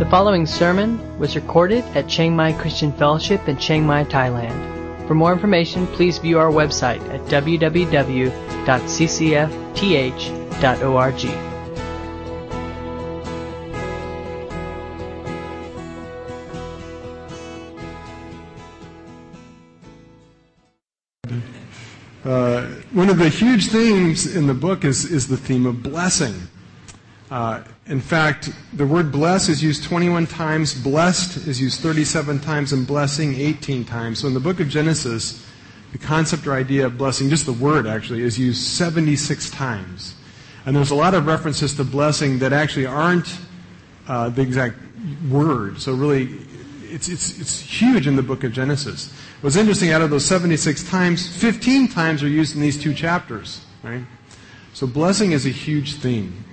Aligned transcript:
The 0.00 0.06
following 0.06 0.46
sermon 0.46 0.98
was 1.18 1.36
recorded 1.36 1.84
at 1.94 2.08
Chiang 2.08 2.34
Mai 2.34 2.54
Christian 2.54 2.90
Fellowship 2.90 3.46
in 3.46 3.58
Chiang 3.58 3.84
Mai, 3.84 4.04
Thailand. 4.04 5.06
For 5.06 5.14
more 5.14 5.30
information, 5.30 5.86
please 5.88 6.16
view 6.16 6.38
our 6.38 6.50
website 6.50 7.06
at 7.10 7.20
www.ccfth.org. 7.26 8.30
Uh, 22.24 22.66
one 22.92 23.10
of 23.10 23.18
the 23.18 23.28
huge 23.28 23.66
themes 23.68 24.34
in 24.34 24.46
the 24.46 24.54
book 24.54 24.86
is, 24.86 25.04
is 25.04 25.28
the 25.28 25.36
theme 25.36 25.66
of 25.66 25.82
blessing. 25.82 26.48
Uh, 27.30 27.62
in 27.86 28.00
fact, 28.00 28.50
the 28.72 28.86
word 28.86 29.12
bless 29.12 29.48
is 29.48 29.62
used 29.62 29.84
21 29.84 30.26
times, 30.26 30.74
blessed 30.74 31.46
is 31.46 31.60
used 31.60 31.80
37 31.80 32.40
times, 32.40 32.72
and 32.72 32.86
blessing 32.86 33.34
18 33.36 33.84
times. 33.84 34.18
So 34.18 34.26
in 34.26 34.34
the 34.34 34.40
book 34.40 34.58
of 34.58 34.68
Genesis, 34.68 35.46
the 35.92 35.98
concept 35.98 36.46
or 36.46 36.54
idea 36.54 36.86
of 36.86 36.98
blessing, 36.98 37.30
just 37.30 37.46
the 37.46 37.52
word 37.52 37.86
actually, 37.86 38.22
is 38.22 38.36
used 38.36 38.66
76 38.66 39.48
times. 39.50 40.14
And 40.66 40.74
there's 40.74 40.90
a 40.90 40.94
lot 40.96 41.14
of 41.14 41.26
references 41.26 41.74
to 41.76 41.84
blessing 41.84 42.40
that 42.40 42.52
actually 42.52 42.86
aren't 42.86 43.38
uh, 44.08 44.28
the 44.28 44.42
exact 44.42 44.76
word. 45.30 45.80
So 45.80 45.94
really, 45.94 46.36
it's, 46.82 47.08
it's, 47.08 47.38
it's 47.38 47.60
huge 47.60 48.08
in 48.08 48.16
the 48.16 48.22
book 48.22 48.42
of 48.42 48.52
Genesis. 48.52 49.12
What's 49.40 49.56
interesting, 49.56 49.92
out 49.92 50.02
of 50.02 50.10
those 50.10 50.24
76 50.26 50.88
times, 50.90 51.28
15 51.36 51.88
times 51.88 52.24
are 52.24 52.28
used 52.28 52.56
in 52.56 52.60
these 52.60 52.80
two 52.80 52.92
chapters, 52.92 53.64
right? 53.84 54.02
So 54.74 54.86
blessing 54.86 55.32
is 55.32 55.46
a 55.46 55.50
huge 55.50 55.94
theme. 55.94 56.44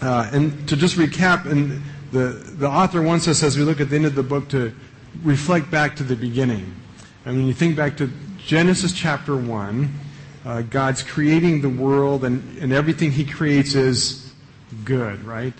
Uh, 0.00 0.30
and 0.32 0.68
to 0.68 0.76
just 0.76 0.96
recap, 0.96 1.46
and 1.46 1.82
the, 2.12 2.28
the 2.56 2.68
author 2.68 3.02
wants 3.02 3.26
us, 3.28 3.42
as 3.42 3.58
we 3.58 3.64
look 3.64 3.80
at 3.80 3.90
the 3.90 3.96
end 3.96 4.06
of 4.06 4.14
the 4.14 4.22
book, 4.22 4.48
to 4.48 4.72
reflect 5.22 5.70
back 5.70 5.96
to 5.96 6.02
the 6.02 6.16
beginning. 6.16 6.74
And 7.24 7.36
when 7.36 7.46
you 7.46 7.52
think 7.52 7.76
back 7.76 7.96
to 7.98 8.10
Genesis 8.38 8.92
chapter 8.92 9.36
1, 9.36 9.92
uh, 10.44 10.62
God's 10.62 11.02
creating 11.02 11.60
the 11.60 11.68
world, 11.68 12.24
and, 12.24 12.58
and 12.58 12.72
everything 12.72 13.10
He 13.12 13.24
creates 13.24 13.74
is 13.74 14.32
good, 14.84 15.24
right? 15.24 15.54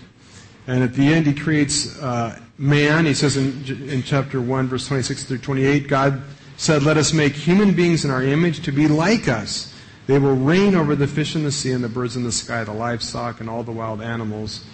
And 0.67 0.83
at 0.83 0.93
the 0.93 1.13
end, 1.13 1.27
He 1.27 1.33
creates 1.33 2.01
uh, 2.01 2.39
man. 2.57 3.05
He 3.05 3.13
says 3.13 3.37
in, 3.37 3.89
in 3.89 4.03
chapter 4.03 4.39
1, 4.39 4.67
verse 4.67 4.87
26 4.87 5.25
through 5.25 5.39
28, 5.39 5.87
God 5.87 6.21
said, 6.57 6.83
Let 6.83 6.97
us 6.97 7.13
make 7.13 7.33
human 7.33 7.73
beings 7.73 8.05
in 8.05 8.11
our 8.11 8.23
image 8.23 8.63
to 8.63 8.71
be 8.71 8.87
like 8.87 9.27
us. 9.27 9.68
They 10.09 10.17
will 10.17 10.35
reign 10.35 10.73
over 10.73 10.95
the 10.95 11.05
fish 11.05 11.35
in 11.35 11.43
the 11.43 11.51
sea 11.51 11.71
and 11.71 11.83
the 11.83 11.87
birds 11.87 12.15
in 12.15 12.23
the 12.23 12.31
sky, 12.31 12.63
the 12.63 12.73
livestock 12.73 13.41
and 13.41 13.47
all 13.47 13.61
the 13.61 13.71
wild 13.71 14.01
animals, 14.01 14.65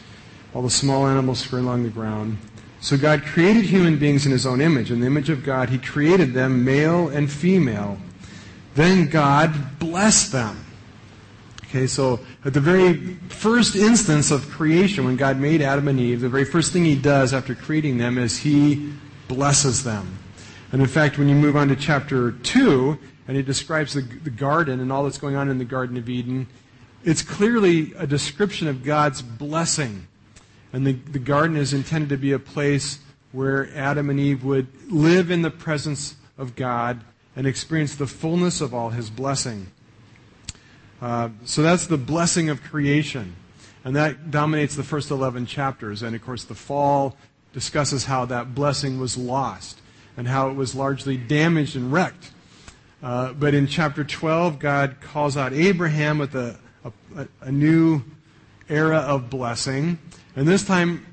all 0.53 0.61
the 0.61 0.69
small 0.69 1.05
animals 1.07 1.39
scurrying 1.39 1.67
along 1.67 1.83
the 1.83 1.89
ground. 1.89 2.37
So 2.79 2.95
God 2.95 3.21
created 3.23 3.65
human 3.65 3.99
beings 3.99 4.25
in 4.25 4.31
his 4.31 4.45
own 4.45 4.61
image. 4.61 4.91
In 4.91 5.01
the 5.01 5.07
image 5.07 5.29
of 5.29 5.43
God, 5.43 5.67
he 5.67 5.77
created 5.77 6.33
them 6.33 6.63
male 6.63 7.09
and 7.09 7.29
female. 7.29 7.97
Then 8.75 9.09
God 9.09 9.77
blessed 9.77 10.31
them. 10.31 10.65
Okay, 11.65 11.85
so 11.85 12.21
at 12.45 12.53
the 12.53 12.61
very 12.61 13.15
first 13.27 13.75
instance 13.75 14.31
of 14.31 14.49
creation, 14.49 15.03
when 15.03 15.17
God 15.17 15.37
made 15.37 15.61
Adam 15.61 15.89
and 15.89 15.99
Eve, 15.99 16.21
the 16.21 16.29
very 16.29 16.45
first 16.45 16.71
thing 16.71 16.85
he 16.85 16.95
does 16.95 17.33
after 17.33 17.55
creating 17.55 17.97
them 17.97 18.17
is 18.17 18.37
he 18.37 18.89
blesses 19.27 19.83
them. 19.83 20.17
And 20.71 20.81
in 20.81 20.87
fact, 20.87 21.17
when 21.17 21.27
you 21.27 21.35
move 21.35 21.57
on 21.57 21.67
to 21.67 21.75
chapter 21.75 22.31
2, 22.31 22.97
and 23.27 23.37
he 23.37 23.43
describes 23.43 23.93
the, 23.93 24.01
the 24.01 24.29
garden 24.29 24.79
and 24.79 24.91
all 24.91 25.03
that's 25.03 25.17
going 25.17 25.35
on 25.35 25.49
in 25.49 25.57
the 25.57 25.65
Garden 25.65 25.97
of 25.97 26.09
Eden, 26.09 26.47
it's 27.03 27.21
clearly 27.21 27.93
a 27.97 28.07
description 28.07 28.67
of 28.67 28.83
God's 28.83 29.21
blessing. 29.21 30.07
And 30.73 30.85
the, 30.85 30.93
the 30.93 31.19
garden 31.19 31.55
is 31.57 31.73
intended 31.73 32.09
to 32.09 32.17
be 32.17 32.31
a 32.31 32.39
place 32.39 32.99
where 33.31 33.69
Adam 33.75 34.09
and 34.09 34.19
Eve 34.19 34.43
would 34.43 34.67
live 34.91 35.29
in 35.31 35.41
the 35.41 35.51
presence 35.51 36.15
of 36.37 36.55
God 36.55 37.01
and 37.35 37.45
experience 37.45 37.95
the 37.95 38.07
fullness 38.07 38.61
of 38.61 38.73
all 38.73 38.89
his 38.89 39.09
blessing. 39.09 39.67
Uh, 41.01 41.29
so 41.43 41.61
that's 41.61 41.87
the 41.87 41.97
blessing 41.97 42.49
of 42.49 42.63
creation. 42.63 43.35
And 43.83 43.95
that 43.95 44.31
dominates 44.31 44.75
the 44.75 44.83
first 44.83 45.11
11 45.11 45.45
chapters. 45.45 46.01
And 46.01 46.15
of 46.15 46.23
course, 46.23 46.43
the 46.43 46.55
fall 46.55 47.17
discusses 47.53 48.05
how 48.05 48.25
that 48.25 48.55
blessing 48.55 48.99
was 48.99 49.17
lost 49.17 49.79
and 50.17 50.27
how 50.27 50.49
it 50.49 50.53
was 50.53 50.73
largely 50.73 51.17
damaged 51.17 51.75
and 51.75 51.91
wrecked. 51.91 52.31
Uh, 53.05 53.33
but 53.33 53.53
in 53.53 53.67
chapter 53.67 54.03
12, 54.03 54.57
God 54.57 54.95
calls 54.99 55.37
out 55.37 55.53
Abraham 55.53 56.17
with 56.17 56.33
a, 56.33 56.57
a, 56.83 57.27
a 57.41 57.51
new 57.51 58.01
era 58.67 58.97
of 58.97 59.29
blessing. 59.29 59.99
And 60.35 60.47
this 60.47 60.65
time, 60.65 61.05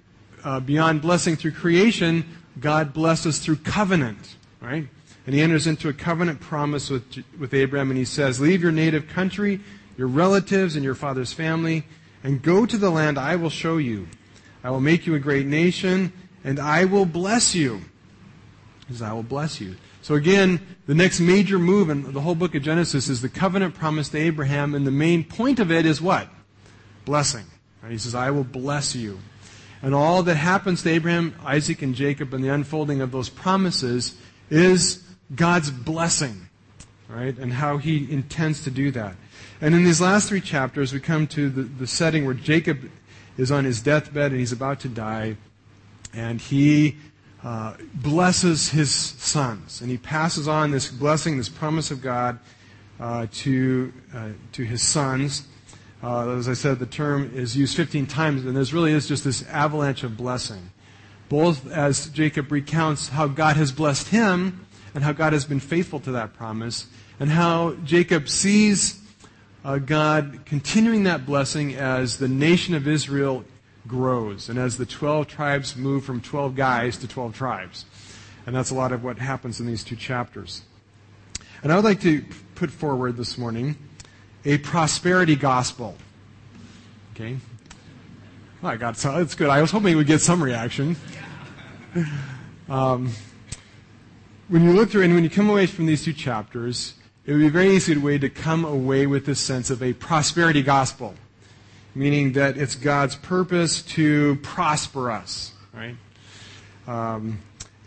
uh, 0.42 0.60
beyond 0.60 1.02
blessing 1.02 1.36
through 1.36 1.52
creation, 1.52 2.24
God 2.58 2.94
blesses 2.94 3.40
through 3.40 3.56
covenant, 3.56 4.36
right? 4.62 4.88
And 5.26 5.34
he 5.34 5.42
enters 5.42 5.66
into 5.66 5.90
a 5.90 5.92
covenant 5.92 6.40
promise 6.40 6.88
with, 6.88 7.04
with 7.38 7.52
Abraham, 7.52 7.90
and 7.90 7.98
he 7.98 8.06
says, 8.06 8.40
Leave 8.40 8.62
your 8.62 8.72
native 8.72 9.06
country, 9.06 9.60
your 9.98 10.08
relatives, 10.08 10.76
and 10.76 10.82
your 10.82 10.94
father's 10.94 11.34
family, 11.34 11.84
and 12.24 12.40
go 12.40 12.64
to 12.64 12.78
the 12.78 12.88
land 12.88 13.18
I 13.18 13.36
will 13.36 13.50
show 13.50 13.76
you. 13.76 14.08
I 14.64 14.70
will 14.70 14.80
make 14.80 15.06
you 15.06 15.14
a 15.14 15.20
great 15.20 15.44
nation, 15.44 16.14
and 16.42 16.58
I 16.58 16.86
will 16.86 17.04
bless 17.04 17.54
you 17.54 17.82
says, 18.92 19.02
I 19.02 19.12
will 19.12 19.22
bless 19.22 19.60
you. 19.60 19.76
So 20.02 20.16
again, 20.16 20.60
the 20.86 20.94
next 20.94 21.20
major 21.20 21.60
move 21.60 21.88
in 21.88 22.12
the 22.12 22.20
whole 22.20 22.34
book 22.34 22.56
of 22.56 22.62
Genesis 22.62 23.08
is 23.08 23.22
the 23.22 23.28
covenant 23.28 23.74
promise 23.74 24.08
to 24.10 24.18
Abraham, 24.18 24.74
and 24.74 24.84
the 24.84 24.90
main 24.90 25.22
point 25.22 25.60
of 25.60 25.70
it 25.70 25.86
is 25.86 26.02
what? 26.02 26.28
Blessing. 27.04 27.44
Right? 27.82 27.92
He 27.92 27.98
says, 27.98 28.14
I 28.14 28.32
will 28.32 28.44
bless 28.44 28.96
you. 28.96 29.20
And 29.80 29.94
all 29.94 30.24
that 30.24 30.34
happens 30.34 30.82
to 30.82 30.90
Abraham, 30.90 31.34
Isaac, 31.44 31.82
and 31.82 31.94
Jacob 31.94 32.34
and 32.34 32.42
the 32.42 32.48
unfolding 32.48 33.00
of 33.00 33.12
those 33.12 33.28
promises 33.28 34.16
is 34.50 35.04
God's 35.34 35.70
blessing. 35.70 36.48
Right? 37.08 37.36
And 37.38 37.52
how 37.52 37.78
he 37.78 38.10
intends 38.10 38.64
to 38.64 38.70
do 38.70 38.90
that. 38.92 39.14
And 39.60 39.74
in 39.74 39.84
these 39.84 40.00
last 40.00 40.28
three 40.28 40.40
chapters, 40.40 40.92
we 40.92 40.98
come 40.98 41.28
to 41.28 41.48
the, 41.48 41.62
the 41.62 41.86
setting 41.86 42.24
where 42.24 42.34
Jacob 42.34 42.90
is 43.36 43.52
on 43.52 43.64
his 43.64 43.80
deathbed 43.80 44.32
and 44.32 44.40
he's 44.40 44.52
about 44.52 44.80
to 44.80 44.88
die. 44.88 45.36
And 46.12 46.40
he 46.40 46.96
uh, 47.44 47.74
blesses 47.94 48.70
his 48.70 48.94
sons. 48.94 49.80
And 49.80 49.90
he 49.90 49.98
passes 49.98 50.46
on 50.46 50.70
this 50.70 50.90
blessing, 50.90 51.36
this 51.36 51.48
promise 51.48 51.90
of 51.90 52.00
God 52.00 52.38
uh, 53.00 53.26
to, 53.32 53.92
uh, 54.14 54.28
to 54.52 54.62
his 54.62 54.82
sons. 54.82 55.46
Uh, 56.02 56.36
as 56.36 56.48
I 56.48 56.54
said, 56.54 56.78
the 56.78 56.86
term 56.86 57.32
is 57.34 57.56
used 57.56 57.76
15 57.76 58.06
times, 58.06 58.44
and 58.44 58.56
there 58.56 58.64
really 58.72 58.92
is 58.92 59.08
just 59.08 59.24
this 59.24 59.46
avalanche 59.48 60.02
of 60.04 60.16
blessing. 60.16 60.70
Both 61.28 61.70
as 61.70 62.08
Jacob 62.10 62.52
recounts 62.52 63.08
how 63.08 63.26
God 63.26 63.56
has 63.56 63.72
blessed 63.72 64.08
him 64.08 64.66
and 64.94 65.02
how 65.02 65.12
God 65.12 65.32
has 65.32 65.44
been 65.44 65.60
faithful 65.60 66.00
to 66.00 66.12
that 66.12 66.34
promise, 66.34 66.86
and 67.18 67.30
how 67.30 67.74
Jacob 67.84 68.28
sees 68.28 69.00
uh, 69.64 69.78
God 69.78 70.40
continuing 70.44 71.04
that 71.04 71.24
blessing 71.24 71.74
as 71.74 72.18
the 72.18 72.28
nation 72.28 72.74
of 72.74 72.86
Israel 72.86 73.44
grows. 73.86 74.48
And 74.48 74.58
as 74.58 74.76
the 74.76 74.86
12 74.86 75.26
tribes 75.26 75.76
move 75.76 76.04
from 76.04 76.20
12 76.20 76.54
guys 76.54 76.96
to 76.98 77.08
12 77.08 77.34
tribes. 77.34 77.84
And 78.46 78.54
that's 78.54 78.70
a 78.70 78.74
lot 78.74 78.92
of 78.92 79.04
what 79.04 79.18
happens 79.18 79.60
in 79.60 79.66
these 79.66 79.84
two 79.84 79.96
chapters. 79.96 80.62
And 81.62 81.72
I 81.72 81.76
would 81.76 81.84
like 81.84 82.00
to 82.00 82.24
put 82.54 82.70
forward 82.70 83.16
this 83.16 83.38
morning 83.38 83.76
a 84.44 84.58
prosperity 84.58 85.36
gospel. 85.36 85.96
Okay? 87.14 87.36
Oh, 88.62 88.68
I 88.68 88.76
got 88.76 88.96
so 88.96 89.12
that's 89.12 89.34
good. 89.34 89.48
I 89.48 89.60
was 89.60 89.70
hoping 89.70 89.96
we'd 89.96 90.06
get 90.06 90.20
some 90.20 90.42
reaction. 90.42 90.96
Um, 92.68 93.12
when 94.48 94.64
you 94.64 94.72
look 94.72 94.90
through 94.90 95.02
and 95.02 95.14
when 95.14 95.24
you 95.24 95.28
come 95.28 95.50
away 95.50 95.66
from 95.66 95.84
these 95.84 96.04
two 96.04 96.14
chapters, 96.14 96.94
it 97.26 97.32
would 97.32 97.40
be 97.40 97.48
a 97.48 97.50
very 97.50 97.70
easy 97.70 97.96
way 97.98 98.16
to 98.16 98.30
come 98.30 98.64
away 98.64 99.06
with 99.06 99.26
this 99.26 99.40
sense 99.40 99.68
of 99.68 99.82
a 99.82 99.92
prosperity 99.92 100.62
gospel 100.62 101.14
meaning 101.94 102.32
that 102.32 102.56
it's 102.56 102.74
God's 102.74 103.16
purpose 103.16 103.82
to 103.82 104.36
prosper 104.36 105.10
us, 105.10 105.52
right? 105.72 105.96
Um, 106.86 107.38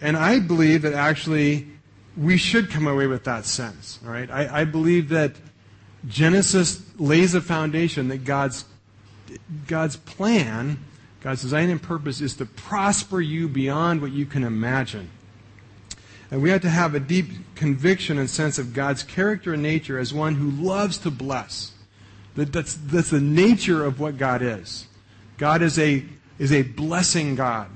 and 0.01 0.15
I 0.15 0.39
believe 0.39 0.83
that 0.83 0.93
actually 0.93 1.67
we 2.15 2.37
should 2.37 2.69
come 2.69 2.87
away 2.87 3.07
with 3.07 3.23
that 3.25 3.45
sense, 3.45 3.99
right? 4.03 4.29
I, 4.29 4.61
I 4.61 4.63
believe 4.65 5.09
that 5.09 5.35
Genesis 6.07 6.81
lays 6.97 7.33
a 7.33 7.41
foundation 7.41 8.09
that 8.09 8.23
God's 8.23 8.65
God's 9.67 9.95
plan, 9.97 10.77
God's 11.21 11.41
design 11.41 11.69
and 11.69 11.81
purpose 11.81 12.21
is 12.21 12.35
to 12.35 12.45
prosper 12.45 13.19
you 13.19 13.47
beyond 13.47 14.01
what 14.01 14.11
you 14.11 14.25
can 14.25 14.43
imagine. 14.43 15.09
And 16.29 16.41
we 16.41 16.51
have 16.51 16.61
to 16.61 16.69
have 16.69 16.95
a 16.95 16.99
deep 16.99 17.27
conviction 17.55 18.17
and 18.17 18.29
sense 18.29 18.57
of 18.57 18.73
God's 18.73 19.03
character 19.03 19.53
and 19.53 19.63
nature 19.63 19.97
as 19.97 20.13
one 20.13 20.35
who 20.35 20.51
loves 20.51 20.97
to 20.99 21.11
bless. 21.11 21.71
That, 22.35 22.51
that's, 22.51 22.75
that's 22.75 23.09
the 23.09 23.21
nature 23.21 23.83
of 23.83 23.99
what 23.99 24.17
God 24.17 24.41
is. 24.41 24.87
God 25.37 25.61
is 25.61 25.79
a, 25.79 26.03
is 26.37 26.51
a 26.51 26.61
blessing 26.63 27.35
God. 27.35 27.69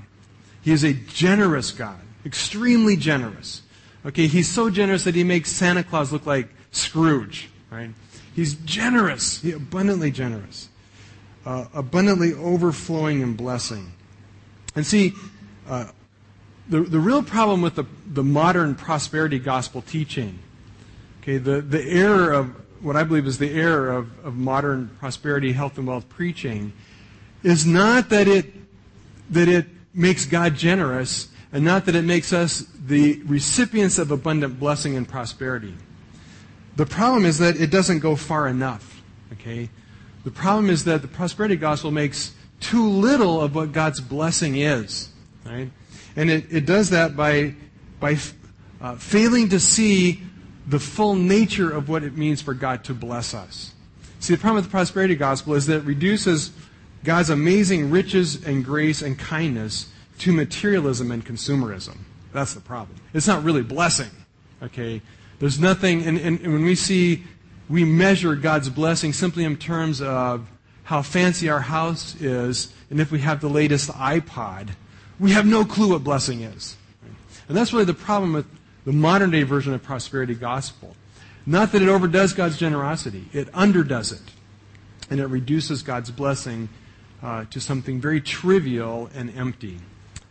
He 0.61 0.71
is 0.71 0.83
a 0.83 0.93
generous 0.93 1.71
God, 1.71 1.99
extremely 2.25 2.95
generous. 2.95 3.61
Okay, 4.05 4.27
he's 4.27 4.47
so 4.47 4.69
generous 4.69 5.03
that 5.05 5.15
he 5.15 5.23
makes 5.23 5.51
Santa 5.51 5.83
Claus 5.83 6.11
look 6.11 6.25
like 6.25 6.49
Scrooge, 6.71 7.49
right? 7.69 7.89
He's 8.35 8.55
generous, 8.55 9.41
he 9.41 9.51
abundantly 9.51 10.11
generous, 10.11 10.69
uh, 11.45 11.65
abundantly 11.73 12.33
overflowing 12.33 13.21
in 13.21 13.35
blessing. 13.35 13.91
And 14.75 14.85
see, 14.85 15.13
uh, 15.67 15.87
the, 16.69 16.81
the 16.81 16.99
real 16.99 17.23
problem 17.23 17.61
with 17.61 17.75
the, 17.75 17.85
the 18.05 18.23
modern 18.23 18.75
prosperity 18.75 19.39
gospel 19.39 19.81
teaching, 19.81 20.39
okay, 21.21 21.37
the, 21.37 21.61
the 21.61 21.83
error 21.83 22.31
of 22.31 22.55
what 22.81 22.95
I 22.95 23.03
believe 23.03 23.27
is 23.27 23.37
the 23.37 23.51
error 23.51 23.91
of, 23.91 24.25
of 24.25 24.35
modern 24.35 24.89
prosperity, 24.99 25.51
health, 25.51 25.77
and 25.77 25.87
wealth 25.87 26.07
preaching 26.09 26.73
is 27.43 27.65
not 27.65 28.09
that 28.09 28.27
it, 28.27 28.53
that 29.29 29.47
it 29.47 29.67
makes 29.93 30.25
God 30.25 30.55
generous 30.55 31.29
and 31.51 31.63
not 31.63 31.85
that 31.85 31.95
it 31.95 32.03
makes 32.03 32.31
us 32.31 32.65
the 32.85 33.21
recipients 33.25 33.97
of 33.97 34.11
abundant 34.11 34.59
blessing 34.59 34.95
and 34.95 35.07
prosperity. 35.07 35.73
The 36.75 36.85
problem 36.85 37.25
is 37.25 37.39
that 37.39 37.59
it 37.59 37.71
doesn't 37.71 37.99
go 37.99 38.15
far 38.15 38.47
enough. 38.47 39.01
Okay? 39.33 39.69
The 40.23 40.31
problem 40.31 40.69
is 40.69 40.83
that 40.85 41.01
the 41.01 41.07
prosperity 41.07 41.55
gospel 41.55 41.91
makes 41.91 42.33
too 42.59 42.87
little 42.87 43.41
of 43.41 43.55
what 43.55 43.71
God's 43.71 44.01
blessing 44.01 44.57
is. 44.57 45.09
Right? 45.45 45.71
And 46.15 46.29
it, 46.29 46.45
it 46.51 46.65
does 46.65 46.89
that 46.91 47.15
by, 47.15 47.55
by 47.99 48.17
uh, 48.81 48.95
failing 48.95 49.49
to 49.49 49.59
see 49.59 50.21
the 50.69 50.79
full 50.79 51.15
nature 51.15 51.71
of 51.71 51.89
what 51.89 52.03
it 52.03 52.15
means 52.15 52.41
for 52.41 52.53
God 52.53 52.83
to 52.85 52.93
bless 52.93 53.33
us. 53.33 53.73
See, 54.19 54.35
the 54.35 54.39
problem 54.39 54.57
with 54.57 54.65
the 54.65 54.71
prosperity 54.71 55.15
gospel 55.15 55.55
is 55.55 55.65
that 55.65 55.77
it 55.77 55.83
reduces 55.83 56.51
God's 57.03 57.31
amazing 57.31 57.89
riches 57.89 58.45
and 58.45 58.63
grace 58.63 59.01
and 59.01 59.17
kindness 59.17 59.91
to 60.19 60.31
materialism 60.31 61.11
and 61.11 61.25
consumerism. 61.25 61.97
That's 62.33 62.53
the 62.53 62.61
problem. 62.61 62.99
It's 63.13 63.27
not 63.27 63.43
really 63.43 63.63
blessing. 63.63 64.11
Okay? 64.61 65.01
There's 65.39 65.59
nothing, 65.59 66.03
and, 66.03 66.19
and, 66.19 66.39
and 66.41 66.53
when 66.53 66.65
we 66.65 66.75
see, 66.75 67.23
we 67.67 67.83
measure 67.83 68.35
God's 68.35 68.69
blessing 68.69 69.11
simply 69.13 69.45
in 69.45 69.57
terms 69.57 70.01
of 70.01 70.47
how 70.83 71.01
fancy 71.01 71.49
our 71.49 71.61
house 71.61 72.19
is, 72.21 72.73
and 72.91 72.99
if 72.99 73.11
we 73.11 73.19
have 73.19 73.41
the 73.41 73.49
latest 73.49 73.89
iPod, 73.91 74.69
we 75.19 75.31
have 75.31 75.45
no 75.45 75.65
clue 75.65 75.89
what 75.89 76.03
blessing 76.03 76.41
is. 76.41 76.75
And 77.47 77.57
that's 77.57 77.73
really 77.73 77.85
the 77.85 77.93
problem 77.93 78.33
with 78.33 78.45
the 78.89 78.95
modern 78.95 79.29
day 79.29 79.43
version 79.43 79.71
of 79.71 79.83
prosperity 79.83 80.33
gospel. 80.33 80.95
Not 81.45 81.73
that 81.73 81.83
it 81.83 81.89
overdoes 81.89 82.33
God's 82.33 82.57
generosity, 82.57 83.27
it 83.33 83.47
underdoes 83.53 84.11
it. 84.11 84.31
And 85.11 85.19
it 85.19 85.27
reduces 85.27 85.83
God's 85.83 86.09
blessing 86.09 86.69
uh, 87.21 87.45
to 87.51 87.61
something 87.61 88.01
very 88.01 88.19
trivial 88.19 89.07
and 89.13 89.29
empty. 89.37 89.77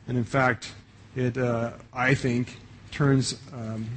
And 0.08 0.18
in 0.18 0.24
fact, 0.24 0.72
it, 1.14 1.38
uh, 1.38 1.74
I 1.92 2.16
think, 2.16 2.56
turns 2.90 3.38
um, 3.52 3.88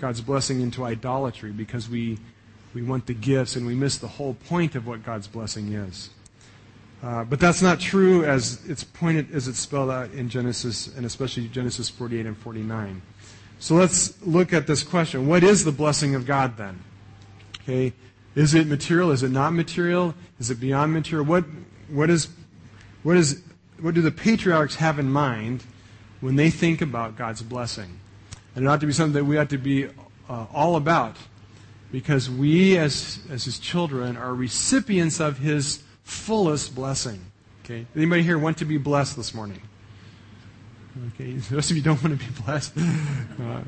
God's 0.00 0.22
blessing 0.22 0.62
into 0.62 0.82
idolatry 0.84 1.52
because 1.52 1.86
we, 1.86 2.18
we 2.72 2.80
want 2.80 3.04
the 3.04 3.12
gifts 3.12 3.54
and 3.54 3.66
we 3.66 3.74
miss 3.74 3.98
the 3.98 4.08
whole 4.08 4.32
point 4.48 4.76
of 4.76 4.86
what 4.86 5.04
God's 5.04 5.28
blessing 5.28 5.74
is. 5.74 6.08
Uh, 7.02 7.22
but 7.22 7.38
that's 7.38 7.60
not 7.60 7.80
true 7.80 8.24
as 8.24 8.64
it's 8.66 8.82
pointed 8.82 9.30
as 9.34 9.46
it's 9.46 9.58
spelled 9.58 9.90
out 9.90 10.10
in 10.12 10.30
Genesis 10.30 10.86
and 10.96 11.04
especially 11.04 11.48
Genesis 11.48 11.90
48 11.90 12.24
and 12.24 12.38
49. 12.38 13.02
So 13.58 13.74
let's 13.76 14.20
look 14.22 14.52
at 14.52 14.66
this 14.66 14.82
question. 14.82 15.26
What 15.26 15.42
is 15.42 15.64
the 15.64 15.72
blessing 15.72 16.14
of 16.14 16.26
God 16.26 16.56
then? 16.56 16.80
Okay. 17.62 17.92
Is 18.34 18.54
it 18.54 18.66
material? 18.66 19.10
Is 19.10 19.22
it 19.22 19.30
not 19.30 19.52
material? 19.52 20.14
Is 20.38 20.50
it 20.50 20.60
beyond 20.60 20.92
material? 20.92 21.24
What, 21.24 21.44
what 21.88 22.10
is, 22.10 22.28
what 23.02 23.16
is 23.16 23.42
what 23.80 23.94
do 23.94 24.00
the 24.00 24.10
patriarchs 24.10 24.76
have 24.76 24.98
in 24.98 25.10
mind 25.10 25.64
when 26.20 26.36
they 26.36 26.50
think 26.50 26.80
about 26.80 27.16
God's 27.16 27.42
blessing? 27.42 28.00
And 28.54 28.64
it 28.64 28.68
ought 28.68 28.80
to 28.80 28.86
be 28.86 28.92
something 28.92 29.14
that 29.14 29.24
we 29.24 29.36
ought 29.36 29.50
to 29.50 29.58
be 29.58 29.88
uh, 30.28 30.46
all 30.52 30.76
about 30.76 31.16
because 31.92 32.30
we, 32.30 32.78
as, 32.78 33.18
as 33.30 33.44
his 33.44 33.58
children, 33.58 34.16
are 34.16 34.34
recipients 34.34 35.20
of 35.20 35.38
his 35.38 35.82
fullest 36.02 36.74
blessing. 36.74 37.20
Okay? 37.64 37.86
Anybody 37.94 38.22
here 38.22 38.38
want 38.38 38.58
to 38.58 38.64
be 38.64 38.78
blessed 38.78 39.16
this 39.16 39.34
morning? 39.34 39.60
Okay, 41.08 41.32
those 41.50 41.70
of 41.70 41.76
you 41.76 41.82
don't 41.82 42.00
want 42.04 42.18
to 42.18 42.24
be 42.24 42.42
blessed. 42.44 42.72
Uh, 42.78 42.82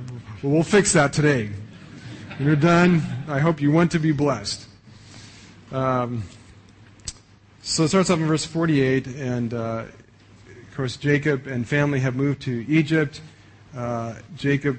well, 0.42 0.52
we'll 0.52 0.62
fix 0.62 0.92
that 0.92 1.12
today. 1.12 1.50
When 2.36 2.46
you're 2.46 2.56
done, 2.56 3.02
I 3.26 3.40
hope 3.40 3.60
you 3.60 3.72
want 3.72 3.90
to 3.92 3.98
be 3.98 4.12
blessed. 4.12 4.66
Um, 5.72 6.22
so 7.62 7.84
it 7.84 7.88
starts 7.88 8.10
off 8.10 8.20
in 8.20 8.26
verse 8.26 8.44
48, 8.44 9.08
and 9.08 9.52
uh, 9.52 9.84
of 10.48 10.76
course, 10.76 10.96
Jacob 10.96 11.48
and 11.48 11.66
family 11.66 11.98
have 11.98 12.14
moved 12.14 12.42
to 12.42 12.64
Egypt. 12.68 13.20
Uh, 13.76 14.14
Jacob 14.36 14.78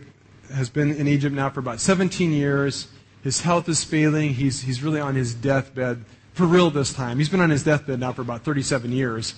has 0.54 0.70
been 0.70 0.96
in 0.96 1.08
Egypt 1.08 1.36
now 1.36 1.50
for 1.50 1.60
about 1.60 1.82
17 1.82 2.32
years. 2.32 2.88
His 3.24 3.42
health 3.42 3.68
is 3.68 3.84
failing. 3.84 4.36
He's, 4.36 4.62
he's 4.62 4.82
really 4.82 5.02
on 5.02 5.16
his 5.16 5.34
deathbed, 5.34 6.06
for 6.34 6.46
real 6.46 6.70
this 6.70 6.94
time. 6.94 7.18
He's 7.18 7.28
been 7.28 7.42
on 7.42 7.50
his 7.50 7.64
deathbed 7.64 8.00
now 8.00 8.14
for 8.14 8.22
about 8.22 8.44
37 8.44 8.94
years. 8.94 9.36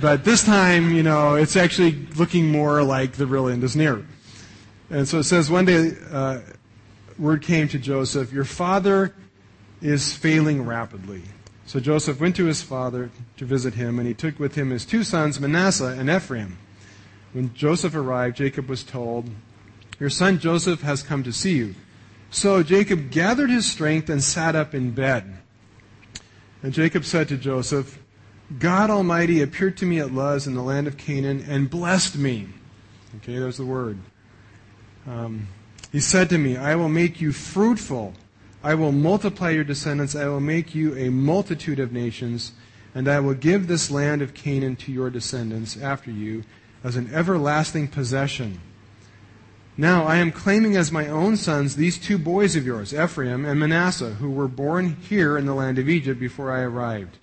But 0.00 0.24
this 0.24 0.44
time, 0.44 0.92
you 0.94 1.02
know, 1.02 1.34
it's 1.34 1.56
actually 1.56 1.92
looking 2.16 2.50
more 2.50 2.82
like 2.82 3.12
the 3.12 3.26
real 3.26 3.48
end 3.48 3.62
is 3.62 3.76
near. 3.76 4.04
And 4.90 5.08
so 5.08 5.18
it 5.18 5.24
says, 5.24 5.50
one 5.50 5.64
day, 5.64 5.92
uh, 6.10 6.40
word 7.18 7.42
came 7.42 7.68
to 7.68 7.78
Joseph, 7.78 8.32
Your 8.32 8.44
father 8.44 9.14
is 9.80 10.14
failing 10.14 10.64
rapidly. 10.66 11.22
So 11.66 11.80
Joseph 11.80 12.20
went 12.20 12.36
to 12.36 12.44
his 12.44 12.62
father 12.62 13.10
to 13.36 13.44
visit 13.44 13.74
him, 13.74 13.98
and 13.98 14.06
he 14.06 14.14
took 14.14 14.38
with 14.38 14.54
him 14.54 14.70
his 14.70 14.84
two 14.84 15.04
sons, 15.04 15.40
Manasseh 15.40 15.96
and 15.98 16.10
Ephraim. 16.10 16.58
When 17.32 17.54
Joseph 17.54 17.94
arrived, 17.94 18.36
Jacob 18.36 18.68
was 18.68 18.84
told, 18.84 19.30
Your 19.98 20.10
son 20.10 20.38
Joseph 20.38 20.82
has 20.82 21.02
come 21.02 21.22
to 21.24 21.32
see 21.32 21.56
you. 21.56 21.74
So 22.30 22.62
Jacob 22.62 23.10
gathered 23.10 23.50
his 23.50 23.70
strength 23.70 24.08
and 24.08 24.22
sat 24.22 24.54
up 24.54 24.74
in 24.74 24.90
bed. 24.90 25.38
And 26.62 26.72
Jacob 26.72 27.04
said 27.04 27.28
to 27.28 27.36
Joseph, 27.36 27.98
God 28.58 28.90
Almighty 28.90 29.42
appeared 29.42 29.76
to 29.78 29.86
me 29.86 29.98
at 29.98 30.12
Luz 30.12 30.46
in 30.46 30.54
the 30.54 30.62
land 30.62 30.86
of 30.86 30.96
Canaan 30.96 31.44
and 31.48 31.70
blessed 31.70 32.16
me. 32.16 32.48
Okay, 33.16 33.38
there's 33.38 33.56
the 33.56 33.64
word. 33.64 33.98
Um, 35.06 35.48
he 35.92 36.00
said 36.00 36.28
to 36.30 36.38
me, 36.38 36.56
I 36.56 36.74
will 36.74 36.88
make 36.88 37.20
you 37.20 37.32
fruitful 37.32 38.14
I 38.64 38.74
will 38.74 38.92
multiply 38.92 39.50
your 39.50 39.62
descendants. 39.62 40.16
I 40.16 40.26
will 40.26 40.40
make 40.40 40.74
you 40.74 40.96
a 40.96 41.10
multitude 41.10 41.78
of 41.78 41.92
nations, 41.92 42.52
and 42.94 43.06
I 43.06 43.20
will 43.20 43.34
give 43.34 43.66
this 43.66 43.90
land 43.90 44.22
of 44.22 44.32
Canaan 44.32 44.76
to 44.76 44.90
your 44.90 45.10
descendants 45.10 45.76
after 45.76 46.10
you 46.10 46.44
as 46.82 46.96
an 46.96 47.12
everlasting 47.12 47.88
possession. 47.88 48.60
Now 49.76 50.04
I 50.04 50.16
am 50.16 50.32
claiming 50.32 50.76
as 50.76 50.90
my 50.90 51.08
own 51.08 51.36
sons 51.36 51.76
these 51.76 51.98
two 51.98 52.16
boys 52.16 52.56
of 52.56 52.64
yours, 52.64 52.94
Ephraim 52.94 53.44
and 53.44 53.60
Manasseh, 53.60 54.14
who 54.14 54.30
were 54.30 54.48
born 54.48 54.96
here 55.08 55.36
in 55.36 55.44
the 55.44 55.54
land 55.54 55.78
of 55.78 55.90
Egypt 55.90 56.18
before 56.18 56.50
I 56.50 56.60
arrived. 56.60 57.18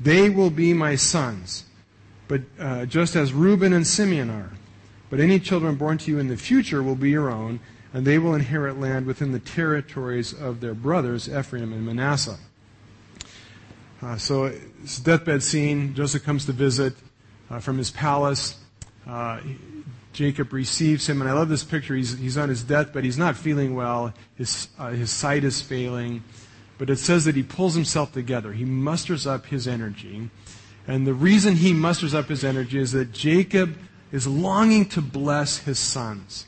They 0.00 0.28
will 0.28 0.50
be 0.50 0.72
my 0.72 0.94
sons, 0.96 1.64
but 2.28 2.42
uh, 2.58 2.86
just 2.86 3.16
as 3.16 3.32
Reuben 3.32 3.72
and 3.72 3.86
Simeon 3.86 4.30
are. 4.30 4.50
But 5.08 5.20
any 5.20 5.38
children 5.38 5.76
born 5.76 5.98
to 5.98 6.10
you 6.10 6.18
in 6.18 6.28
the 6.28 6.36
future 6.36 6.82
will 6.82 6.96
be 6.96 7.10
your 7.10 7.30
own 7.30 7.60
and 7.96 8.06
they 8.06 8.18
will 8.18 8.34
inherit 8.34 8.78
land 8.78 9.06
within 9.06 9.32
the 9.32 9.38
territories 9.38 10.34
of 10.34 10.60
their 10.60 10.74
brothers, 10.74 11.30
Ephraim 11.30 11.72
and 11.72 11.86
Manasseh. 11.86 12.36
Uh, 14.02 14.18
so 14.18 14.44
it's 14.82 14.98
a 14.98 15.02
deathbed 15.02 15.42
scene. 15.42 15.94
Joseph 15.94 16.22
comes 16.22 16.44
to 16.44 16.52
visit 16.52 16.92
uh, 17.48 17.58
from 17.58 17.78
his 17.78 17.90
palace. 17.90 18.58
Uh, 19.06 19.40
Jacob 20.12 20.52
receives 20.52 21.08
him, 21.08 21.22
and 21.22 21.30
I 21.30 21.32
love 21.32 21.48
this 21.48 21.64
picture. 21.64 21.94
He's, 21.94 22.18
he's 22.18 22.36
on 22.36 22.50
his 22.50 22.62
deathbed. 22.62 22.92
But 22.92 23.04
he's 23.04 23.16
not 23.16 23.34
feeling 23.34 23.74
well. 23.74 24.12
His, 24.34 24.68
uh, 24.78 24.90
his 24.90 25.10
sight 25.10 25.42
is 25.42 25.62
failing. 25.62 26.22
But 26.78 26.90
it 26.90 26.98
says 26.98 27.24
that 27.24 27.36
he 27.36 27.42
pulls 27.42 27.74
himself 27.74 28.12
together. 28.12 28.52
He 28.52 28.64
musters 28.64 29.26
up 29.26 29.46
his 29.46 29.66
energy. 29.66 30.30
And 30.86 31.06
the 31.06 31.14
reason 31.14 31.56
he 31.56 31.72
musters 31.72 32.14
up 32.14 32.28
his 32.28 32.44
energy 32.44 32.78
is 32.78 32.92
that 32.92 33.12
Jacob 33.12 33.76
is 34.12 34.26
longing 34.26 34.86
to 34.90 35.00
bless 35.00 35.58
his 35.58 35.78
sons. 35.78 36.46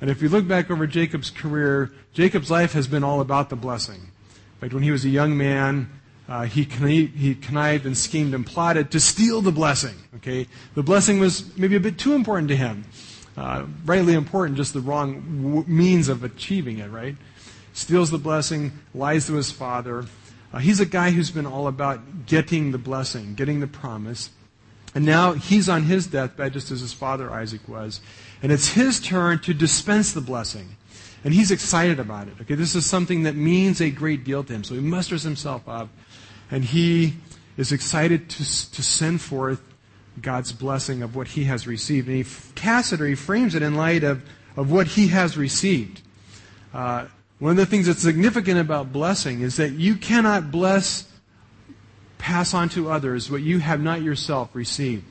And 0.00 0.10
if 0.10 0.20
we 0.20 0.28
look 0.28 0.48
back 0.48 0.70
over 0.70 0.86
Jacob's 0.86 1.30
career, 1.30 1.92
Jacob's 2.12 2.50
life 2.50 2.72
has 2.72 2.86
been 2.86 3.04
all 3.04 3.20
about 3.20 3.50
the 3.50 3.56
blessing. 3.56 4.00
In 4.00 4.60
fact, 4.60 4.74
when 4.74 4.82
he 4.82 4.90
was 4.90 5.04
a 5.04 5.08
young 5.08 5.36
man, 5.36 5.90
uh, 6.28 6.44
he, 6.44 6.64
connived, 6.64 7.16
he 7.16 7.34
connived 7.34 7.86
and 7.86 7.96
schemed 7.96 8.34
and 8.34 8.46
plotted 8.46 8.90
to 8.92 9.00
steal 9.00 9.40
the 9.40 9.52
blessing. 9.52 9.96
Okay, 10.16 10.46
the 10.74 10.82
blessing 10.82 11.18
was 11.18 11.56
maybe 11.56 11.76
a 11.76 11.80
bit 11.80 11.98
too 11.98 12.14
important 12.14 12.48
to 12.48 12.56
him. 12.56 12.84
Uh, 13.36 13.64
rightly 13.84 14.14
important, 14.14 14.56
just 14.56 14.72
the 14.72 14.80
wrong 14.80 15.42
w- 15.42 15.64
means 15.66 16.08
of 16.08 16.22
achieving 16.22 16.78
it. 16.78 16.90
Right? 16.90 17.16
Steals 17.72 18.10
the 18.10 18.18
blessing, 18.18 18.72
lies 18.94 19.26
to 19.26 19.34
his 19.34 19.50
father. 19.50 20.06
Uh, 20.52 20.58
he's 20.58 20.80
a 20.80 20.86
guy 20.86 21.10
who's 21.10 21.30
been 21.30 21.46
all 21.46 21.68
about 21.68 22.26
getting 22.26 22.72
the 22.72 22.78
blessing, 22.78 23.34
getting 23.34 23.60
the 23.60 23.66
promise. 23.66 24.30
And 24.94 25.06
now 25.06 25.34
he's 25.34 25.68
on 25.68 25.84
his 25.84 26.06
deathbed, 26.06 26.52
just 26.52 26.70
as 26.70 26.80
his 26.80 26.92
father 26.92 27.30
Isaac 27.30 27.68
was. 27.68 28.00
And 28.42 28.50
it's 28.50 28.68
his 28.68 29.00
turn 29.00 29.38
to 29.40 29.54
dispense 29.54 30.12
the 30.12 30.20
blessing. 30.20 30.76
And 31.22 31.34
he's 31.34 31.50
excited 31.50 32.00
about 32.00 32.28
it. 32.28 32.34
Okay, 32.40 32.54
this 32.54 32.74
is 32.74 32.86
something 32.86 33.24
that 33.24 33.36
means 33.36 33.80
a 33.80 33.90
great 33.90 34.24
deal 34.24 34.42
to 34.42 34.52
him. 34.52 34.64
So 34.64 34.74
he 34.74 34.80
musters 34.80 35.22
himself 35.22 35.68
up 35.68 35.90
and 36.50 36.64
he 36.64 37.14
is 37.56 37.72
excited 37.72 38.30
to, 38.30 38.38
to 38.38 38.82
send 38.82 39.20
forth 39.20 39.62
God's 40.20 40.52
blessing 40.52 41.02
of 41.02 41.14
what 41.14 41.28
he 41.28 41.44
has 41.44 41.66
received. 41.66 42.08
And 42.08 42.16
he 42.16 42.24
casts 42.54 42.92
it 42.92 43.00
or 43.00 43.06
he 43.06 43.14
frames 43.14 43.54
it 43.54 43.62
in 43.62 43.74
light 43.74 44.02
of, 44.02 44.22
of 44.56 44.72
what 44.72 44.88
he 44.88 45.08
has 45.08 45.36
received. 45.36 46.00
Uh, 46.72 47.06
one 47.40 47.50
of 47.50 47.56
the 47.56 47.66
things 47.66 47.86
that's 47.86 48.02
significant 48.02 48.60
about 48.60 48.92
blessing 48.92 49.40
is 49.40 49.56
that 49.56 49.72
you 49.72 49.96
cannot 49.96 50.50
bless, 50.50 51.08
pass 52.18 52.54
on 52.54 52.68
to 52.70 52.90
others 52.90 53.30
what 53.30 53.40
you 53.40 53.58
have 53.58 53.82
not 53.82 54.02
yourself 54.02 54.50
received. 54.54 55.04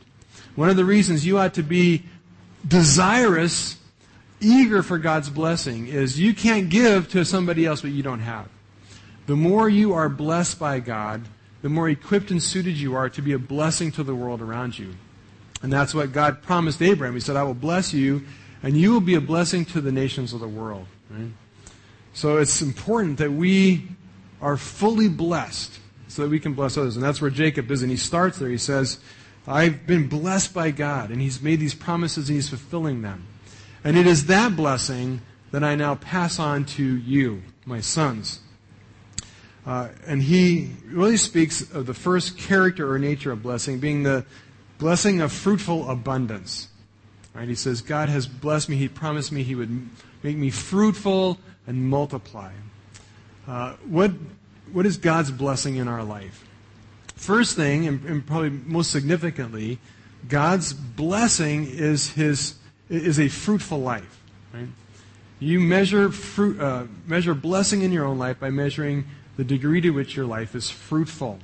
One 0.56 0.70
of 0.70 0.78
the 0.78 0.86
reasons 0.86 1.26
you 1.26 1.40
ought 1.40 1.56
to 1.56 1.64
be 1.64 2.04
desirous, 2.68 3.78
eager 4.40 4.84
for 4.84 5.00
God's 5.00 5.30
blessing 5.30 5.88
is 5.88 6.20
you 6.20 6.36
can't 6.36 6.70
give 6.70 7.10
to 7.10 7.26
somebody 7.26 7.66
else 7.66 7.82
what 7.82 7.92
you 7.92 8.04
don't 8.04 8.20
have. 8.20 8.48
The 9.26 9.36
more 9.36 9.68
you 9.68 9.94
are 9.94 10.08
blessed 10.08 10.60
by 10.60 10.80
God, 10.80 11.24
the 11.64 11.70
more 11.70 11.90
equipped 11.90 12.30
and 12.30 12.42
suited 12.42 12.78
you 12.78 12.96
are 12.96 13.10
to 13.10 13.22
be 13.22 13.34
a 13.34 13.40
blessing 13.40 13.92
to 13.94 14.04
the 14.04 14.16
world 14.16 14.42
around 14.42 14.78
you. 14.78 14.96
And 15.64 15.74
that's 15.74 15.96
what 15.96 16.14
God 16.14 16.44
promised 16.44 16.82
Abraham. 16.82 17.16
He 17.16 17.20
said, 17.20 17.36
I 17.36 17.44
will 17.44 17.54
bless 17.54 17.92
you, 17.92 18.24
and 18.62 18.78
you 18.78 18.92
will 18.92 19.02
be 19.02 19.16
a 19.16 19.22
blessing 19.22 19.66
to 19.66 19.82
the 19.82 19.92
nations 19.92 20.32
of 20.32 20.40
the 20.40 20.48
world. 20.48 20.86
Right? 21.10 21.32
So 22.20 22.36
it's 22.36 22.62
important 22.62 23.20
that 23.20 23.32
we 23.32 23.88
are 24.42 24.58
fully 24.58 25.08
blessed 25.08 25.80
so 26.10 26.24
that 26.24 26.30
we 26.30 26.38
can 26.38 26.54
bless 26.54 26.78
others. 26.78 26.98
And 26.98 27.06
that's 27.06 27.22
where 27.22 27.30
Jacob 27.30 27.72
is. 27.72 27.82
And 27.82 27.90
he 27.90 27.96
starts 27.96 28.40
there. 28.40 28.50
He 28.50 28.58
says, 28.58 29.00
I've 29.48 29.88
been 29.88 30.10
blessed 30.10 30.54
by 30.54 30.72
God, 30.72 31.12
and 31.12 31.22
he's 31.22 31.42
made 31.42 31.62
these 31.62 31.74
promises 31.74 32.28
and 32.28 32.36
he's 32.36 32.50
fulfilling 32.50 33.04
them. 33.04 33.26
And 33.86 33.96
it 33.96 34.06
is 34.06 34.26
that 34.26 34.58
blessing 34.58 35.22
that 35.52 35.64
I 35.64 35.76
now 35.76 35.96
pass 35.96 36.40
on 36.40 36.66
to 36.66 36.84
you, 36.84 37.42
my 37.66 37.80
sons. 37.80 38.42
Uh, 39.66 39.88
and 40.06 40.22
he 40.22 40.72
really 40.88 41.16
speaks 41.16 41.72
of 41.72 41.86
the 41.86 41.94
first 41.94 42.38
character 42.38 42.92
or 42.92 43.00
nature 43.00 43.32
of 43.32 43.42
blessing 43.42 43.80
being 43.80 44.04
the 44.04 44.26
blessing 44.78 45.22
of 45.22 45.32
fruitful 45.32 45.90
abundance. 45.90 46.68
Right? 47.34 47.48
He 47.48 47.56
says, 47.56 47.82
God 47.82 48.10
has 48.10 48.28
blessed 48.28 48.68
me. 48.68 48.76
He 48.76 48.90
promised 48.90 49.32
me 49.32 49.44
He 49.44 49.56
would 49.56 49.88
make 50.22 50.36
me 50.36 50.50
fruitful 50.50 51.40
and 51.70 51.88
multiply. 51.88 52.52
Uh, 53.48 53.74
what, 53.88 54.12
what 54.74 54.88
is 54.88 54.98
God's 54.98 55.30
blessing 55.30 55.76
in 55.76 55.88
our 55.88 56.04
life? 56.04 56.44
First 57.16 57.56
thing, 57.56 57.86
and, 57.88 58.04
and 58.06 58.26
probably 58.26 58.50
most 58.50 58.90
significantly, 58.90 59.78
God's 60.28 60.74
blessing 60.74 61.68
is 61.68 62.10
His 62.10 62.56
is 62.90 63.20
a 63.20 63.28
fruitful 63.28 63.78
life. 63.78 64.20
Right? 64.52 64.68
You 65.40 65.60
measure 65.60 66.10
fruit, 66.10 66.60
uh, 66.60 66.86
measure 67.06 67.36
blessing 67.36 67.84
in 67.84 67.92
your 67.92 68.04
own 68.04 68.18
life 68.18 68.40
by 68.40 68.50
measuring 68.50 69.06
the 69.38 69.44
degree 69.44 69.80
to 69.82 69.92
which 69.92 70.16
your 70.16 70.26
life 70.26 70.56
is 70.56 70.72
fruitful. 70.72 71.38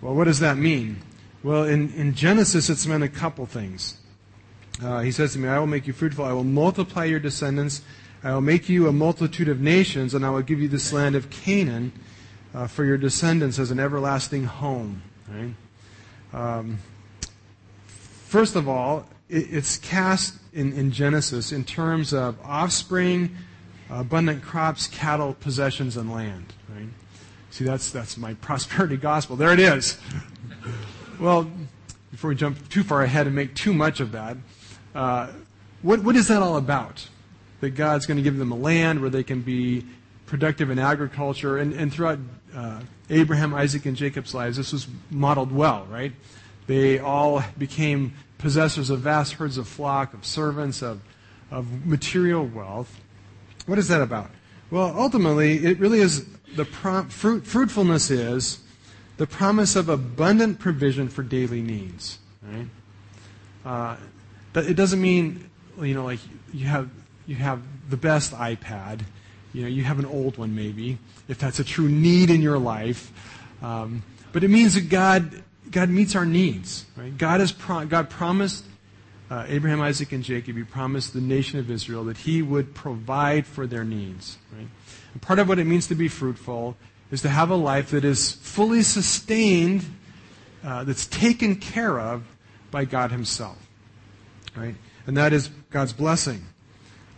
Well, 0.00 0.14
what 0.16 0.24
does 0.24 0.40
that 0.40 0.58
mean? 0.58 0.98
Well, 1.44 1.62
in, 1.62 1.92
in 1.94 2.14
Genesis, 2.14 2.68
it's 2.68 2.86
meant 2.88 3.04
a 3.04 3.08
couple 3.08 3.46
things. 3.46 3.98
Uh, 4.82 5.00
he 5.00 5.12
says 5.12 5.34
to 5.34 5.38
me, 5.38 5.48
I 5.48 5.60
will 5.60 5.68
make 5.68 5.86
you 5.86 5.92
fruitful. 5.92 6.24
I 6.24 6.32
will 6.32 6.44
multiply 6.44 7.04
your 7.04 7.20
descendants. 7.20 7.82
I 8.22 8.34
will 8.34 8.40
make 8.40 8.68
you 8.68 8.88
a 8.88 8.92
multitude 8.92 9.48
of 9.48 9.60
nations, 9.60 10.12
and 10.12 10.26
I 10.26 10.30
will 10.30 10.42
give 10.42 10.60
you 10.60 10.68
this 10.68 10.92
land 10.92 11.14
of 11.14 11.30
Canaan 11.30 11.92
uh, 12.54 12.66
for 12.66 12.84
your 12.84 12.98
descendants 12.98 13.58
as 13.58 13.70
an 13.70 13.78
everlasting 13.78 14.44
home. 14.44 15.02
Right? 15.28 15.54
Um, 16.32 16.78
first 17.86 18.56
of 18.56 18.68
all, 18.68 19.06
it, 19.28 19.52
it's 19.52 19.76
cast 19.76 20.34
in, 20.52 20.72
in 20.72 20.90
Genesis 20.90 21.52
in 21.52 21.64
terms 21.64 22.12
of 22.12 22.36
offspring, 22.42 23.36
abundant 23.88 24.42
crops, 24.42 24.88
cattle, 24.88 25.34
possessions, 25.34 25.96
and 25.96 26.12
land. 26.12 26.52
Right? 26.74 26.88
See, 27.50 27.64
that's, 27.64 27.90
that's 27.90 28.16
my 28.16 28.34
prosperity 28.34 28.96
gospel. 28.96 29.36
There 29.36 29.52
it 29.52 29.60
is. 29.60 29.96
well, 31.20 31.48
before 32.10 32.30
we 32.30 32.36
jump 32.36 32.68
too 32.68 32.82
far 32.82 33.02
ahead 33.02 33.26
and 33.26 33.36
make 33.36 33.54
too 33.54 33.72
much 33.72 34.00
of 34.00 34.10
that, 34.12 34.36
uh, 34.94 35.28
what, 35.82 36.02
what 36.02 36.16
is 36.16 36.26
that 36.28 36.42
all 36.42 36.56
about? 36.56 37.08
That 37.60 37.70
God's 37.70 38.06
going 38.06 38.18
to 38.18 38.22
give 38.22 38.38
them 38.38 38.52
a 38.52 38.56
land 38.56 39.00
where 39.00 39.10
they 39.10 39.22
can 39.22 39.42
be 39.42 39.84
productive 40.26 40.70
in 40.70 40.78
agriculture. 40.78 41.58
And, 41.58 41.72
and 41.72 41.92
throughout 41.92 42.18
uh, 42.54 42.80
Abraham, 43.10 43.54
Isaac, 43.54 43.86
and 43.86 43.96
Jacob's 43.96 44.34
lives, 44.34 44.56
this 44.56 44.72
was 44.72 44.86
modeled 45.10 45.50
well, 45.50 45.86
right? 45.90 46.12
They 46.66 46.98
all 46.98 47.42
became 47.56 48.14
possessors 48.36 48.90
of 48.90 49.00
vast 49.00 49.34
herds 49.34 49.58
of 49.58 49.66
flock, 49.66 50.14
of 50.14 50.24
servants, 50.24 50.82
of, 50.82 51.00
of 51.50 51.86
material 51.86 52.44
wealth. 52.46 53.00
What 53.66 53.78
is 53.78 53.88
that 53.88 54.02
about? 54.02 54.30
Well, 54.70 54.94
ultimately, 54.96 55.64
it 55.64 55.78
really 55.78 56.00
is 56.00 56.26
the 56.56 56.64
prom- 56.64 57.08
fruit, 57.08 57.46
fruitfulness 57.46 58.10
is 58.10 58.60
the 59.16 59.26
promise 59.26 59.76
of 59.76 59.88
abundant 59.88 60.58
provision 60.58 61.08
for 61.08 61.22
daily 61.22 61.60
needs. 61.60 62.18
Right? 62.42 62.66
Uh, 63.64 63.96
it 64.54 64.74
doesn't 64.74 65.00
mean 65.00 65.48
you 65.80 65.94
know 65.94 66.04
like 66.04 66.20
you 66.52 66.66
have 66.66 66.88
you 67.28 67.36
have 67.36 67.62
the 67.88 67.96
best 67.96 68.32
iPad. 68.32 69.02
You 69.52 69.62
know 69.62 69.68
you 69.68 69.84
have 69.84 70.00
an 70.00 70.06
old 70.06 70.36
one 70.38 70.56
maybe 70.56 70.98
if 71.28 71.38
that's 71.38 71.60
a 71.60 71.64
true 71.64 71.88
need 71.88 72.30
in 72.30 72.42
your 72.42 72.58
life. 72.58 73.12
Um, 73.62 74.02
but 74.32 74.42
it 74.42 74.48
means 74.48 74.74
that 74.74 74.88
God 74.88 75.44
God 75.70 75.90
meets 75.90 76.16
our 76.16 76.26
needs. 76.26 76.86
Right? 76.96 77.16
God 77.16 77.38
has 77.38 77.52
pro- 77.52 77.86
God 77.86 78.10
promised 78.10 78.64
uh, 79.30 79.44
Abraham, 79.46 79.80
Isaac, 79.80 80.12
and 80.12 80.24
Jacob, 80.24 80.56
he 80.56 80.64
promised 80.64 81.12
the 81.12 81.20
nation 81.20 81.58
of 81.58 81.70
Israel 81.70 82.04
that 82.04 82.16
he 82.16 82.40
would 82.40 82.74
provide 82.74 83.46
for 83.46 83.66
their 83.66 83.84
needs. 83.84 84.38
Right? 84.56 84.68
And 85.12 85.22
part 85.22 85.38
of 85.38 85.48
what 85.48 85.58
it 85.58 85.64
means 85.64 85.86
to 85.88 85.94
be 85.94 86.08
fruitful 86.08 86.76
is 87.10 87.20
to 87.22 87.28
have 87.28 87.50
a 87.50 87.56
life 87.56 87.90
that 87.90 88.04
is 88.04 88.32
fully 88.32 88.82
sustained, 88.82 89.84
uh, 90.64 90.84
that's 90.84 91.06
taken 91.06 91.56
care 91.56 92.00
of 92.00 92.24
by 92.70 92.86
God 92.86 93.10
himself. 93.10 93.58
Right? 94.56 94.76
And 95.06 95.16
that 95.16 95.32
is 95.32 95.50
God's 95.70 95.92
blessing. 95.92 96.46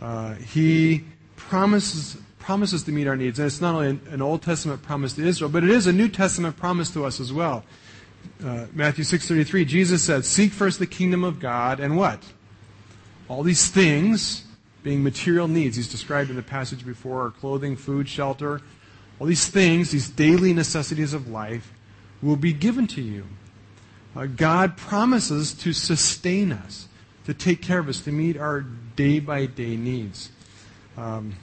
Uh, 0.01 0.33
he 0.35 1.03
promises, 1.35 2.17
promises 2.39 2.83
to 2.83 2.91
meet 2.91 3.07
our 3.07 3.15
needs. 3.15 3.39
And 3.39 3.45
it's 3.45 3.61
not 3.61 3.75
only 3.75 3.89
an, 3.89 4.01
an 4.09 4.21
Old 4.21 4.41
Testament 4.41 4.81
promise 4.81 5.13
to 5.13 5.25
Israel, 5.25 5.49
but 5.49 5.63
it 5.63 5.69
is 5.69 5.87
a 5.87 5.93
New 5.93 6.09
Testament 6.09 6.57
promise 6.57 6.89
to 6.91 7.05
us 7.05 7.19
as 7.19 7.31
well 7.31 7.63
uh, 8.43 8.65
Matthew 8.73 9.03
6:33, 9.03 9.65
Jesus 9.65 10.03
said, 10.03 10.25
"Seek 10.25 10.51
first 10.51 10.79
the 10.79 10.87
kingdom 10.87 11.23
of 11.23 11.39
God 11.39 11.79
and 11.79 11.97
what? 11.97 12.23
All 13.27 13.43
these 13.43 13.67
things, 13.69 14.43
being 14.83 15.03
material 15.03 15.47
needs, 15.47 15.77
he's 15.77 15.87
described 15.87 16.29
in 16.29 16.35
the 16.35 16.41
passage 16.41 16.85
before, 16.85 17.25
are 17.25 17.31
clothing, 17.31 17.75
food, 17.75 18.09
shelter. 18.09 18.61
All 19.19 19.27
these 19.27 19.47
things, 19.47 19.91
these 19.91 20.09
daily 20.09 20.53
necessities 20.53 21.13
of 21.13 21.27
life, 21.27 21.71
will 22.21 22.35
be 22.35 22.53
given 22.53 22.87
to 22.87 23.01
you. 23.01 23.25
Uh, 24.15 24.25
God 24.25 24.75
promises 24.75 25.53
to 25.53 25.71
sustain 25.71 26.51
us, 26.51 26.87
to 27.25 27.33
take 27.33 27.61
care 27.61 27.79
of 27.79 27.87
us, 27.87 28.01
to 28.01 28.11
meet 28.11 28.35
our 28.35 28.65
day 28.95 29.19
by 29.19 29.45
day 29.45 29.75
needs. 29.75 30.31
Um, 30.97 31.35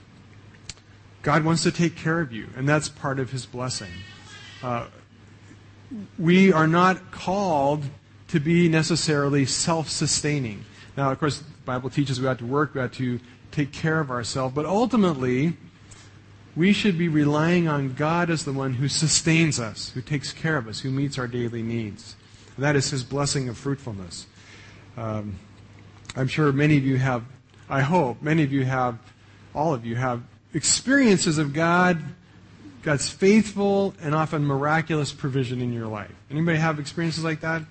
God 1.22 1.44
wants 1.44 1.62
to 1.64 1.72
take 1.72 1.96
care 1.96 2.20
of 2.20 2.32
you, 2.32 2.48
and 2.56 2.68
that's 2.68 2.88
part 2.88 3.18
of 3.18 3.30
His 3.30 3.46
blessing. 3.46 3.90
Uh, 4.62 4.86
we 6.18 6.52
are 6.52 6.66
not 6.66 7.10
called 7.10 7.84
to 8.28 8.40
be 8.40 8.68
necessarily 8.68 9.46
self 9.46 9.88
sustaining. 9.88 10.64
Now, 10.96 11.10
of 11.10 11.18
course, 11.18 11.38
the 11.38 11.44
Bible 11.64 11.90
teaches 11.90 12.20
we 12.20 12.26
have 12.26 12.38
to 12.38 12.46
work, 12.46 12.74
we 12.74 12.80
have 12.80 12.92
to 12.92 13.20
take 13.50 13.72
care 13.72 14.00
of 14.00 14.10
ourselves, 14.10 14.54
but 14.54 14.66
ultimately, 14.66 15.56
we 16.56 16.72
should 16.72 16.98
be 16.98 17.08
relying 17.08 17.68
on 17.68 17.94
God 17.94 18.30
as 18.30 18.44
the 18.44 18.52
one 18.52 18.74
who 18.74 18.88
sustains 18.88 19.60
us, 19.60 19.90
who 19.90 20.02
takes 20.02 20.32
care 20.32 20.56
of 20.56 20.66
us, 20.66 20.80
who 20.80 20.90
meets 20.90 21.18
our 21.18 21.28
daily 21.28 21.62
needs. 21.62 22.16
And 22.56 22.64
that 22.64 22.76
is 22.76 22.90
His 22.90 23.04
blessing 23.04 23.48
of 23.48 23.56
fruitfulness. 23.56 24.26
Um, 24.96 25.38
I'm 26.16 26.26
sure 26.26 26.50
many 26.52 26.76
of 26.76 26.84
you 26.84 26.96
have, 26.96 27.22
I 27.70 27.82
hope, 27.82 28.22
many 28.22 28.42
of 28.42 28.52
you 28.52 28.64
have, 28.64 28.98
all 29.54 29.74
of 29.74 29.84
you 29.84 29.96
have 29.96 30.22
experiences 30.54 31.38
of 31.38 31.52
God 31.52 32.02
God's 32.82 33.08
faithful 33.08 33.94
and 34.00 34.14
often 34.14 34.46
miraculous 34.46 35.12
provision 35.12 35.60
in 35.60 35.72
your 35.72 35.86
life. 35.86 36.12
Anybody 36.30 36.58
have 36.58 36.78
experiences 36.78 37.24
like 37.24 37.40
that? 37.40 37.62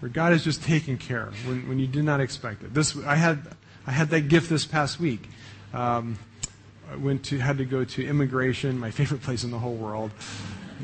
Where 0.00 0.08
God 0.08 0.32
is 0.32 0.44
just 0.44 0.62
taking 0.62 0.98
care 0.98 1.30
when, 1.46 1.68
when 1.68 1.78
you 1.78 1.86
did 1.86 2.04
not 2.04 2.20
expect 2.20 2.62
it. 2.62 2.72
This 2.72 2.96
I 3.04 3.16
had 3.16 3.40
I 3.86 3.90
had 3.90 4.10
that 4.10 4.28
gift 4.28 4.48
this 4.48 4.64
past 4.64 5.00
week. 5.00 5.28
Um, 5.74 6.18
I 6.90 6.96
went 6.96 7.24
to 7.26 7.38
had 7.38 7.58
to 7.58 7.64
go 7.64 7.84
to 7.84 8.06
immigration, 8.06 8.78
my 8.78 8.90
favorite 8.90 9.22
place 9.22 9.42
in 9.42 9.50
the 9.50 9.58
whole 9.58 9.74
world. 9.74 10.10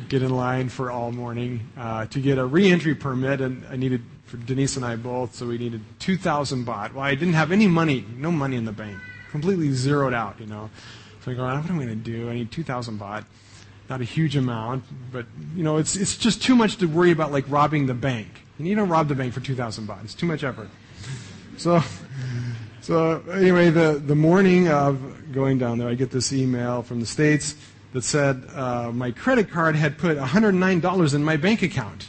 Get 0.08 0.22
in 0.22 0.34
line 0.34 0.68
for 0.68 0.90
all 0.90 1.12
morning 1.12 1.68
uh, 1.76 2.06
to 2.06 2.20
get 2.20 2.38
a 2.38 2.44
reentry 2.44 2.94
permit, 2.94 3.40
and 3.40 3.64
I 3.70 3.76
needed 3.76 4.02
for 4.32 4.38
Denise 4.38 4.76
and 4.76 4.84
I 4.84 4.96
both, 4.96 5.34
so 5.34 5.46
we 5.46 5.58
needed 5.58 5.82
two 5.98 6.16
thousand 6.16 6.66
baht. 6.66 6.94
Well, 6.94 7.04
I 7.04 7.14
didn't 7.14 7.34
have 7.34 7.52
any 7.52 7.66
money, 7.66 8.02
no 8.16 8.32
money 8.32 8.56
in 8.56 8.64
the 8.64 8.72
bank, 8.72 8.98
completely 9.30 9.70
zeroed 9.72 10.14
out, 10.14 10.40
you 10.40 10.46
know. 10.46 10.70
So 11.22 11.32
I 11.32 11.34
go, 11.34 11.44
what 11.44 11.52
am 11.54 11.78
I 11.78 11.84
going 11.84 11.88
to 11.88 11.94
do? 11.94 12.30
I 12.30 12.34
need 12.34 12.50
two 12.50 12.62
thousand 12.64 12.98
baht 12.98 13.26
not 13.90 14.00
a 14.00 14.04
huge 14.04 14.36
amount, 14.36 14.84
but 15.12 15.26
you 15.54 15.62
know, 15.62 15.76
it's 15.76 15.96
it's 15.96 16.16
just 16.16 16.42
too 16.42 16.56
much 16.56 16.76
to 16.76 16.86
worry 16.86 17.10
about 17.10 17.30
like 17.30 17.44
robbing 17.48 17.84
the 17.86 17.94
bank. 17.94 18.28
And 18.56 18.66
you 18.66 18.74
don't 18.74 18.88
rob 18.88 19.08
the 19.08 19.14
bank 19.14 19.34
for 19.34 19.40
two 19.40 19.54
thousand 19.54 19.86
baht. 19.86 20.02
It's 20.04 20.14
too 20.14 20.24
much 20.24 20.44
effort. 20.44 20.70
So, 21.58 21.82
so 22.80 23.22
anyway, 23.30 23.68
the 23.68 24.02
the 24.04 24.14
morning 24.14 24.68
of 24.68 25.30
going 25.32 25.58
down 25.58 25.76
there, 25.76 25.88
I 25.88 25.94
get 25.94 26.10
this 26.10 26.32
email 26.32 26.82
from 26.82 27.00
the 27.00 27.06
states 27.06 27.54
that 27.92 28.02
said 28.02 28.46
uh, 28.54 28.90
my 28.92 29.10
credit 29.10 29.50
card 29.50 29.76
had 29.76 29.98
put 29.98 30.16
$109 30.16 31.14
in 31.14 31.22
my 31.22 31.36
bank 31.36 31.60
account 31.60 32.08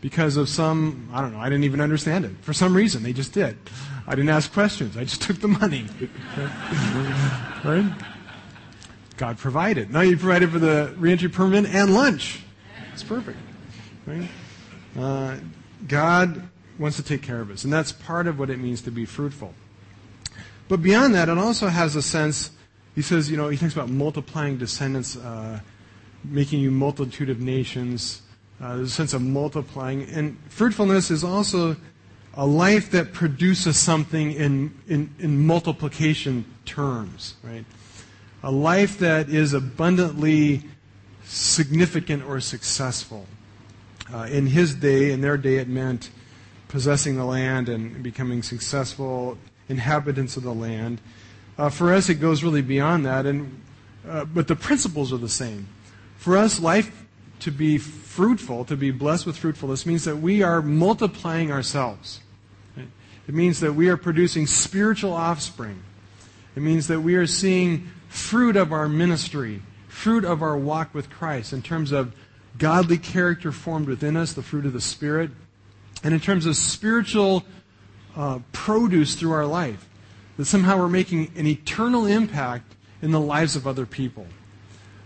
because 0.00 0.36
of 0.36 0.48
some 0.48 1.08
I 1.12 1.20
don't 1.20 1.32
know. 1.32 1.40
I 1.40 1.48
didn't 1.48 1.64
even 1.64 1.80
understand 1.80 2.24
it. 2.24 2.32
For 2.42 2.52
some 2.52 2.74
reason, 2.74 3.02
they 3.02 3.12
just 3.12 3.32
did. 3.32 3.56
I 4.06 4.14
didn't 4.14 4.30
ask 4.30 4.52
questions. 4.52 4.96
I 4.96 5.04
just 5.04 5.22
took 5.26 5.40
the 5.40 5.48
money. 5.48 5.86
right? 7.64 7.92
God 9.16 9.38
provided. 9.38 9.90
Now 9.90 10.00
you 10.00 10.16
provided 10.16 10.50
for 10.50 10.58
the 10.58 10.94
reentry 10.96 11.28
permit 11.28 11.66
and 11.66 11.94
lunch. 11.94 12.42
It's 12.92 13.02
perfect. 13.02 13.38
Right? 14.06 14.28
Uh, 14.98 15.36
God 15.86 16.42
wants 16.78 16.96
to 16.96 17.02
take 17.02 17.22
care 17.22 17.40
of 17.40 17.50
us, 17.50 17.64
and 17.64 17.72
that's 17.72 17.92
part 17.92 18.26
of 18.26 18.38
what 18.38 18.50
it 18.50 18.58
means 18.58 18.80
to 18.82 18.90
be 18.90 19.04
fruitful. 19.04 19.54
But 20.68 20.82
beyond 20.82 21.14
that, 21.14 21.28
it 21.28 21.36
also 21.36 21.68
has 21.68 21.96
a 21.96 22.02
sense, 22.02 22.52
he 22.94 23.02
says, 23.02 23.30
you 23.30 23.36
know, 23.36 23.48
he 23.48 23.56
thinks 23.56 23.74
about 23.74 23.90
multiplying 23.90 24.56
descendants, 24.56 25.16
uh, 25.16 25.60
making 26.24 26.60
you 26.60 26.70
multitude 26.70 27.28
of 27.28 27.40
nations. 27.40 28.22
Uh, 28.60 28.76
there's 28.76 28.88
a 28.88 28.94
sense 28.94 29.14
of 29.14 29.22
multiplying. 29.22 30.02
And 30.10 30.38
fruitfulness 30.48 31.10
is 31.10 31.24
also 31.24 31.76
a 32.34 32.46
life 32.46 32.90
that 32.90 33.12
produces 33.12 33.78
something 33.78 34.32
in, 34.32 34.74
in, 34.86 35.14
in 35.18 35.46
multiplication 35.46 36.44
terms, 36.64 37.36
right? 37.42 37.64
A 38.42 38.50
life 38.50 38.98
that 38.98 39.28
is 39.28 39.54
abundantly 39.54 40.62
significant 41.24 42.24
or 42.24 42.40
successful. 42.40 43.26
Uh, 44.12 44.28
in 44.30 44.46
his 44.46 44.74
day, 44.74 45.12
in 45.12 45.20
their 45.20 45.36
day, 45.36 45.56
it 45.56 45.68
meant 45.68 46.10
possessing 46.68 47.16
the 47.16 47.24
land 47.24 47.68
and 47.68 48.02
becoming 48.02 48.42
successful 48.42 49.38
inhabitants 49.68 50.36
of 50.36 50.42
the 50.42 50.54
land. 50.54 51.00
Uh, 51.58 51.68
for 51.68 51.92
us, 51.92 52.08
it 52.08 52.16
goes 52.16 52.42
really 52.42 52.62
beyond 52.62 53.06
that, 53.06 53.26
and 53.26 53.60
uh, 54.08 54.24
but 54.24 54.48
the 54.48 54.56
principles 54.56 55.12
are 55.12 55.18
the 55.18 55.28
same. 55.28 55.68
For 56.16 56.36
us, 56.36 56.60
life 56.60 56.99
to 57.40 57.50
be 57.50 57.78
fruitful, 57.78 58.64
to 58.66 58.76
be 58.76 58.90
blessed 58.90 59.26
with 59.26 59.36
fruitfulness, 59.36 59.86
means 59.86 60.04
that 60.04 60.16
we 60.16 60.42
are 60.42 60.62
multiplying 60.62 61.50
ourselves. 61.50 62.20
It 62.76 63.34
means 63.34 63.60
that 63.60 63.74
we 63.74 63.88
are 63.88 63.96
producing 63.96 64.46
spiritual 64.46 65.12
offspring. 65.12 65.82
It 66.56 66.60
means 66.62 66.88
that 66.88 67.00
we 67.00 67.14
are 67.14 67.26
seeing 67.26 67.88
fruit 68.08 68.56
of 68.56 68.72
our 68.72 68.88
ministry, 68.88 69.62
fruit 69.88 70.24
of 70.24 70.42
our 70.42 70.56
walk 70.56 70.92
with 70.94 71.10
Christ 71.10 71.52
in 71.52 71.62
terms 71.62 71.92
of 71.92 72.12
godly 72.58 72.98
character 72.98 73.52
formed 73.52 73.86
within 73.86 74.16
us, 74.16 74.32
the 74.32 74.42
fruit 74.42 74.66
of 74.66 74.72
the 74.72 74.80
Spirit, 74.80 75.30
and 76.02 76.12
in 76.12 76.18
terms 76.18 76.44
of 76.46 76.56
spiritual 76.56 77.44
uh, 78.16 78.40
produce 78.52 79.14
through 79.14 79.32
our 79.32 79.46
life. 79.46 79.88
That 80.36 80.46
somehow 80.46 80.78
we're 80.78 80.88
making 80.88 81.30
an 81.36 81.46
eternal 81.46 82.06
impact 82.06 82.74
in 83.00 83.12
the 83.12 83.20
lives 83.20 83.54
of 83.54 83.66
other 83.66 83.86
people. 83.86 84.26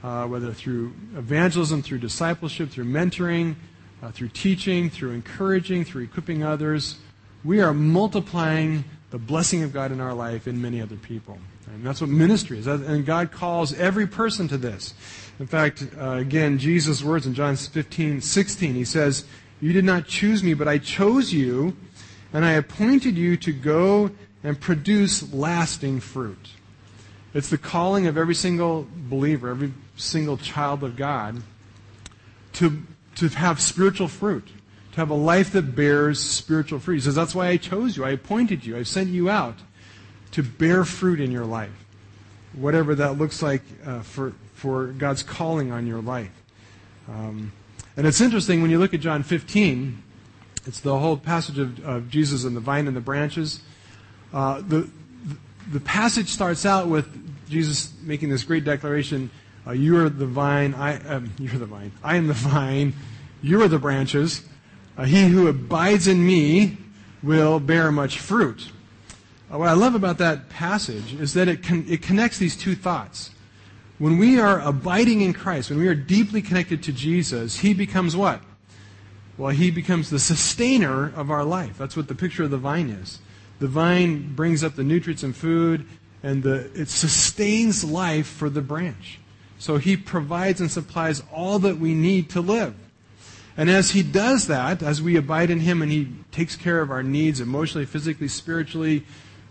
Uh, 0.04 0.26
whether 0.26 0.52
through 0.52 0.92
evangelism, 1.16 1.80
through 1.80 1.96
discipleship, 1.96 2.68
through 2.68 2.84
mentoring, 2.84 3.54
uh, 4.02 4.10
through 4.10 4.28
teaching, 4.28 4.90
through 4.90 5.12
encouraging, 5.12 5.82
through 5.82 6.02
equipping 6.02 6.44
others, 6.44 6.98
we 7.42 7.62
are 7.62 7.72
multiplying 7.72 8.84
the 9.08 9.16
blessing 9.18 9.62
of 9.62 9.72
God 9.72 9.92
in 9.92 10.02
our 10.02 10.12
life 10.12 10.46
in 10.46 10.60
many 10.60 10.82
other 10.82 10.96
people. 10.96 11.38
And 11.68 11.82
that's 11.86 12.02
what 12.02 12.10
ministry 12.10 12.58
is. 12.58 12.66
And 12.66 13.06
God 13.06 13.32
calls 13.32 13.72
every 13.78 14.06
person 14.06 14.46
to 14.48 14.58
this. 14.58 14.92
In 15.40 15.46
fact, 15.46 15.86
uh, 15.98 16.10
again, 16.10 16.58
Jesus' 16.58 17.02
words 17.02 17.26
in 17.26 17.32
John 17.32 17.56
15, 17.56 18.20
16, 18.20 18.74
he 18.74 18.84
says, 18.84 19.24
You 19.62 19.72
did 19.72 19.86
not 19.86 20.06
choose 20.06 20.42
me, 20.42 20.52
but 20.52 20.68
I 20.68 20.76
chose 20.76 21.32
you, 21.32 21.78
and 22.30 22.44
I 22.44 22.52
appointed 22.52 23.16
you 23.16 23.38
to 23.38 23.54
go 23.54 24.10
and 24.42 24.60
produce 24.60 25.32
lasting 25.32 26.00
fruit. 26.00 26.50
It's 27.32 27.48
the 27.48 27.56
calling 27.56 28.06
of 28.06 28.18
every 28.18 28.34
single 28.34 28.86
believer, 29.08 29.48
every 29.48 29.72
single 29.96 30.36
child 30.36 30.82
of 30.82 30.96
God, 30.96 31.42
to, 32.54 32.82
to 33.16 33.28
have 33.28 33.60
spiritual 33.60 34.08
fruit, 34.08 34.48
to 34.92 34.96
have 34.96 35.10
a 35.10 35.14
life 35.14 35.52
that 35.52 35.74
bears 35.74 36.20
spiritual 36.20 36.78
fruit. 36.78 36.96
He 36.96 37.00
says, 37.00 37.14
That's 37.14 37.34
why 37.34 37.48
I 37.48 37.56
chose 37.56 37.96
you. 37.96 38.04
I 38.04 38.10
appointed 38.10 38.64
you. 38.64 38.76
I 38.76 38.82
sent 38.82 39.08
you 39.08 39.28
out 39.30 39.56
to 40.32 40.42
bear 40.42 40.84
fruit 40.84 41.20
in 41.20 41.30
your 41.30 41.44
life, 41.44 41.84
whatever 42.52 42.94
that 42.96 43.18
looks 43.18 43.42
like 43.42 43.62
uh, 43.86 44.00
for, 44.00 44.32
for 44.54 44.86
God's 44.86 45.22
calling 45.22 45.70
on 45.70 45.86
your 45.86 46.00
life. 46.00 46.32
Um, 47.08 47.52
and 47.96 48.06
it's 48.06 48.20
interesting 48.20 48.62
when 48.62 48.70
you 48.70 48.78
look 48.78 48.94
at 48.94 49.00
John 49.00 49.22
15, 49.22 50.02
it's 50.66 50.80
the 50.80 50.98
whole 50.98 51.16
passage 51.16 51.58
of, 51.58 51.84
of 51.84 52.10
Jesus 52.10 52.44
and 52.44 52.56
the 52.56 52.60
vine 52.60 52.88
and 52.88 52.96
the 52.96 53.00
branches. 53.00 53.60
Uh, 54.32 54.60
the, 54.62 54.88
the 55.70 55.80
passage 55.80 56.28
starts 56.28 56.66
out 56.66 56.88
with 56.88 57.06
Jesus 57.48 57.92
making 58.02 58.30
this 58.30 58.42
great 58.42 58.64
declaration 58.64 59.30
uh, 59.66 59.72
You 59.72 59.98
are 59.98 60.08
the 60.08 60.26
vine, 60.26 60.74
I, 60.74 60.96
um, 61.08 61.32
you're 61.38 61.58
the 61.58 61.66
vine, 61.66 61.92
I 62.02 62.16
am 62.16 62.26
the 62.26 62.34
vine, 62.34 62.94
you 63.42 63.62
are 63.62 63.68
the 63.68 63.78
branches. 63.78 64.42
Uh, 64.96 65.04
he 65.04 65.26
who 65.26 65.48
abides 65.48 66.06
in 66.06 66.24
me 66.24 66.76
will 67.22 67.58
bear 67.58 67.90
much 67.90 68.18
fruit. 68.18 68.70
Uh, 69.52 69.58
what 69.58 69.68
I 69.68 69.72
love 69.72 69.94
about 69.94 70.18
that 70.18 70.48
passage 70.48 71.14
is 71.14 71.34
that 71.34 71.48
it, 71.48 71.62
con- 71.62 71.84
it 71.88 72.02
connects 72.02 72.38
these 72.38 72.56
two 72.56 72.74
thoughts. 72.74 73.30
When 73.98 74.18
we 74.18 74.40
are 74.40 74.60
abiding 74.60 75.20
in 75.20 75.32
Christ, 75.32 75.70
when 75.70 75.78
we 75.78 75.88
are 75.88 75.94
deeply 75.94 76.42
connected 76.42 76.82
to 76.84 76.92
Jesus, 76.92 77.58
He 77.58 77.74
becomes 77.74 78.16
what? 78.16 78.40
Well, 79.36 79.50
He 79.50 79.70
becomes 79.70 80.10
the 80.10 80.18
sustainer 80.18 81.12
of 81.14 81.30
our 81.30 81.44
life. 81.44 81.76
That's 81.78 81.96
what 81.96 82.08
the 82.08 82.14
picture 82.14 82.44
of 82.44 82.50
the 82.50 82.58
vine 82.58 82.90
is. 82.90 83.18
The 83.60 83.68
vine 83.68 84.34
brings 84.34 84.64
up 84.64 84.74
the 84.74 84.84
nutrients 84.84 85.22
and 85.22 85.34
food, 85.34 85.86
and 86.22 86.42
the, 86.42 86.70
it 86.74 86.88
sustains 86.88 87.84
life 87.84 88.26
for 88.26 88.50
the 88.50 88.62
branch. 88.62 89.20
So 89.64 89.78
He 89.78 89.96
provides 89.96 90.60
and 90.60 90.70
supplies 90.70 91.22
all 91.32 91.58
that 91.60 91.78
we 91.78 91.94
need 91.94 92.28
to 92.30 92.42
live. 92.42 92.74
And 93.56 93.70
as 93.70 93.92
He 93.92 94.02
does 94.02 94.46
that, 94.48 94.82
as 94.82 95.00
we 95.00 95.16
abide 95.16 95.48
in 95.48 95.60
Him 95.60 95.80
and 95.80 95.90
He 95.90 96.08
takes 96.30 96.54
care 96.54 96.82
of 96.82 96.90
our 96.90 97.02
needs 97.02 97.40
emotionally, 97.40 97.86
physically, 97.86 98.28
spiritually, 98.28 99.06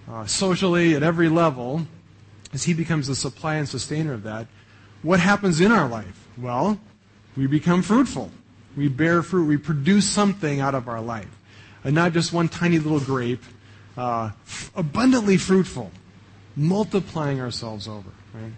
uh, 0.08 0.28
socially, 0.28 0.94
at 0.94 1.02
every 1.02 1.30
level, 1.30 1.88
as 2.54 2.66
He 2.66 2.76
becomes 2.76 3.08
the 3.08 3.16
supply 3.16 3.56
and 3.56 3.68
sustainer 3.68 4.14
of 4.14 4.22
that, 4.22 4.46
what 5.02 5.20
happens 5.20 5.60
in 5.60 5.72
our 5.72 5.90
life? 5.90 6.28
Well, 6.38 6.80
we 7.36 7.48
become 7.48 7.82
fruitful. 7.82 8.30
We 8.78 8.90
bear 8.90 9.24
fruit. 9.24 9.48
We 9.48 9.58
produce 9.58 10.08
something 10.08 10.60
out 10.60 10.76
of 10.76 10.88
our 10.88 11.02
life. 11.02 11.36
And 11.84 11.96
not 11.96 12.14
just 12.14 12.32
one 12.32 12.50
tiny 12.50 12.78
little 12.78 13.00
grape, 13.00 13.42
uh, 13.98 14.30
f- 14.46 14.72
abundantly 14.76 15.38
fruitful, 15.38 15.90
multiplying 16.56 17.42
ourselves 17.42 17.88
over. 17.88 18.12
Right? 18.36 18.54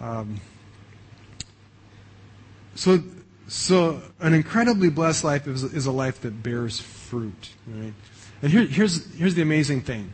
Um, 0.00 0.40
so, 2.82 3.00
so 3.46 4.02
an 4.18 4.34
incredibly 4.34 4.90
blessed 4.90 5.22
life 5.22 5.46
is, 5.46 5.62
is, 5.62 5.86
a 5.86 5.92
life 5.92 6.20
that 6.22 6.42
bears 6.42 6.80
fruit. 6.80 7.50
Right? 7.68 7.92
And 8.42 8.50
here, 8.50 8.64
here's, 8.64 9.14
here's 9.14 9.36
the 9.36 9.42
amazing 9.42 9.82
thing. 9.82 10.12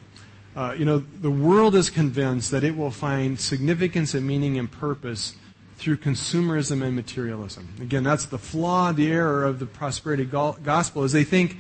Uh, 0.54 0.74
you 0.76 0.85
know, 0.85 0.98
the 0.98 1.31
world 1.31 1.74
is 1.74 1.88
convinced 1.88 2.50
that 2.50 2.64
it 2.64 2.76
will 2.76 2.90
find 2.90 3.40
significance 3.40 4.12
and 4.12 4.26
meaning 4.26 4.59
and 4.59 4.70
purpose 4.70 5.35
through 5.78 5.96
consumerism 5.96 6.83
and 6.83 6.94
materialism. 6.94 7.66
Again, 7.81 8.02
that's 8.02 8.26
the 8.26 8.37
flaw, 8.37 8.92
the 8.92 9.11
error 9.11 9.46
of 9.46 9.61
the 9.61 9.66
prosperity 9.66 10.26
gospel 10.26 11.04
is 11.04 11.12
they 11.12 11.24
think 11.24 11.57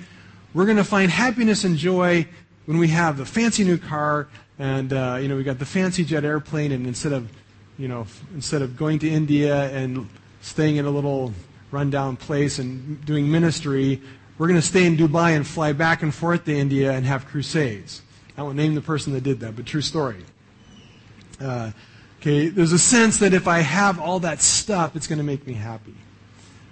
we're 0.52 0.66
going 0.66 0.76
to 0.76 0.84
find 0.84 1.10
happiness 1.10 1.64
and 1.64 1.78
joy 1.78 2.26
when 2.66 2.76
we 2.76 2.88
have 2.88 3.16
the 3.16 3.24
fancy 3.24 3.64
new 3.64 3.78
car 3.78 4.28
and 4.58 4.92
uh, 4.92 5.16
you 5.18 5.28
know 5.28 5.36
we 5.36 5.42
got 5.42 5.58
the 5.58 5.64
fancy 5.64 6.04
jet 6.04 6.24
airplane 6.24 6.72
and 6.72 6.86
instead 6.86 7.12
of 7.12 7.30
you 7.78 7.86
know 7.86 8.06
instead 8.34 8.60
of 8.60 8.76
going 8.76 8.98
to 8.98 9.08
India 9.08 9.70
and 9.70 10.08
staying 10.48 10.76
in 10.76 10.86
a 10.86 10.90
little 10.90 11.32
rundown 11.70 12.16
place 12.16 12.58
and 12.58 13.04
doing 13.04 13.30
ministry, 13.30 14.00
we're 14.38 14.48
going 14.48 14.60
to 14.60 14.66
stay 14.66 14.86
in 14.86 14.96
Dubai 14.96 15.36
and 15.36 15.46
fly 15.46 15.72
back 15.72 16.02
and 16.02 16.14
forth 16.14 16.44
to 16.46 16.56
India 16.56 16.92
and 16.92 17.04
have 17.04 17.26
crusades. 17.26 18.02
I 18.36 18.42
won't 18.42 18.56
name 18.56 18.74
the 18.74 18.80
person 18.80 19.12
that 19.12 19.22
did 19.22 19.40
that, 19.40 19.56
but 19.56 19.66
true 19.66 19.82
story. 19.82 20.24
Uh, 21.40 21.72
okay, 22.20 22.48
there's 22.48 22.72
a 22.72 22.78
sense 22.78 23.18
that 23.18 23.34
if 23.34 23.46
I 23.46 23.60
have 23.60 24.00
all 24.00 24.20
that 24.20 24.40
stuff, 24.40 24.96
it's 24.96 25.06
going 25.06 25.18
to 25.18 25.24
make 25.24 25.46
me 25.46 25.54
happy. 25.54 25.94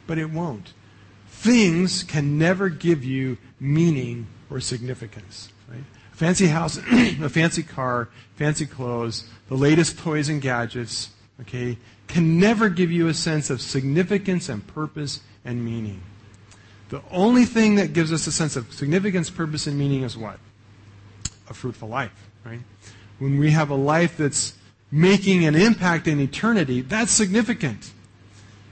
But 0.06 0.18
it 0.18 0.30
won't. 0.30 0.72
Things 1.28 2.02
can 2.02 2.38
never 2.38 2.68
give 2.68 3.04
you 3.04 3.36
meaning 3.60 4.28
or 4.48 4.60
significance. 4.60 5.50
Right? 5.68 5.84
A 6.12 6.16
fancy 6.16 6.46
house, 6.46 6.78
a 6.90 7.28
fancy 7.28 7.62
car, 7.62 8.08
fancy 8.36 8.64
clothes, 8.64 9.28
the 9.48 9.56
latest 9.56 9.98
toys 9.98 10.28
and 10.28 10.40
gadgets, 10.40 11.10
okay, 11.42 11.76
can 12.08 12.38
never 12.38 12.68
give 12.68 12.90
you 12.90 13.08
a 13.08 13.14
sense 13.14 13.50
of 13.50 13.60
significance 13.60 14.48
and 14.48 14.66
purpose 14.66 15.20
and 15.44 15.64
meaning. 15.64 16.02
The 16.88 17.02
only 17.10 17.44
thing 17.44 17.76
that 17.76 17.92
gives 17.92 18.12
us 18.12 18.26
a 18.26 18.32
sense 18.32 18.56
of 18.56 18.72
significance, 18.72 19.28
purpose, 19.28 19.66
and 19.66 19.76
meaning 19.76 20.02
is 20.02 20.16
what? 20.16 20.38
a 21.48 21.54
fruitful 21.54 21.88
life, 21.88 22.28
right? 22.44 22.60
When 23.18 23.38
we 23.38 23.50
have 23.50 23.70
a 23.70 23.74
life 23.74 24.16
that's 24.16 24.54
making 24.90 25.44
an 25.44 25.54
impact 25.54 26.06
in 26.06 26.20
eternity, 26.20 26.80
that's 26.82 27.12
significant. 27.12 27.92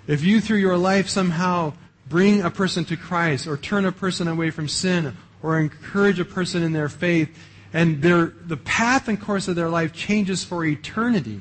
If 0.06 0.22
you, 0.22 0.40
through 0.40 0.58
your 0.58 0.76
life, 0.76 1.08
somehow 1.08 1.74
bring 2.08 2.42
a 2.42 2.50
person 2.50 2.84
to 2.86 2.96
Christ 2.96 3.46
or 3.46 3.56
turn 3.56 3.86
a 3.86 3.92
person 3.92 4.28
away 4.28 4.50
from 4.50 4.68
sin 4.68 5.16
or 5.42 5.58
encourage 5.58 6.20
a 6.20 6.24
person 6.24 6.62
in 6.62 6.72
their 6.72 6.88
faith, 6.88 7.36
and 7.72 8.00
their, 8.00 8.26
the 8.26 8.56
path 8.56 9.08
and 9.08 9.20
course 9.20 9.48
of 9.48 9.56
their 9.56 9.68
life 9.68 9.92
changes 9.92 10.44
for 10.44 10.64
eternity, 10.64 11.40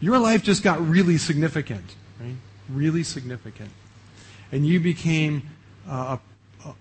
your 0.00 0.18
life 0.18 0.42
just 0.42 0.62
got 0.62 0.86
really 0.86 1.18
significant, 1.18 1.94
right? 2.20 2.36
Really 2.68 3.02
significant. 3.02 3.70
And 4.52 4.66
you 4.66 4.80
became 4.80 5.48
uh, 5.88 6.16
a 6.16 6.20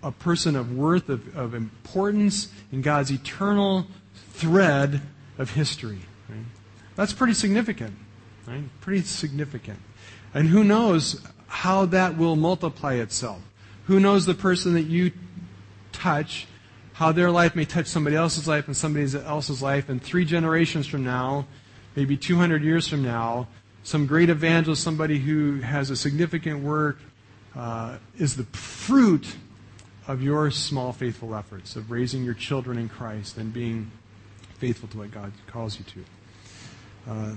a 0.03 0.11
person 0.11 0.55
of 0.55 0.75
worth, 0.75 1.09
of, 1.09 1.35
of 1.37 1.53
importance 1.53 2.49
in 2.71 2.81
God's 2.81 3.11
eternal 3.11 3.87
thread 4.33 5.01
of 5.37 5.51
history. 5.51 5.99
Right? 6.27 6.45
That's 6.95 7.13
pretty 7.13 7.33
significant. 7.33 7.95
Right? 8.47 8.63
Pretty 8.81 9.01
significant. 9.01 9.79
And 10.33 10.49
who 10.49 10.63
knows 10.63 11.25
how 11.47 11.85
that 11.87 12.17
will 12.17 12.35
multiply 12.35 12.95
itself? 12.95 13.41
Who 13.85 13.99
knows 13.99 14.25
the 14.25 14.33
person 14.33 14.73
that 14.73 14.83
you 14.83 15.11
touch, 15.91 16.47
how 16.93 17.11
their 17.11 17.31
life 17.31 17.55
may 17.55 17.65
touch 17.65 17.87
somebody 17.87 18.15
else's 18.15 18.47
life 18.47 18.67
and 18.67 18.77
somebody 18.77 19.07
else's 19.17 19.61
life, 19.61 19.89
and 19.89 20.01
three 20.01 20.25
generations 20.25 20.85
from 20.85 21.03
now, 21.03 21.47
maybe 21.99 22.15
200 22.15 22.63
years 22.63 22.87
from 22.87 23.03
now, 23.03 23.45
some 23.83 24.07
great 24.07 24.29
evangelist, 24.29 24.81
somebody 24.81 25.19
who 25.19 25.59
has 25.59 25.89
a 25.89 25.97
significant 25.97 26.63
work, 26.63 26.97
uh, 27.57 27.97
is 28.17 28.37
the 28.37 28.45
fruit 28.45 29.35
of 30.07 30.23
your 30.23 30.49
small, 30.49 30.93
faithful 30.93 31.35
efforts 31.35 31.75
of 31.75 31.91
raising 31.91 32.23
your 32.23 32.33
children 32.33 32.77
in 32.77 32.87
Christ 32.87 33.35
and 33.35 33.51
being 33.51 33.91
faithful 34.59 34.87
to 34.87 34.99
what 34.99 35.11
God 35.11 35.33
calls 35.47 35.77
you 35.77 35.83
to. 35.85 37.11
Uh, 37.11 37.35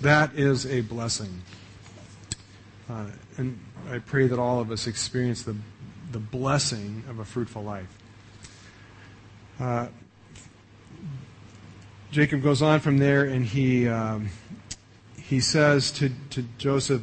that 0.00 0.34
is 0.34 0.64
a 0.64 0.80
blessing. 0.80 1.42
Uh, 2.88 3.08
and 3.36 3.60
I 3.90 3.98
pray 3.98 4.26
that 4.26 4.38
all 4.38 4.58
of 4.58 4.70
us 4.70 4.86
experience 4.86 5.42
the, 5.42 5.54
the 6.12 6.18
blessing 6.18 7.04
of 7.10 7.18
a 7.18 7.26
fruitful 7.26 7.62
life. 7.62 7.94
Uh, 12.06 12.12
Jacob 12.12 12.42
goes 12.42 12.62
on 12.62 12.80
from 12.80 12.98
there 12.98 13.24
and 13.24 13.44
he, 13.44 13.88
um, 13.88 14.28
he 15.20 15.40
says 15.40 15.90
to, 15.92 16.10
to 16.30 16.44
Joseph, 16.58 17.02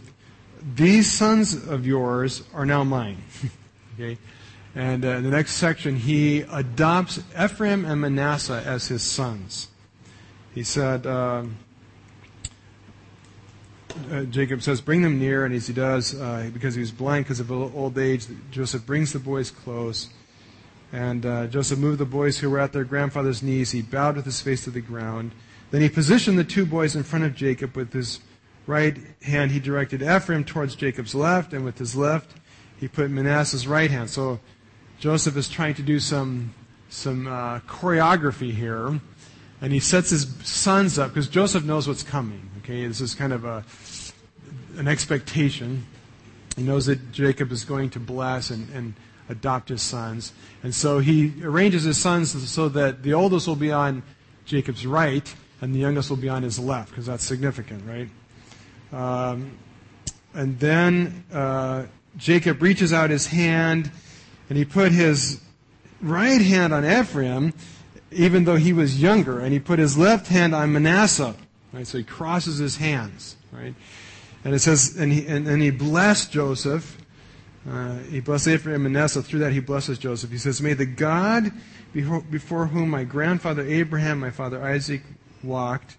These 0.76 1.12
sons 1.12 1.68
of 1.68 1.86
yours 1.86 2.44
are 2.54 2.66
now 2.66 2.84
mine. 2.84 3.18
okay? 3.94 4.18
And 4.76 5.06
uh, 5.06 5.10
in 5.10 5.24
the 5.24 5.30
next 5.30 5.54
section, 5.54 5.96
he 5.96 6.42
adopts 6.42 7.20
Ephraim 7.39 7.86
and 7.86 8.02
Manasseh 8.02 8.63
as 8.66 8.88
his 8.88 9.04
sons. 9.04 9.68
He 10.56 10.63
said, 10.63 11.06
um, 11.06 11.58
uh, 14.12 14.24
Jacob 14.24 14.63
says, 14.63 14.82
Bring 14.82 15.02
them 15.04 15.20
near. 15.20 15.46
And 15.46 15.54
as 15.54 15.68
he 15.68 15.74
does, 15.74 16.20
uh, 16.20 16.50
because 16.54 16.74
he 16.76 16.82
was 16.82 16.92
blind 16.92 17.26
because 17.26 17.39
of 17.39 17.52
old 17.52 17.98
age, 17.98 18.26
Joseph 18.52 18.86
brings 18.86 19.13
the 19.13 19.20
boys 19.20 19.52
close. 19.52 20.10
And 20.94 21.26
uh, 21.26 21.48
Joseph 21.48 21.80
moved 21.80 21.98
the 21.98 22.06
boys 22.06 22.38
who 22.38 22.52
were 22.52 22.60
at 22.60 22.72
their 22.72 22.84
grandfather's 22.84 23.42
knees. 23.42 23.72
He 23.72 23.82
bowed 23.82 24.16
with 24.16 24.26
his 24.26 24.40
face 24.42 24.64
to 24.66 24.70
the 24.70 24.80
ground. 24.80 25.32
Then 25.72 25.82
he 25.82 25.90
positioned 25.90 26.38
the 26.38 26.44
two 26.44 26.68
boys 26.68 26.96
in 26.96 27.02
front 27.02 27.26
of 27.26 27.34
Jacob. 27.34 27.76
With 27.76 27.92
his 27.92 28.20
right 28.68 28.96
hand, 29.24 29.52
he 29.52 29.60
directed 29.60 30.04
Ephraim 30.04 30.44
towards 30.44 30.76
Jacob's 30.76 31.16
left, 31.16 31.52
and 31.52 31.66
with 31.66 31.80
his 31.80 31.96
left, 31.96 32.38
he 32.80 32.88
put 32.88 33.10
Manasseh's 33.10 33.66
right 33.66 33.90
hand. 33.90 34.12
So 34.12 34.40
Joseph 35.00 35.36
is 35.36 35.50
trying 35.50 35.74
to 35.74 35.82
do 35.82 36.00
some, 36.00 36.54
some 36.90 37.26
uh, 37.26 37.62
choreography 37.62 38.54
here. 38.54 39.00
And 39.62 39.74
he 39.74 39.80
sets 39.80 40.12
his 40.12 40.28
sons 40.44 41.00
up 41.00 41.10
because 41.10 41.28
Joseph 41.28 41.64
knows 41.64 41.88
what's 41.88 42.04
coming. 42.04 42.52
Okay, 42.60 42.86
this 42.86 43.02
is 43.02 43.16
kind 43.16 43.34
of 43.34 43.46
a, 43.46 43.66
an 44.78 44.88
expectation. 44.88 45.88
He 46.56 46.62
knows 46.62 46.86
that 46.86 47.12
Jacob 47.12 47.52
is 47.52 47.66
going 47.66 47.90
to 47.92 48.00
bless 48.00 48.52
and, 48.52 48.70
and 48.76 48.94
adopt 49.34 49.67
his 49.69 49.82
sons. 49.82 50.32
And 50.63 50.74
so 50.74 51.00
he 51.00 51.34
arranges 51.43 51.84
his 51.84 51.98
sons 51.98 52.32
so 52.50 52.69
that 52.69 53.04
the 53.04 53.13
oldest 53.13 53.48
will 53.48 53.58
be 53.58 53.72
on 53.72 54.02
Jacob's 54.46 54.86
right 54.86 55.36
and 55.62 55.76
the 55.76 55.80
youngest 55.80 56.10
will 56.10 56.17
be 56.17 56.30
on 56.30 56.43
his 56.43 56.58
left, 56.60 56.89
because 56.89 57.06
that's 57.06 57.24
significant, 57.24 57.84
right? 57.86 58.10
Um, 58.91 59.58
and 60.34 60.60
then 60.60 61.24
uh, 61.32 61.86
Jacob 62.17 62.62
reaches 62.62 62.91
out 62.91 63.10
his 63.10 63.28
hand 63.28 63.91
and 64.50 64.58
he 64.58 64.65
put 64.65 64.91
his 64.91 65.41
right 66.02 66.41
hand 66.41 66.74
on 66.74 66.86
Ephraim, 66.86 67.54
even 68.12 68.43
though 68.43 68.58
he 68.58 68.74
was 68.74 69.02
younger, 69.02 69.39
and 69.39 69.54
he 69.54 69.60
put 69.60 69.80
his 69.80 69.98
left 69.98 70.28
hand 70.28 70.54
on 70.54 70.74
Manasseh. 70.74 71.36
Right? 71.72 71.88
So 71.88 71.98
he 71.98 72.04
crosses 72.04 72.58
his 72.58 72.78
hands. 72.78 73.38
Right? 73.52 73.74
And 74.43 74.54
it 74.54 74.60
says, 74.60 74.98
and 74.98 75.12
he, 75.12 75.26
and, 75.26 75.48
and 75.48 75.62
he 75.62 75.72
blessed 75.72 76.32
Joseph. 76.32 76.98
Uh, 77.69 77.97
he 78.10 78.19
blessed 78.19 78.47
Ephraim 78.49 78.86
and 78.86 78.93
Manasseh. 78.93 79.23
Through 79.23 79.39
that, 79.39 79.54
he 79.54 79.60
blesses 79.60 79.97
Joseph. 79.97 80.32
He 80.32 80.38
says, 80.38 80.62
May 80.62 80.73
the 80.73 80.86
God 80.86 81.52
before, 81.93 82.21
before 82.21 82.67
whom 82.67 82.89
my 82.89 83.04
grandfather 83.04 83.65
Abraham, 83.65 84.19
my 84.19 84.32
father 84.32 84.62
Isaac 84.63 85.02
walked, 85.43 85.97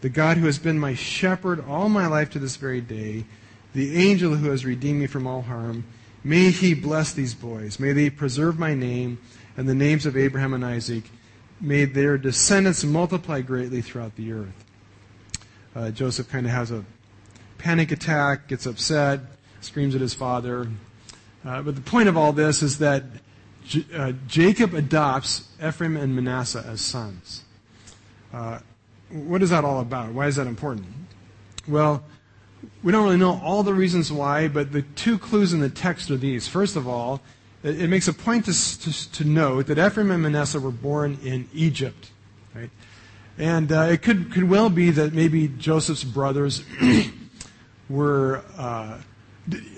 the 0.00 0.08
God 0.08 0.36
who 0.36 0.46
has 0.46 0.58
been 0.58 0.78
my 0.78 0.94
shepherd 0.94 1.64
all 1.66 1.88
my 1.88 2.06
life 2.06 2.30
to 2.30 2.38
this 2.38 2.56
very 2.56 2.80
day, 2.80 3.24
the 3.74 3.96
angel 3.96 4.36
who 4.36 4.50
has 4.50 4.64
redeemed 4.64 5.00
me 5.00 5.06
from 5.06 5.26
all 5.26 5.42
harm, 5.42 5.84
may 6.22 6.50
he 6.50 6.74
bless 6.74 7.12
these 7.12 7.34
boys. 7.34 7.80
May 7.80 7.92
they 7.92 8.10
preserve 8.10 8.58
my 8.58 8.74
name 8.74 9.18
and 9.56 9.68
the 9.68 9.74
names 9.74 10.06
of 10.06 10.16
Abraham 10.16 10.54
and 10.54 10.64
Isaac. 10.64 11.04
May 11.60 11.84
their 11.84 12.18
descendants 12.18 12.84
multiply 12.84 13.40
greatly 13.42 13.82
throughout 13.82 14.16
the 14.16 14.32
earth 14.32 14.64
uh, 15.74 15.90
Joseph 15.90 16.28
kind 16.28 16.46
of 16.46 16.52
has 16.52 16.70
a 16.70 16.84
panic 17.58 17.92
attack, 17.92 18.48
gets 18.48 18.66
upset, 18.66 19.20
screams 19.60 19.94
at 19.94 20.00
his 20.00 20.14
father. 20.14 20.68
Uh, 21.44 21.62
but 21.62 21.74
the 21.74 21.80
point 21.80 22.08
of 22.08 22.16
all 22.16 22.32
this 22.32 22.62
is 22.62 22.78
that 22.78 23.04
J- 23.64 23.86
uh, 23.94 24.12
Jacob 24.26 24.74
adopts 24.74 25.48
Ephraim 25.64 25.96
and 25.96 26.14
Manasseh 26.14 26.64
as 26.66 26.80
sons. 26.80 27.44
Uh, 28.32 28.58
what 29.10 29.42
is 29.42 29.50
that 29.50 29.64
all 29.64 29.80
about? 29.80 30.12
Why 30.12 30.26
is 30.26 30.36
that 30.36 30.46
important? 30.46 30.86
Well, 31.66 32.02
we 32.82 32.92
don't 32.92 33.04
really 33.04 33.16
know 33.16 33.40
all 33.42 33.62
the 33.62 33.74
reasons 33.74 34.12
why, 34.12 34.48
but 34.48 34.72
the 34.72 34.82
two 34.82 35.18
clues 35.18 35.52
in 35.52 35.60
the 35.60 35.70
text 35.70 36.10
are 36.10 36.16
these. 36.16 36.46
First 36.46 36.76
of 36.76 36.86
all, 36.86 37.20
it, 37.62 37.82
it 37.82 37.88
makes 37.88 38.08
a 38.08 38.12
point 38.12 38.46
to, 38.46 38.80
to, 38.80 39.12
to 39.12 39.24
note 39.24 39.66
that 39.66 39.78
Ephraim 39.78 40.10
and 40.10 40.22
Manasseh 40.22 40.60
were 40.60 40.70
born 40.70 41.18
in 41.22 41.48
Egypt. 41.52 42.10
Right? 42.54 42.70
And 43.38 43.72
uh, 43.72 43.88
it 43.90 44.02
could, 44.02 44.32
could 44.32 44.44
well 44.44 44.70
be 44.70 44.90
that 44.90 45.12
maybe 45.12 45.48
Joseph's 45.48 46.04
brothers 46.04 46.62
were, 47.88 48.42
uh, 48.56 48.98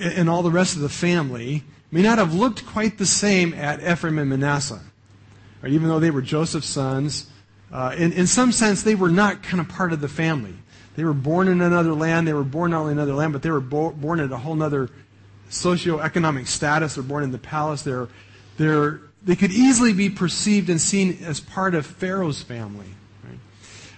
and 0.01 0.29
all 0.29 0.42
the 0.42 0.51
rest 0.51 0.77
of 0.77 0.83
the 0.83 0.88
family, 0.88 1.64
may 1.90 2.03
not 2.03 2.18
have 2.18 2.35
looked 2.35 2.66
quite 2.66 2.98
the 2.98 3.07
same 3.07 3.55
at 3.55 3.81
Ephraim 3.81 4.18
and 4.18 4.31
Manasseh. 4.31 4.81
Or 5.62 5.68
even 5.68 5.88
though 5.88 6.01
they 6.01 6.11
were 6.11 6.22
Joseph's 6.22 6.66
sons, 6.66 7.29
uh, 7.72 7.94
in, 7.96 8.12
in 8.12 8.27
some 8.27 8.53
sense, 8.53 8.83
they 8.83 8.94
were 8.94 9.11
not 9.11 9.42
kind 9.42 9.61
of 9.61 9.68
part 9.68 9.92
of 9.92 10.01
the 10.01 10.09
family. 10.09 10.55
They 10.96 11.05
were 11.05 11.14
born 11.14 11.48
in 11.48 11.61
another 11.61 11.94
land. 11.94 12.29
They 12.29 12.35
were 12.35 12.44
born 12.44 12.72
not 12.72 12.81
only 12.81 12.92
in 12.92 12.98
another 12.98 13.14
land, 13.14 13.33
but 13.33 13.42
they 13.42 13.51
were 13.51 13.61
bo- 13.61 13.92
born 13.92 14.20
in 14.20 14.31
a 14.33 14.37
whole 14.37 14.61
other 14.62 14.90
socioeconomic 15.51 16.46
status. 16.46 16.96
They're 16.96 17.05
born 17.05 17.25
in 17.25 17.33
the 17.33 17.38
palace. 17.38 17.83
They're, 17.83 18.09
they're, 18.59 19.01
they 19.22 19.37
could 19.37 19.53
easily 19.53 19.92
be 19.92 20.11
perceived 20.11 20.68
and 20.68 20.81
seen 20.81 21.18
as 21.25 21.40
part 21.40 21.75
of 21.75 21.87
Pharaoh's 21.87 22.42
family. 22.42 22.87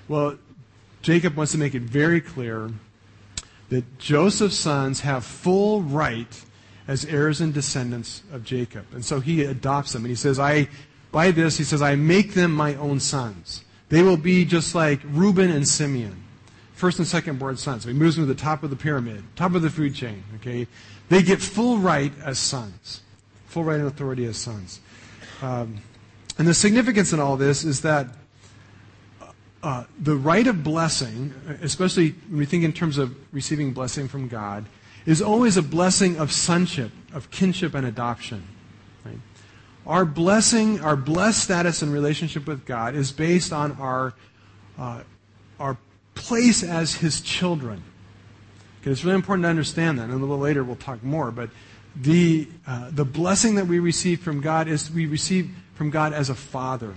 Well, 0.06 0.36
Jacob 1.00 1.34
wants 1.34 1.52
to 1.52 1.58
make 1.58 1.74
it 1.74 1.82
very 1.82 2.20
clear 2.20 2.70
that 3.70 3.98
Joseph's 3.98 4.56
sons 4.56 5.00
have 5.00 5.24
full 5.24 5.82
right 5.82 6.44
as 6.86 7.04
heirs 7.06 7.40
and 7.40 7.54
descendants 7.54 8.22
of 8.32 8.44
Jacob. 8.44 8.86
And 8.92 9.04
so 9.04 9.20
he 9.20 9.42
adopts 9.42 9.92
them. 9.92 10.04
And 10.04 10.10
he 10.10 10.16
says, 10.16 10.38
I, 10.38 10.68
by 11.12 11.30
this, 11.30 11.56
he 11.56 11.64
says, 11.64 11.80
I 11.80 11.94
make 11.94 12.34
them 12.34 12.52
my 12.52 12.74
own 12.76 13.00
sons. 13.00 13.64
They 13.88 14.02
will 14.02 14.16
be 14.16 14.44
just 14.44 14.74
like 14.74 15.00
Reuben 15.04 15.50
and 15.50 15.66
Simeon, 15.66 16.22
first 16.74 16.98
and 16.98 17.06
second 17.06 17.38
born 17.38 17.56
sons. 17.56 17.84
So 17.84 17.88
he 17.88 17.94
moves 17.94 18.16
them 18.16 18.26
to 18.26 18.32
the 18.32 18.40
top 18.40 18.62
of 18.62 18.70
the 18.70 18.76
pyramid, 18.76 19.22
top 19.36 19.54
of 19.54 19.62
the 19.62 19.70
food 19.70 19.94
chain. 19.94 20.24
Okay, 20.36 20.66
they 21.08 21.22
get 21.22 21.40
full 21.40 21.78
right 21.78 22.12
as 22.22 22.38
sons, 22.38 23.02
full 23.46 23.64
right 23.64 23.78
and 23.78 23.86
authority 23.86 24.24
as 24.26 24.36
sons. 24.36 24.80
Um, 25.42 25.78
and 26.38 26.48
the 26.48 26.54
significance 26.54 27.12
in 27.12 27.20
all 27.20 27.36
this 27.36 27.64
is 27.64 27.82
that 27.82 28.08
uh, 29.64 29.84
the 29.98 30.14
right 30.14 30.46
of 30.46 30.62
blessing, 30.62 31.32
especially 31.62 32.10
when 32.28 32.38
we 32.40 32.44
think 32.44 32.64
in 32.64 32.72
terms 32.74 32.98
of 32.98 33.16
receiving 33.32 33.72
blessing 33.72 34.08
from 34.08 34.28
God, 34.28 34.66
is 35.06 35.22
always 35.22 35.56
a 35.56 35.62
blessing 35.62 36.18
of 36.18 36.30
sonship, 36.30 36.92
of 37.14 37.30
kinship 37.30 37.74
and 37.74 37.86
adoption. 37.86 38.46
Right? 39.06 39.18
Our 39.86 40.04
blessing, 40.04 40.82
our 40.82 40.96
blessed 40.96 41.42
status 41.42 41.80
and 41.80 41.94
relationship 41.94 42.46
with 42.46 42.66
God 42.66 42.94
is 42.94 43.10
based 43.10 43.54
on 43.54 43.72
our, 43.80 44.12
uh, 44.78 45.02
our 45.58 45.78
place 46.14 46.62
as 46.62 46.96
His 46.96 47.22
children. 47.22 47.82
Okay, 48.82 48.90
it's 48.90 49.02
really 49.02 49.16
important 49.16 49.44
to 49.44 49.48
understand 49.48 49.98
that, 49.98 50.04
and 50.04 50.12
a 50.12 50.16
little 50.16 50.36
later 50.36 50.62
we'll 50.62 50.76
talk 50.76 51.02
more. 51.02 51.30
But 51.30 51.48
the, 51.96 52.48
uh, 52.66 52.90
the 52.90 53.06
blessing 53.06 53.54
that 53.54 53.66
we 53.66 53.78
receive 53.78 54.20
from 54.20 54.42
God 54.42 54.68
is 54.68 54.90
we 54.90 55.06
receive 55.06 55.50
from 55.74 55.88
God 55.88 56.12
as 56.12 56.28
a 56.28 56.34
father. 56.34 56.94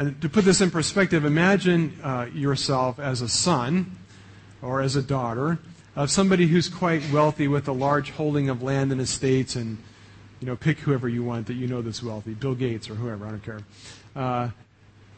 And 0.00 0.18
to 0.22 0.30
put 0.30 0.46
this 0.46 0.62
in 0.62 0.70
perspective, 0.70 1.26
imagine 1.26 1.94
uh, 2.02 2.28
yourself 2.32 2.98
as 2.98 3.20
a 3.20 3.28
son 3.28 3.98
or 4.62 4.80
as 4.80 4.96
a 4.96 5.02
daughter 5.02 5.58
of 5.94 6.10
somebody 6.10 6.46
who's 6.46 6.70
quite 6.70 7.02
wealthy 7.12 7.48
with 7.48 7.68
a 7.68 7.72
large 7.72 8.10
holding 8.12 8.48
of 8.48 8.62
land 8.62 8.92
and 8.92 9.00
estates 9.02 9.56
and 9.56 9.76
you 10.40 10.46
know, 10.46 10.56
pick 10.56 10.78
whoever 10.78 11.06
you 11.06 11.22
want 11.22 11.48
that 11.48 11.54
you 11.54 11.66
know 11.66 11.82
that's 11.82 12.02
wealthy, 12.02 12.32
Bill 12.32 12.54
Gates 12.54 12.88
or 12.88 12.94
whoever, 12.94 13.26
I 13.26 13.28
don't 13.28 13.44
care. 13.44 13.60
Uh, 14.16 14.48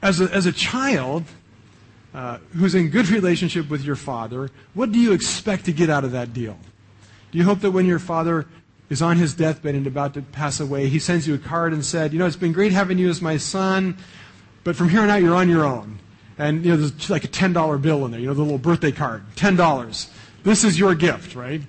as, 0.02 0.20
a, 0.20 0.24
as 0.34 0.46
a 0.46 0.52
child 0.52 1.22
uh, 2.12 2.38
who's 2.56 2.74
in 2.74 2.90
good 2.90 3.08
relationship 3.08 3.70
with 3.70 3.84
your 3.84 3.94
father, 3.94 4.50
what 4.74 4.90
do 4.90 4.98
you 4.98 5.12
expect 5.12 5.66
to 5.66 5.72
get 5.72 5.90
out 5.90 6.02
of 6.02 6.10
that 6.10 6.32
deal? 6.32 6.58
Do 7.30 7.38
you 7.38 7.44
hope 7.44 7.60
that 7.60 7.70
when 7.70 7.86
your 7.86 8.00
father 8.00 8.48
is 8.90 9.00
on 9.00 9.16
his 9.16 9.32
deathbed 9.32 9.76
and 9.76 9.86
about 9.86 10.14
to 10.14 10.22
pass 10.22 10.58
away, 10.58 10.88
he 10.88 10.98
sends 10.98 11.28
you 11.28 11.34
a 11.34 11.38
card 11.38 11.72
and 11.72 11.84
said, 11.84 12.12
you 12.12 12.18
know, 12.18 12.26
it's 12.26 12.34
been 12.34 12.52
great 12.52 12.72
having 12.72 12.98
you 12.98 13.08
as 13.08 13.22
my 13.22 13.36
son. 13.36 13.96
But 14.64 14.76
from 14.76 14.88
here 14.88 15.00
on 15.00 15.10
out, 15.10 15.22
you're 15.22 15.34
on 15.34 15.48
your 15.48 15.64
own. 15.64 15.98
And, 16.38 16.64
you 16.64 16.70
know, 16.72 16.76
there's 16.76 17.10
like 17.10 17.24
a 17.24 17.28
$10 17.28 17.82
bill 17.82 18.04
in 18.04 18.10
there, 18.10 18.20
you 18.20 18.26
know, 18.26 18.34
the 18.34 18.42
little 18.42 18.58
birthday 18.58 18.92
card. 18.92 19.22
$10. 19.36 20.10
This 20.44 20.64
is 20.64 20.78
your 20.78 20.94
gift, 20.94 21.34
right? 21.34 21.62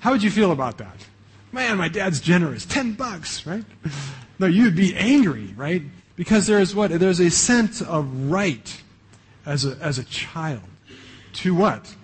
How 0.00 0.12
would 0.12 0.22
you 0.22 0.30
feel 0.30 0.52
about 0.52 0.78
that? 0.78 0.96
Man, 1.52 1.78
my 1.78 1.88
dad's 1.88 2.20
generous. 2.20 2.64
10 2.64 2.92
bucks, 2.92 3.46
right? 3.46 3.64
no, 4.38 4.46
you'd 4.46 4.76
be 4.76 4.94
angry, 4.94 5.52
right? 5.56 5.82
Because 6.16 6.46
there's 6.46 6.74
what? 6.74 6.90
There's 6.90 7.20
a 7.20 7.30
sense 7.30 7.82
of 7.82 8.30
right 8.30 8.82
as 9.46 9.64
a, 9.64 9.76
as 9.80 9.98
a 9.98 10.04
child. 10.04 10.62
To 11.34 11.54
what? 11.54 11.94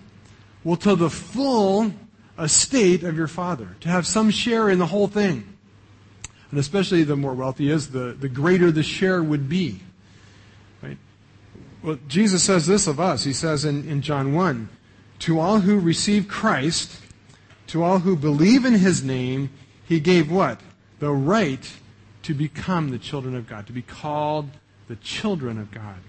Well, 0.63 0.77
to 0.77 0.95
the 0.95 1.09
full 1.09 1.93
estate 2.39 3.03
of 3.03 3.15
your 3.15 3.27
father. 3.27 3.75
To 3.81 3.89
have 3.89 4.05
some 4.05 4.29
share 4.31 4.69
in 4.69 4.79
the 4.79 4.85
whole 4.85 5.07
thing. 5.07 5.57
And 6.51 6.59
especially 6.59 7.03
the 7.03 7.15
more 7.15 7.33
wealthy 7.33 7.69
is, 7.69 7.89
the, 7.89 8.15
the 8.19 8.29
greater 8.29 8.71
the 8.71 8.83
share 8.83 9.21
would 9.21 9.49
be. 9.49 9.81
Well, 11.83 11.99
Jesus 12.07 12.43
says 12.43 12.67
this 12.67 12.87
of 12.87 12.99
us. 12.99 13.23
He 13.23 13.33
says 13.33 13.65
in, 13.65 13.87
in 13.87 14.01
John 14.01 14.33
1 14.33 14.69
To 15.19 15.39
all 15.39 15.59
who 15.59 15.79
receive 15.79 16.27
Christ, 16.27 17.01
to 17.67 17.83
all 17.83 17.99
who 17.99 18.15
believe 18.15 18.65
in 18.65 18.73
his 18.73 19.03
name, 19.03 19.49
he 19.85 19.99
gave 19.99 20.31
what? 20.31 20.59
The 20.99 21.11
right 21.11 21.71
to 22.23 22.33
become 22.33 22.89
the 22.89 22.97
children 22.97 23.35
of 23.35 23.47
God, 23.47 23.67
to 23.67 23.73
be 23.73 23.81
called 23.81 24.49
the 24.87 24.95
children 24.97 25.57
of 25.57 25.71
God. 25.71 25.99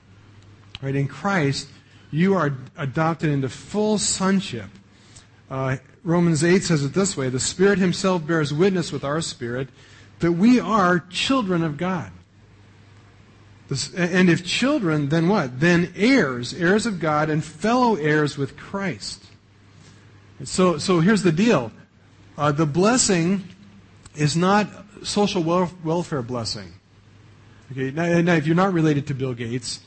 Right? 0.83 0.94
In 0.94 1.09
Christ, 1.09 1.68
you 2.11 2.35
are 2.35 2.57
adopted 2.76 3.31
into 3.31 3.48
full 3.48 3.98
sonship. 3.98 4.70
Uh, 5.50 5.76
Romans 6.04 6.42
8 6.42 6.62
says 6.62 6.85
it 6.85 6.94
this 6.94 7.16
way 7.16 7.28
The 7.28 7.40
Spirit 7.40 7.78
Himself 7.78 8.26
bears 8.26 8.52
witness 8.52 8.90
with 8.90 9.04
our 9.04 9.20
spirit 9.20 9.68
that 10.20 10.33
we 10.33 10.59
are 10.59 11.00
children 11.11 11.62
of 11.62 11.76
God. 11.76 12.11
And 13.94 14.31
if 14.31 14.46
children, 14.46 15.11
then 15.11 15.28
what? 15.28 15.61
Then 15.61 15.92
heirs, 15.94 16.54
heirs 16.54 16.87
of 16.87 17.00
God, 17.00 17.28
and 17.28 17.44
fellow 17.44 17.96
heirs 17.96 18.38
with 18.38 18.57
Christ. 18.57 19.22
So, 20.44 20.78
so 20.78 21.00
here's 21.00 21.22
the 21.22 21.33
deal. 21.33 21.70
Uh, 22.38 22.52
the 22.52 22.64
blessing 22.64 23.44
is 24.14 24.37
not 24.37 24.68
social 25.02 25.42
welfare 25.42 26.22
blessing. 26.22 26.72
Okay, 27.72 27.90
now, 27.90 28.20
now, 28.22 28.35
if 28.35 28.46
you're 28.46 28.57
not 28.57 28.72
related 28.72 29.07
to 29.09 29.14
Bill 29.14 29.35
Gates 29.35 29.81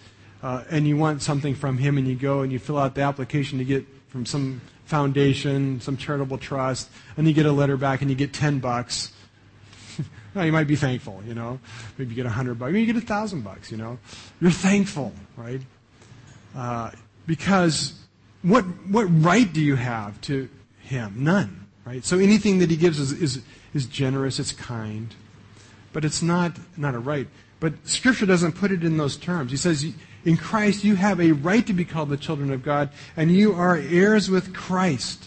uh, 0.43 0.63
and 0.69 0.87
you 0.87 0.95
want 0.95 1.23
something 1.23 1.55
from 1.55 1.79
him, 1.79 1.97
and 1.97 2.07
you 2.07 2.15
go 2.15 2.41
and 2.41 2.51
you 2.51 2.59
fill 2.59 2.77
out 2.77 2.93
the 2.93 3.01
application 3.01 3.57
to 3.57 3.65
get 3.65 3.85
from 4.09 4.25
some 4.25 4.61
foundation, 4.85 5.81
some 5.81 5.97
charitable 5.97 6.37
trust, 6.37 6.89
and 7.17 7.27
you 7.27 7.33
get 7.33 7.45
a 7.47 7.51
letter 7.51 7.77
back 7.77 8.01
and 8.01 8.11
you 8.11 8.15
get 8.15 8.33
ten 8.33 8.59
bucks. 8.59 9.11
Well, 10.33 10.45
you 10.45 10.51
might 10.51 10.67
be 10.67 10.75
thankful, 10.75 11.21
you 11.27 11.33
know. 11.33 11.59
Maybe 11.97 12.11
you 12.11 12.15
get 12.15 12.25
a 12.25 12.29
hundred 12.29 12.59
bucks. 12.59 12.71
Maybe 12.71 12.85
you 12.85 12.93
get 12.93 13.01
a 13.01 13.05
thousand 13.05 13.41
bucks, 13.41 13.71
you 13.71 13.77
know. 13.77 13.99
You're 14.39 14.51
thankful, 14.51 15.13
right? 15.35 15.61
Uh, 16.55 16.91
because 17.27 17.93
what 18.41 18.63
what 18.89 19.05
right 19.05 19.51
do 19.51 19.61
you 19.61 19.75
have 19.75 20.19
to 20.21 20.49
him? 20.81 21.15
None, 21.17 21.67
right? 21.85 22.03
So 22.03 22.17
anything 22.17 22.59
that 22.59 22.69
he 22.69 22.77
gives 22.77 22.99
is, 22.99 23.11
is 23.11 23.41
is 23.73 23.85
generous, 23.85 24.39
it's 24.39 24.51
kind, 24.51 25.13
but 25.93 26.05
it's 26.05 26.21
not, 26.21 26.57
not 26.77 26.95
a 26.95 26.99
right. 26.99 27.27
But 27.59 27.73
Scripture 27.87 28.25
doesn't 28.25 28.53
put 28.53 28.71
it 28.71 28.83
in 28.83 28.97
those 28.97 29.17
terms. 29.17 29.51
He 29.51 29.57
says, 29.57 29.85
in 30.25 30.37
Christ, 30.37 30.83
you 30.83 30.95
have 30.95 31.19
a 31.19 31.31
right 31.31 31.65
to 31.67 31.73
be 31.73 31.85
called 31.85 32.09
the 32.09 32.17
children 32.17 32.51
of 32.51 32.63
God, 32.63 32.89
and 33.15 33.31
you 33.31 33.53
are 33.53 33.75
heirs 33.75 34.29
with 34.29 34.53
Christ. 34.53 35.25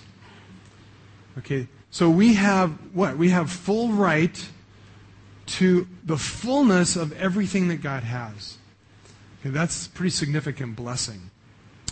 Okay, 1.38 1.68
so 1.90 2.10
we 2.10 2.34
have 2.34 2.70
what? 2.92 3.16
We 3.16 3.30
have 3.30 3.50
full 3.50 3.88
right 3.88 4.48
to 5.46 5.86
the 6.04 6.16
fullness 6.16 6.96
of 6.96 7.12
everything 7.12 7.68
that 7.68 7.82
God 7.82 8.02
has. 8.02 8.58
Okay, 9.40 9.50
that's 9.50 9.86
a 9.86 9.90
pretty 9.90 10.10
significant 10.10 10.76
blessing. 10.76 11.30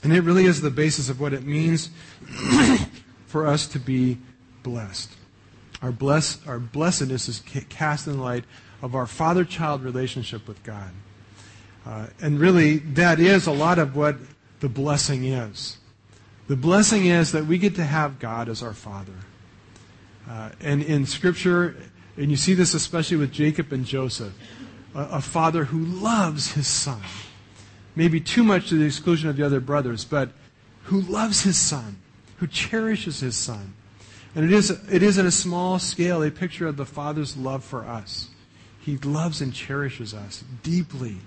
And 0.02 0.12
it 0.12 0.22
really 0.22 0.46
is 0.46 0.60
the 0.60 0.70
basis 0.70 1.08
of 1.08 1.20
what 1.20 1.32
it 1.32 1.44
means 1.44 1.90
for 3.26 3.46
us 3.46 3.66
to 3.68 3.78
be 3.78 4.18
blessed. 4.62 5.10
Our, 5.80 5.92
bless, 5.92 6.44
our 6.46 6.58
blessedness 6.58 7.28
is 7.28 7.40
cast 7.68 8.06
in 8.06 8.18
light 8.18 8.44
of 8.80 8.94
our 8.94 9.06
father 9.06 9.44
child 9.44 9.82
relationship 9.82 10.48
with 10.48 10.62
God. 10.62 10.90
Uh, 11.84 12.06
and 12.20 12.38
really, 12.38 12.78
that 12.78 13.20
is 13.20 13.46
a 13.46 13.52
lot 13.52 13.78
of 13.78 13.96
what 13.96 14.16
the 14.60 14.68
blessing 14.68 15.24
is. 15.24 15.78
The 16.48 16.56
blessing 16.56 17.06
is 17.06 17.32
that 17.32 17.46
we 17.46 17.58
get 17.58 17.74
to 17.76 17.84
have 17.84 18.18
God 18.18 18.48
as 18.48 18.62
our 18.62 18.72
Father. 18.72 19.12
Uh, 20.28 20.50
and 20.60 20.82
in 20.82 21.06
Scripture, 21.06 21.76
and 22.16 22.31
you 22.31 22.37
see 22.37 22.55
this 22.55 22.75
especially 22.75 23.16
with 23.16 23.33
Jacob 23.33 23.72
and 23.72 23.85
Joseph, 23.85 24.35
a, 24.94 25.01
a, 25.01 25.20
father 25.20 25.64
who 25.64 25.85
loves 25.85 26.53
his 26.53 26.66
son. 26.66 27.03
Maybe 27.96 28.20
too 28.20 28.42
much 28.42 28.68
to 28.68 28.77
the 28.77 28.85
exclusion 28.85 29.29
of 29.29 29.37
the 29.37 29.44
other 29.44 29.61
brothers, 29.61 30.05
but 30.05 30.31
who 30.85 31.01
loves 31.01 31.42
his 31.42 31.59
son, 31.59 31.96
who 32.37 32.46
cherishes 32.46 33.20
his 33.20 33.37
son. 33.37 33.75
And 34.35 34.44
it 34.44 34.53
is, 34.53 34.70
it 34.90 35.03
is 35.03 35.18
in 35.18 35.27
a 35.27 35.31
small 35.31 35.79
scale 35.79 36.22
a 36.22 36.31
picture 36.31 36.66
of 36.66 36.77
the 36.77 36.87
Father's 36.87 37.37
love 37.37 37.64
for 37.64 37.85
us. 37.85 38.29
He 38.81 38.96
loves 38.98 39.40
and 39.40 39.53
cherishes 39.53 40.14
us 40.14 40.42
deeply. 40.62 41.18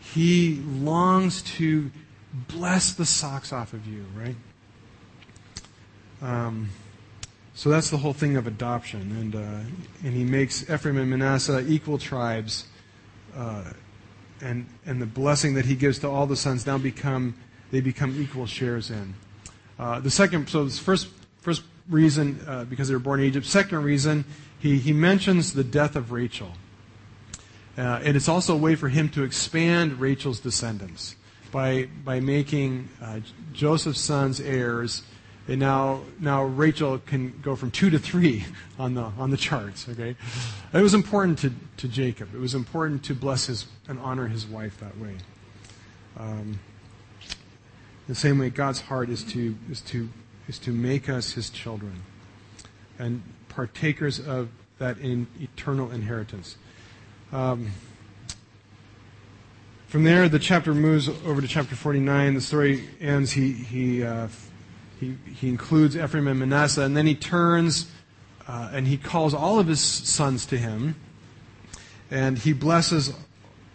He 0.00 0.56
longs 0.66 1.42
to 1.56 1.90
bless 2.32 2.92
the 2.92 3.06
socks 3.06 3.52
off 3.52 3.72
of 3.72 3.86
you, 3.86 4.04
right? 4.16 4.36
Um, 6.22 6.68
so 7.60 7.68
that's 7.68 7.90
the 7.90 7.98
whole 7.98 8.14
thing 8.14 8.38
of 8.38 8.46
adoption. 8.46 9.02
And, 9.20 9.36
uh, 9.36 9.38
and 10.02 10.14
he 10.14 10.24
makes 10.24 10.62
Ephraim 10.70 10.96
and 10.96 11.10
Manasseh 11.10 11.62
equal 11.68 11.98
tribes. 11.98 12.66
Uh, 13.36 13.64
and, 14.40 14.64
and 14.86 15.02
the 15.02 15.04
blessing 15.04 15.52
that 15.56 15.66
he 15.66 15.74
gives 15.74 15.98
to 15.98 16.08
all 16.08 16.26
the 16.26 16.36
sons 16.36 16.66
now 16.66 16.78
become, 16.78 17.34
they 17.70 17.82
become 17.82 18.18
equal 18.18 18.46
shares 18.46 18.90
in. 18.90 19.12
Uh, 19.78 20.00
the 20.00 20.10
second, 20.10 20.48
so 20.48 20.64
this 20.64 20.78
first, 20.78 21.08
first 21.42 21.62
reason, 21.90 22.40
uh, 22.46 22.64
because 22.64 22.88
they 22.88 22.94
were 22.94 22.98
born 22.98 23.20
in 23.20 23.26
Egypt. 23.26 23.44
Second 23.44 23.84
reason, 23.84 24.24
he, 24.58 24.78
he 24.78 24.94
mentions 24.94 25.52
the 25.52 25.62
death 25.62 25.96
of 25.96 26.12
Rachel. 26.12 26.52
Uh, 27.76 28.00
and 28.02 28.16
it's 28.16 28.30
also 28.30 28.54
a 28.54 28.58
way 28.58 28.74
for 28.74 28.88
him 28.88 29.10
to 29.10 29.22
expand 29.22 30.00
Rachel's 30.00 30.40
descendants 30.40 31.14
by, 31.52 31.90
by 32.06 32.20
making 32.20 32.88
uh, 33.02 33.20
Joseph's 33.52 34.00
sons 34.00 34.40
heirs. 34.40 35.02
And 35.50 35.58
now, 35.58 36.02
now 36.20 36.44
Rachel 36.44 36.98
can 36.98 37.38
go 37.42 37.56
from 37.56 37.72
two 37.72 37.90
to 37.90 37.98
three 37.98 38.44
on 38.78 38.94
the, 38.94 39.02
on 39.02 39.30
the 39.30 39.36
charts. 39.36 39.88
Okay, 39.88 40.14
It 40.72 40.80
was 40.80 40.94
important 40.94 41.40
to, 41.40 41.52
to 41.78 41.88
Jacob. 41.88 42.32
It 42.32 42.38
was 42.38 42.54
important 42.54 43.02
to 43.04 43.14
bless 43.14 43.46
his 43.46 43.66
and 43.88 43.98
honor 43.98 44.28
his 44.28 44.46
wife 44.46 44.78
that 44.78 44.96
way. 44.98 45.16
Um, 46.16 46.60
the 48.06 48.14
same 48.14 48.38
way 48.38 48.50
God's 48.50 48.80
heart 48.80 49.08
is 49.08 49.24
to, 49.24 49.56
is 49.68 49.80
to 49.82 50.08
is 50.46 50.58
to 50.58 50.72
make 50.72 51.08
us 51.08 51.32
his 51.32 51.48
children 51.48 52.02
and 52.98 53.22
partakers 53.48 54.18
of 54.18 54.48
that 54.78 54.98
in 54.98 55.26
eternal 55.40 55.90
inheritance. 55.90 56.56
Um, 57.32 57.70
from 59.86 60.04
there, 60.04 60.28
the 60.28 60.38
chapter 60.38 60.74
moves 60.74 61.08
over 61.08 61.40
to 61.40 61.48
chapter 61.48 61.76
49. 61.76 62.34
The 62.34 62.40
story 62.40 62.88
ends. 63.00 63.32
He, 63.32 63.52
he, 63.52 64.02
uh, 64.02 64.28
he, 65.00 65.16
he 65.34 65.48
includes 65.48 65.96
Ephraim 65.96 66.28
and 66.28 66.38
Manasseh, 66.38 66.82
and 66.82 66.94
then 66.94 67.06
he 67.06 67.14
turns 67.14 67.90
uh, 68.46 68.68
and 68.72 68.86
he 68.86 68.96
calls 68.96 69.32
all 69.32 69.58
of 69.58 69.66
his 69.66 69.80
sons 69.80 70.44
to 70.46 70.58
him, 70.58 70.96
and 72.10 72.36
he 72.36 72.52
blesses 72.52 73.10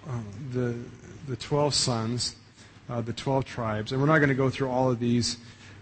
uh, 0.08 0.20
the, 0.52 0.76
the 1.28 1.36
12 1.38 1.74
sons, 1.74 2.36
uh, 2.90 3.00
the 3.00 3.14
12 3.14 3.46
tribes. 3.46 3.92
And 3.92 4.02
we're 4.02 4.08
not 4.08 4.18
going 4.18 4.30
to 4.30 4.36
go 4.36 4.50
through 4.50 4.70
all 4.70 4.92
of 4.92 5.00
these. 5.00 5.38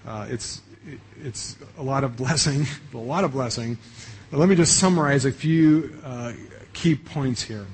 Uh, 0.06 0.28
it's, 0.30 0.62
it's 1.22 1.58
a 1.78 1.84
lot 1.84 2.04
of 2.04 2.16
blessing, 2.16 2.68
a 2.94 2.98
lot 2.98 3.24
of 3.24 3.32
blessing. 3.32 3.80
But 4.30 4.40
let 4.40 4.48
me 4.48 4.56
just 4.56 4.78
summarize 4.78 5.26
a 5.26 5.32
few 5.32 6.00
uh, 6.04 6.34
key 6.74 6.96
points 6.96 7.42
here. 7.42 7.66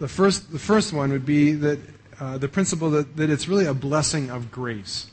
The 0.00 0.08
first, 0.08 0.52
the 0.52 0.58
first 0.58 0.92
one 0.92 1.10
would 1.12 1.24
be 1.24 1.52
that 1.52 1.78
uh, 2.18 2.36
the 2.36 2.48
principle 2.48 2.90
that, 2.90 3.16
that 3.16 3.30
it's 3.30 3.46
really 3.46 3.66
a 3.66 3.74
blessing 3.74 4.30
of 4.30 4.50
grace. 4.50 5.10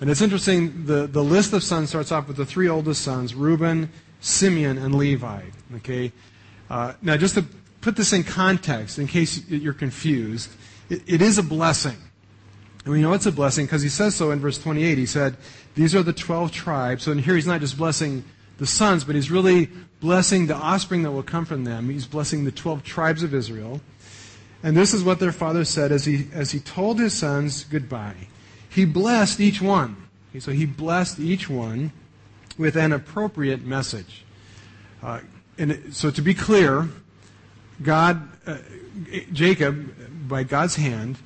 And 0.00 0.10
it's 0.10 0.20
interesting, 0.20 0.84
the, 0.84 1.06
the 1.06 1.24
list 1.24 1.52
of 1.52 1.62
sons 1.62 1.88
starts 1.88 2.12
off 2.12 2.28
with 2.28 2.36
the 2.36 2.44
three 2.44 2.68
oldest 2.68 3.02
sons, 3.02 3.34
Reuben, 3.34 3.90
Simeon, 4.20 4.78
and 4.78 4.94
Levi. 4.94 5.42
Okay? 5.76 6.12
Uh, 6.68 6.92
now, 7.00 7.16
just 7.16 7.34
to 7.34 7.44
put 7.80 7.96
this 7.96 8.12
in 8.12 8.24
context, 8.24 8.98
in 8.98 9.06
case 9.06 9.48
you're 9.48 9.72
confused, 9.72 10.50
it, 10.90 11.02
it 11.06 11.22
is 11.22 11.38
a 11.38 11.42
blessing. 11.42 11.96
And 12.84 12.92
we 12.92 13.00
know 13.00 13.14
it's 13.14 13.26
a 13.26 13.32
blessing 13.32 13.66
because 13.66 13.82
he 13.82 13.88
says 13.88 14.14
so 14.14 14.30
in 14.30 14.38
verse 14.38 14.58
28. 14.58 14.98
He 14.98 15.06
said, 15.06 15.36
These 15.74 15.94
are 15.94 16.02
the 16.02 16.12
12 16.12 16.52
tribes. 16.52 17.04
So 17.04 17.12
in 17.12 17.18
here 17.18 17.34
he's 17.34 17.46
not 17.46 17.60
just 17.60 17.76
blessing 17.76 18.24
the 18.58 18.66
sons, 18.66 19.02
but 19.04 19.14
he's 19.14 19.30
really 19.30 19.68
blessing 20.00 20.46
the 20.46 20.54
offspring 20.54 21.02
that 21.02 21.10
will 21.10 21.22
come 21.22 21.44
from 21.44 21.64
them. 21.64 21.88
He's 21.90 22.06
blessing 22.06 22.44
the 22.44 22.52
12 22.52 22.84
tribes 22.84 23.22
of 23.22 23.34
Israel. 23.34 23.80
And 24.62 24.76
this 24.76 24.94
is 24.94 25.02
what 25.02 25.20
their 25.20 25.32
father 25.32 25.64
said 25.64 25.90
as 25.90 26.04
he, 26.04 26.28
as 26.32 26.52
he 26.52 26.60
told 26.60 26.98
his 26.98 27.12
sons 27.12 27.64
goodbye. 27.64 28.28
He 28.76 28.84
blessed 28.84 29.40
each 29.40 29.62
one. 29.62 29.96
Okay, 30.28 30.40
so 30.40 30.52
he 30.52 30.66
blessed 30.66 31.18
each 31.18 31.48
one 31.48 31.92
with 32.58 32.76
an 32.76 32.92
appropriate 32.92 33.64
message. 33.64 34.22
Uh, 35.02 35.20
and 35.56 35.94
so 35.94 36.10
to 36.10 36.20
be 36.20 36.34
clear, 36.34 36.86
God, 37.82 38.28
uh, 38.46 38.58
Jacob, 39.32 40.28
by 40.28 40.42
God's 40.42 40.76
hand, 40.76 41.16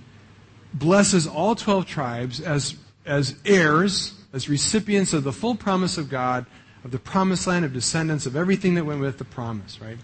blesses 0.73 1.27
all 1.27 1.57
12 1.57 1.87
tribes 1.87 2.41
as, 2.41 2.77
as 3.05 3.35
heirs, 3.45 4.15
as 4.33 4.49
recipients 4.49 5.13
of 5.13 5.25
the 5.25 5.33
full 5.33 5.57
promise 5.57 5.99
of 5.99 6.09
God, 6.09 6.47
of 6.85 6.93
the 6.93 7.01
promised 7.01 7.49
land, 7.49 7.65
of 7.65 7.73
descendants, 7.73 8.27
of 8.27 8.37
everything 8.37 8.77
that 8.77 8.85
went 8.85 9.01
with 9.01 9.19
the 9.19 9.25
promise, 9.25 9.81
right? 9.81 9.99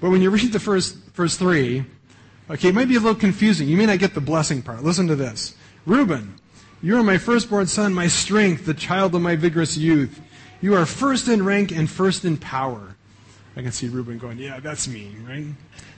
But 0.00 0.10
when 0.10 0.22
you 0.22 0.30
read 0.30 0.52
the 0.52 0.60
first, 0.60 0.96
first 1.14 1.40
three, 1.40 1.84
okay, 2.48 2.68
it 2.68 2.76
might 2.76 2.88
be 2.88 2.94
a 2.94 3.00
little 3.00 3.18
confusing. 3.18 3.66
You 3.66 3.76
may 3.76 3.86
not 3.86 3.98
get 3.98 4.14
the 4.14 4.20
blessing 4.20 4.62
part. 4.62 4.84
Listen 4.84 5.08
to 5.08 5.16
this. 5.16 5.56
Reuben, 5.84 6.36
you 6.82 6.96
are 6.96 7.02
my 7.02 7.18
firstborn 7.18 7.66
son, 7.66 7.94
my 7.94 8.06
strength, 8.06 8.66
the 8.66 8.74
child 8.74 9.14
of 9.14 9.22
my 9.22 9.36
vigorous 9.36 9.76
youth. 9.76 10.20
You 10.60 10.74
are 10.74 10.86
first 10.86 11.28
in 11.28 11.44
rank 11.44 11.72
and 11.72 11.88
first 11.88 12.24
in 12.24 12.36
power. 12.36 12.96
I 13.56 13.62
can 13.62 13.72
see 13.72 13.88
Reuben 13.88 14.18
going, 14.18 14.38
yeah, 14.38 14.60
that's 14.60 14.86
me, 14.86 15.14
right? 15.26 15.46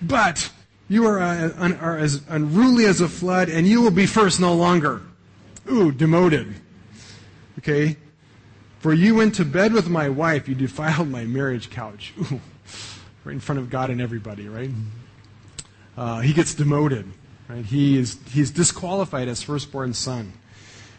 But 0.01 0.51
you 0.89 1.07
are, 1.07 1.21
uh, 1.21 1.53
un, 1.57 1.75
are 1.77 1.99
as 1.99 2.23
unruly 2.29 2.85
as 2.85 3.01
a 3.01 3.09
flood, 3.09 3.49
and 3.49 3.67
you 3.67 3.83
will 3.83 3.91
be 3.91 4.07
first 4.07 4.41
no 4.41 4.55
longer. 4.55 5.03
Ooh, 5.71 5.93
demoted. 5.93 6.55
Okay? 7.59 7.97
For 8.79 8.95
you 8.95 9.17
went 9.17 9.35
to 9.35 9.45
bed 9.45 9.73
with 9.73 9.89
my 9.89 10.09
wife, 10.09 10.49
you 10.49 10.55
defiled 10.55 11.09
my 11.09 11.25
marriage 11.25 11.69
couch. 11.71 12.15
Ooh, 12.21 12.41
right 13.25 13.33
in 13.33 13.41
front 13.41 13.59
of 13.59 13.69
God 13.69 13.91
and 13.91 14.01
everybody, 14.01 14.49
right? 14.49 14.71
Uh, 15.97 16.21
he 16.21 16.33
gets 16.33 16.55
demoted. 16.55 17.11
Right? 17.49 17.65
He 17.65 17.99
is 17.99 18.19
he's 18.31 18.51
disqualified 18.51 19.27
as 19.27 19.43
firstborn 19.43 19.95
son. 19.95 20.33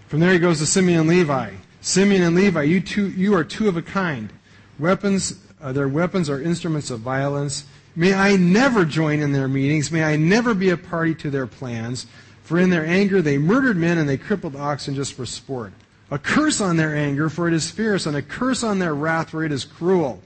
From 0.09 0.21
there 0.21 0.33
he 0.33 0.39
goes 0.39 0.57
to 0.57 0.65
Simeon 0.65 1.01
and 1.01 1.09
Levi. 1.09 1.51
Simeon 1.81 2.23
and 2.23 2.35
Levi, 2.35 2.63
you 2.63 2.81
two, 2.81 3.11
you 3.11 3.35
are 3.35 3.43
two 3.43 3.67
of 3.67 3.77
a 3.77 3.81
kind. 3.83 4.33
Weapons, 4.79 5.39
uh, 5.61 5.71
their 5.71 5.87
weapons 5.87 6.31
are 6.31 6.41
instruments 6.41 6.89
of 6.89 7.01
violence. 7.01 7.65
May 7.95 8.15
I 8.15 8.35
never 8.35 8.85
join 8.85 9.19
in 9.19 9.33
their 9.33 9.47
meetings. 9.47 9.91
May 9.91 10.03
I 10.03 10.15
never 10.15 10.55
be 10.55 10.71
a 10.71 10.77
party 10.77 11.13
to 11.13 11.29
their 11.29 11.45
plans. 11.45 12.07
For 12.41 12.57
in 12.57 12.71
their 12.71 12.87
anger 12.87 13.21
they 13.21 13.37
murdered 13.37 13.77
men 13.77 13.99
and 13.99 14.09
they 14.09 14.17
crippled 14.17 14.55
oxen 14.55 14.95
just 14.95 15.13
for 15.13 15.27
sport. 15.27 15.73
A 16.09 16.17
curse 16.17 16.59
on 16.59 16.75
their 16.75 16.95
anger, 16.95 17.29
for 17.29 17.47
it 17.47 17.53
is 17.53 17.69
fierce, 17.69 18.07
and 18.07 18.17
a 18.17 18.23
curse 18.23 18.63
on 18.63 18.79
their 18.79 18.95
wrath, 18.95 19.29
for 19.29 19.43
it 19.43 19.51
is 19.51 19.63
cruel. 19.63 20.19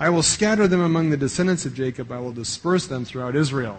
I 0.00 0.08
will 0.10 0.24
scatter 0.24 0.66
them 0.66 0.80
among 0.80 1.10
the 1.10 1.16
descendants 1.16 1.64
of 1.64 1.74
Jacob. 1.74 2.10
I 2.10 2.18
will 2.18 2.32
disperse 2.32 2.88
them 2.88 3.04
throughout 3.04 3.36
Israel. 3.36 3.78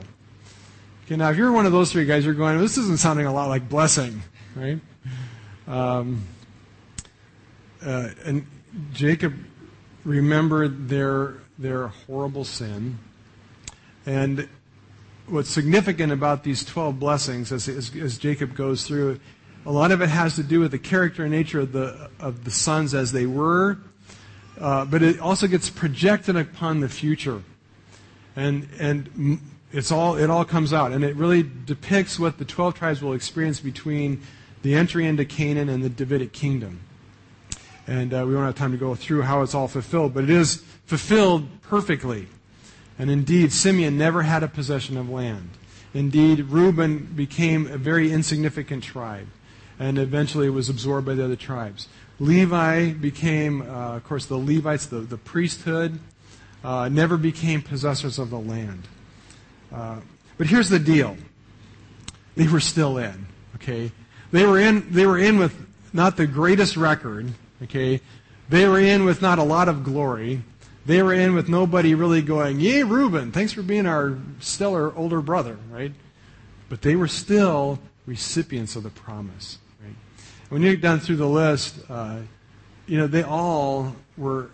Okay, 1.05 1.17
now 1.17 1.29
if 1.29 1.35
you're 1.35 1.51
one 1.51 1.65
of 1.65 1.73
those 1.73 1.91
three 1.91 2.05
guys, 2.05 2.23
you're 2.23 2.33
going, 2.33 2.57
this 2.57 2.77
isn't 2.77 2.99
sounding 2.99 3.25
a 3.25 3.33
lot 3.33 3.49
like 3.49 3.67
blessing, 3.67 4.21
right? 4.55 4.79
Um, 5.71 6.27
uh, 7.83 8.09
and 8.25 8.45
Jacob 8.93 9.33
remembered 10.03 10.89
their 10.89 11.35
their 11.57 11.87
horrible 11.87 12.43
sin. 12.43 12.99
And 14.05 14.49
what's 15.27 15.49
significant 15.49 16.11
about 16.11 16.43
these 16.43 16.65
12 16.65 16.99
blessings 16.99 17.51
as, 17.51 17.69
as, 17.69 17.95
as, 17.95 18.17
Jacob 18.17 18.55
goes 18.55 18.85
through, 18.85 19.19
a 19.65 19.71
lot 19.71 19.91
of 19.91 20.01
it 20.01 20.09
has 20.09 20.35
to 20.35 20.43
do 20.43 20.59
with 20.59 20.71
the 20.71 20.79
character 20.79 21.23
and 21.23 21.31
nature 21.31 21.59
of 21.59 21.71
the, 21.71 22.09
of 22.19 22.43
the 22.43 22.51
sons 22.51 22.95
as 22.95 23.11
they 23.11 23.27
were, 23.27 23.77
uh, 24.59 24.85
but 24.85 25.03
it 25.03 25.19
also 25.19 25.47
gets 25.47 25.69
projected 25.69 26.35
upon 26.35 26.79
the 26.79 26.89
future. 26.89 27.43
And, 28.35 28.67
and 28.79 29.39
it's 29.71 29.91
all, 29.91 30.17
it 30.17 30.31
all 30.31 30.45
comes 30.45 30.73
out. 30.73 30.91
And 30.91 31.03
it 31.03 31.15
really 31.15 31.47
depicts 31.65 32.17
what 32.17 32.39
the 32.39 32.45
12 32.45 32.73
tribes 32.73 33.01
will 33.03 33.13
experience 33.13 33.59
between 33.59 34.21
the 34.61 34.75
entry 34.75 35.07
into 35.07 35.25
Canaan 35.25 35.69
and 35.69 35.83
the 35.83 35.89
Davidic 35.89 36.33
kingdom. 36.33 36.81
And 37.87 38.13
uh, 38.13 38.25
we 38.27 38.35
won't 38.35 38.45
have 38.45 38.55
time 38.55 38.71
to 38.71 38.77
go 38.77 38.95
through 38.95 39.23
how 39.23 39.41
it's 39.41 39.55
all 39.55 39.67
fulfilled, 39.67 40.13
but 40.13 40.23
it 40.23 40.29
is 40.29 40.63
fulfilled 40.85 41.47
perfectly. 41.61 42.27
And 42.99 43.09
indeed, 43.09 43.51
Simeon 43.51 43.97
never 43.97 44.21
had 44.21 44.43
a 44.43 44.47
possession 44.47 44.97
of 44.97 45.09
land. 45.09 45.49
Indeed, 45.93 46.41
Reuben 46.41 46.99
became 47.15 47.67
a 47.67 47.77
very 47.77 48.11
insignificant 48.11 48.83
tribe 48.83 49.27
and 49.79 49.97
eventually 49.97 50.49
was 50.49 50.69
absorbed 50.69 51.07
by 51.07 51.15
the 51.15 51.25
other 51.25 51.35
tribes. 51.35 51.87
Levi 52.19 52.91
became, 52.91 53.63
uh, 53.63 53.95
of 53.95 54.03
course, 54.03 54.27
the 54.27 54.37
Levites, 54.37 54.85
the, 54.85 54.99
the 54.99 55.17
priesthood, 55.17 55.99
uh, 56.63 56.87
never 56.87 57.17
became 57.17 57.61
possessors 57.61 58.19
of 58.19 58.29
the 58.29 58.37
land. 58.37 58.87
Uh, 59.73 59.99
but 60.37 60.47
here's 60.47 60.69
the 60.69 60.79
deal 60.79 61.17
they 62.35 62.47
were 62.47 62.59
still 62.59 62.97
in, 62.97 63.25
okay? 63.55 63.91
They 64.31 64.45
were 64.45 64.59
in, 64.59 64.91
they 64.91 65.05
were 65.05 65.19
in 65.19 65.37
with 65.37 65.55
not 65.93 66.17
the 66.17 66.27
greatest 66.27 66.77
record, 66.77 67.33
okay? 67.63 68.01
They 68.49 68.67
were 68.67 68.79
in 68.79 69.05
with 69.05 69.21
not 69.21 69.39
a 69.39 69.43
lot 69.43 69.67
of 69.69 69.83
glory. 69.83 70.41
They 70.85 71.03
were 71.03 71.13
in 71.13 71.35
with 71.35 71.47
nobody 71.49 71.95
really 71.95 72.21
going, 72.21 72.59
Yay, 72.59 72.83
Reuben, 72.83 73.31
thanks 73.31 73.53
for 73.53 73.61
being 73.61 73.85
our 73.85 74.17
stellar 74.39 74.95
older 74.95 75.21
brother, 75.21 75.57
right? 75.69 75.91
But 76.69 76.81
they 76.81 76.95
were 76.95 77.07
still 77.07 77.79
recipients 78.05 78.75
of 78.75 78.83
the 78.83 78.89
promise, 78.89 79.57
right? 79.83 79.95
When 80.49 80.61
you 80.61 80.71
get 80.71 80.81
down 80.81 80.99
through 80.99 81.17
the 81.17 81.27
list, 81.27 81.79
uh, 81.89 82.19
you 82.87 82.97
know, 82.97 83.07
they 83.07 83.23
all 83.23 83.95
were 84.17 84.49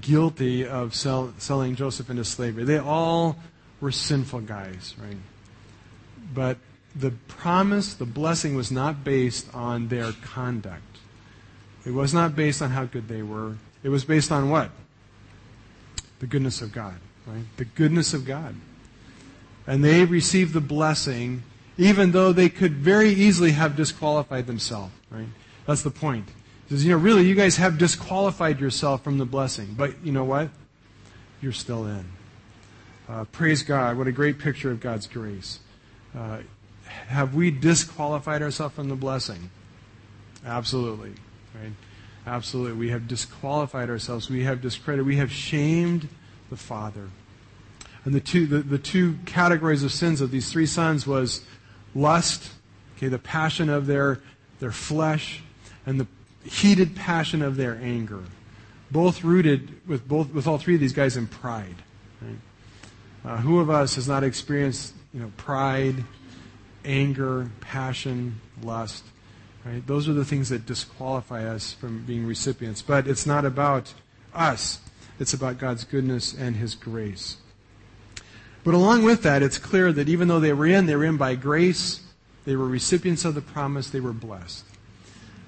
guilty 0.00 0.66
of 0.66 0.94
sell, 0.94 1.32
selling 1.38 1.74
Joseph 1.74 2.10
into 2.10 2.24
slavery. 2.24 2.64
They 2.64 2.78
all 2.78 3.36
were 3.80 3.90
sinful 3.90 4.40
guys, 4.42 4.94
right? 5.00 5.16
But 6.34 6.58
the 6.94 7.12
promise, 7.28 7.94
the 7.94 8.04
blessing 8.04 8.54
was 8.54 8.70
not 8.70 9.04
based 9.04 9.52
on 9.54 9.88
their 9.88 10.12
conduct. 10.12 10.98
It 11.84 11.92
was 11.92 12.12
not 12.12 12.36
based 12.36 12.60
on 12.60 12.70
how 12.70 12.84
good 12.84 13.08
they 13.08 13.22
were. 13.22 13.56
It 13.82 13.88
was 13.88 14.04
based 14.04 14.30
on 14.30 14.50
what? 14.50 14.70
The 16.18 16.26
goodness 16.26 16.60
of 16.60 16.72
God, 16.72 16.96
right? 17.26 17.44
The 17.56 17.64
goodness 17.64 18.12
of 18.12 18.24
God. 18.24 18.54
And 19.66 19.84
they 19.84 20.04
received 20.04 20.52
the 20.52 20.60
blessing 20.60 21.42
even 21.80 22.12
though 22.12 22.30
they 22.30 22.50
could 22.50 22.74
very 22.74 23.08
easily 23.08 23.52
have 23.52 23.74
disqualified 23.74 24.46
themselves, 24.46 24.92
right? 25.10 25.28
That's 25.66 25.82
the 25.82 25.90
point. 25.90 26.28
He 26.68 26.74
says, 26.74 26.84
you 26.84 26.90
know, 26.90 26.98
really, 26.98 27.22
you 27.22 27.34
guys 27.34 27.56
have 27.56 27.78
disqualified 27.78 28.60
yourself 28.60 29.02
from 29.02 29.16
the 29.16 29.24
blessing. 29.24 29.74
But 29.78 29.94
you 30.04 30.12
know 30.12 30.24
what? 30.24 30.50
You're 31.40 31.52
still 31.52 31.86
in. 31.86 32.04
Uh, 33.08 33.24
praise 33.32 33.62
God. 33.62 33.96
What 33.96 34.06
a 34.06 34.12
great 34.12 34.38
picture 34.38 34.70
of 34.70 34.80
God's 34.80 35.06
grace. 35.06 35.60
Uh, 36.14 36.40
have 37.08 37.34
we 37.34 37.50
disqualified 37.50 38.42
ourselves 38.42 38.74
from 38.74 38.88
the 38.88 38.96
blessing? 38.96 39.50
Absolutely. 40.44 41.12
Right? 41.54 41.72
Absolutely. 42.26 42.78
We 42.78 42.90
have 42.90 43.08
disqualified 43.08 43.90
ourselves. 43.90 44.30
We 44.30 44.44
have 44.44 44.60
discredited. 44.60 45.06
We 45.06 45.16
have 45.16 45.32
shamed 45.32 46.08
the 46.50 46.56
Father. 46.56 47.08
And 48.04 48.14
the 48.14 48.20
two, 48.20 48.46
the, 48.46 48.58
the 48.58 48.78
two 48.78 49.18
categories 49.26 49.82
of 49.82 49.92
sins 49.92 50.20
of 50.20 50.30
these 50.30 50.50
three 50.50 50.66
sons 50.66 51.06
was 51.06 51.44
lust, 51.94 52.50
okay, 52.96 53.08
the 53.08 53.18
passion 53.18 53.68
of 53.68 53.86
their, 53.86 54.20
their 54.58 54.72
flesh, 54.72 55.42
and 55.86 56.00
the 56.00 56.06
heated 56.44 56.96
passion 56.96 57.42
of 57.42 57.56
their 57.56 57.78
anger. 57.82 58.22
Both 58.90 59.22
rooted 59.22 59.86
with, 59.86 60.08
both, 60.08 60.32
with 60.32 60.46
all 60.46 60.58
three 60.58 60.74
of 60.74 60.80
these 60.80 60.92
guys 60.92 61.16
in 61.16 61.26
pride. 61.26 61.76
Right? 62.20 62.38
Uh, 63.24 63.36
who 63.38 63.60
of 63.60 63.68
us 63.68 63.96
has 63.96 64.08
not 64.08 64.24
experienced 64.24 64.94
you 65.12 65.20
know, 65.20 65.32
pride, 65.36 65.96
anger, 66.84 67.50
passion, 67.60 68.40
lust? 68.62 69.04
Right? 69.64 69.86
Those 69.86 70.08
are 70.08 70.12
the 70.12 70.24
things 70.24 70.48
that 70.48 70.66
disqualify 70.66 71.44
us 71.44 71.72
from 71.72 72.04
being 72.04 72.26
recipients. 72.26 72.82
But 72.82 73.06
it's 73.06 73.26
not 73.26 73.44
about 73.44 73.92
us, 74.34 74.80
it's 75.18 75.34
about 75.34 75.58
God's 75.58 75.84
goodness 75.84 76.32
and 76.32 76.56
His 76.56 76.74
grace. 76.74 77.36
But 78.64 78.74
along 78.74 79.04
with 79.04 79.22
that, 79.22 79.42
it's 79.42 79.58
clear 79.58 79.92
that 79.92 80.08
even 80.08 80.28
though 80.28 80.40
they 80.40 80.52
were 80.52 80.66
in, 80.66 80.86
they 80.86 80.96
were 80.96 81.04
in 81.04 81.16
by 81.16 81.34
grace, 81.34 82.00
they 82.44 82.56
were 82.56 82.66
recipients 82.66 83.24
of 83.24 83.34
the 83.34 83.40
promise, 83.40 83.90
they 83.90 84.00
were 84.00 84.12
blessed. 84.12 84.64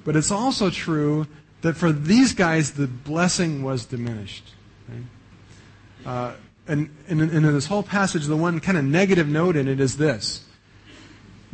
But 0.05 0.17
it's 0.17 0.31
also 0.31 0.71
true 0.71 1.27
that 1.61 1.75
for 1.75 1.93
these 1.93 2.35
guys, 2.35 2.73
the 2.73 2.87
blessing 2.87 3.63
was 3.63 3.85
diminished. 3.85 4.45
Right? 4.89 6.07
Uh, 6.07 6.33
and, 6.67 6.91
in 7.09 7.43
this 7.43 7.67
whole 7.67 7.83
passage, 7.83 8.27
the 8.27 8.37
one 8.37 8.61
kind 8.61 8.79
of 8.79 8.85
negative 8.85 9.29
note 9.29 9.57
in 9.57 9.69
it 9.69 9.81
is 9.81 9.97
this 9.97 10.45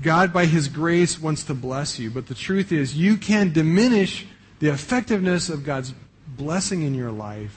God, 0.01 0.33
by 0.33 0.47
His 0.47 0.69
grace, 0.69 1.21
wants 1.21 1.43
to 1.45 1.55
bless 1.55 1.99
you. 1.99 2.11
But 2.11 2.27
the 2.27 2.35
truth 2.35 2.71
is, 2.71 2.97
you 2.97 3.17
can 3.17 3.53
diminish 3.53 4.27
the 4.61 4.69
effectiveness 4.69 5.49
of 5.49 5.65
God's 5.65 5.93
blessing 6.27 6.83
in 6.83 6.95
your 6.95 7.11
life 7.11 7.57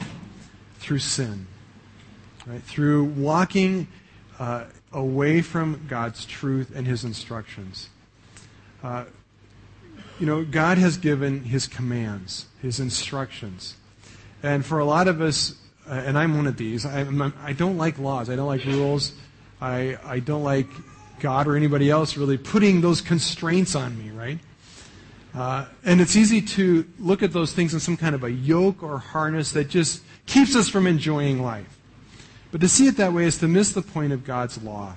through 0.80 1.00
sin, 1.00 1.46
right? 2.48 2.62
Through 2.64 3.06
walking 3.06 3.88
uh, 4.40 4.66
away 4.92 5.42
from 5.42 5.86
God's 5.88 6.26
truth 6.26 6.72
and 6.76 6.88
His 6.88 7.04
instructions. 7.04 7.90
Uh, 8.84 9.06
you 10.20 10.26
know, 10.26 10.44
God 10.44 10.78
has 10.78 10.98
given 10.98 11.44
His 11.44 11.68
commands, 11.68 12.48
His 12.62 12.80
instructions. 12.80 13.76
And 14.42 14.66
for 14.66 14.80
a 14.80 14.86
lot 14.86 15.08
of 15.08 15.22
us, 15.22 15.56
uh, 15.88 15.94
and 15.94 16.18
I'm 16.18 16.36
one 16.36 16.48
of 16.48 16.58
these, 16.58 16.86
I, 16.86 17.06
I 17.44 17.54
don't 17.54 17.78
like 17.78 18.00
laws, 18.00 18.30
I 18.30 18.36
don't 18.36 18.48
like 18.48 18.66
rules, 18.66 19.14
I, 19.62 19.98
I 20.04 20.20
don't 20.20 20.44
like 20.44 20.68
God 21.22 21.48
or 21.48 21.56
anybody 21.56 21.90
else 21.90 22.18
really 22.18 22.38
putting 22.38 22.82
those 22.82 23.00
constraints 23.00 23.76
on 23.76 23.98
me, 23.98 24.10
right? 24.12 24.40
Uh, 25.34 25.66
and 25.86 26.02
it's 26.02 26.18
easy 26.18 26.42
to 26.42 26.86
look 27.00 27.24
at 27.24 27.32
those 27.32 27.54
things 27.54 27.74
in 27.74 27.80
some 27.80 27.96
kind 27.96 28.14
of 28.14 28.24
a 28.24 28.32
yoke 28.32 28.84
or 28.84 28.98
harness 28.98 29.54
that 29.54 29.70
just 29.70 30.04
keeps 30.26 30.56
us 30.56 30.68
from 30.68 30.88
enjoying 30.88 31.42
life. 31.42 31.80
But 32.52 32.60
to 32.62 32.68
see 32.68 32.88
it 32.88 32.98
that 32.98 33.14
way 33.14 33.24
is 33.24 33.38
to 33.38 33.48
miss 33.48 33.72
the 33.72 33.82
point 33.82 34.12
of 34.12 34.26
God's 34.26 34.62
law. 34.62 34.96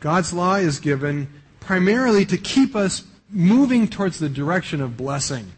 God's 0.00 0.32
law 0.32 0.54
is 0.54 0.80
given 0.80 1.28
primarily 1.60 2.24
to 2.24 2.38
keep 2.38 2.74
us 2.74 3.04
moving 3.30 3.86
towards 3.86 4.18
the 4.18 4.28
direction 4.28 4.80
of 4.80 4.96
blessing. 4.96 5.52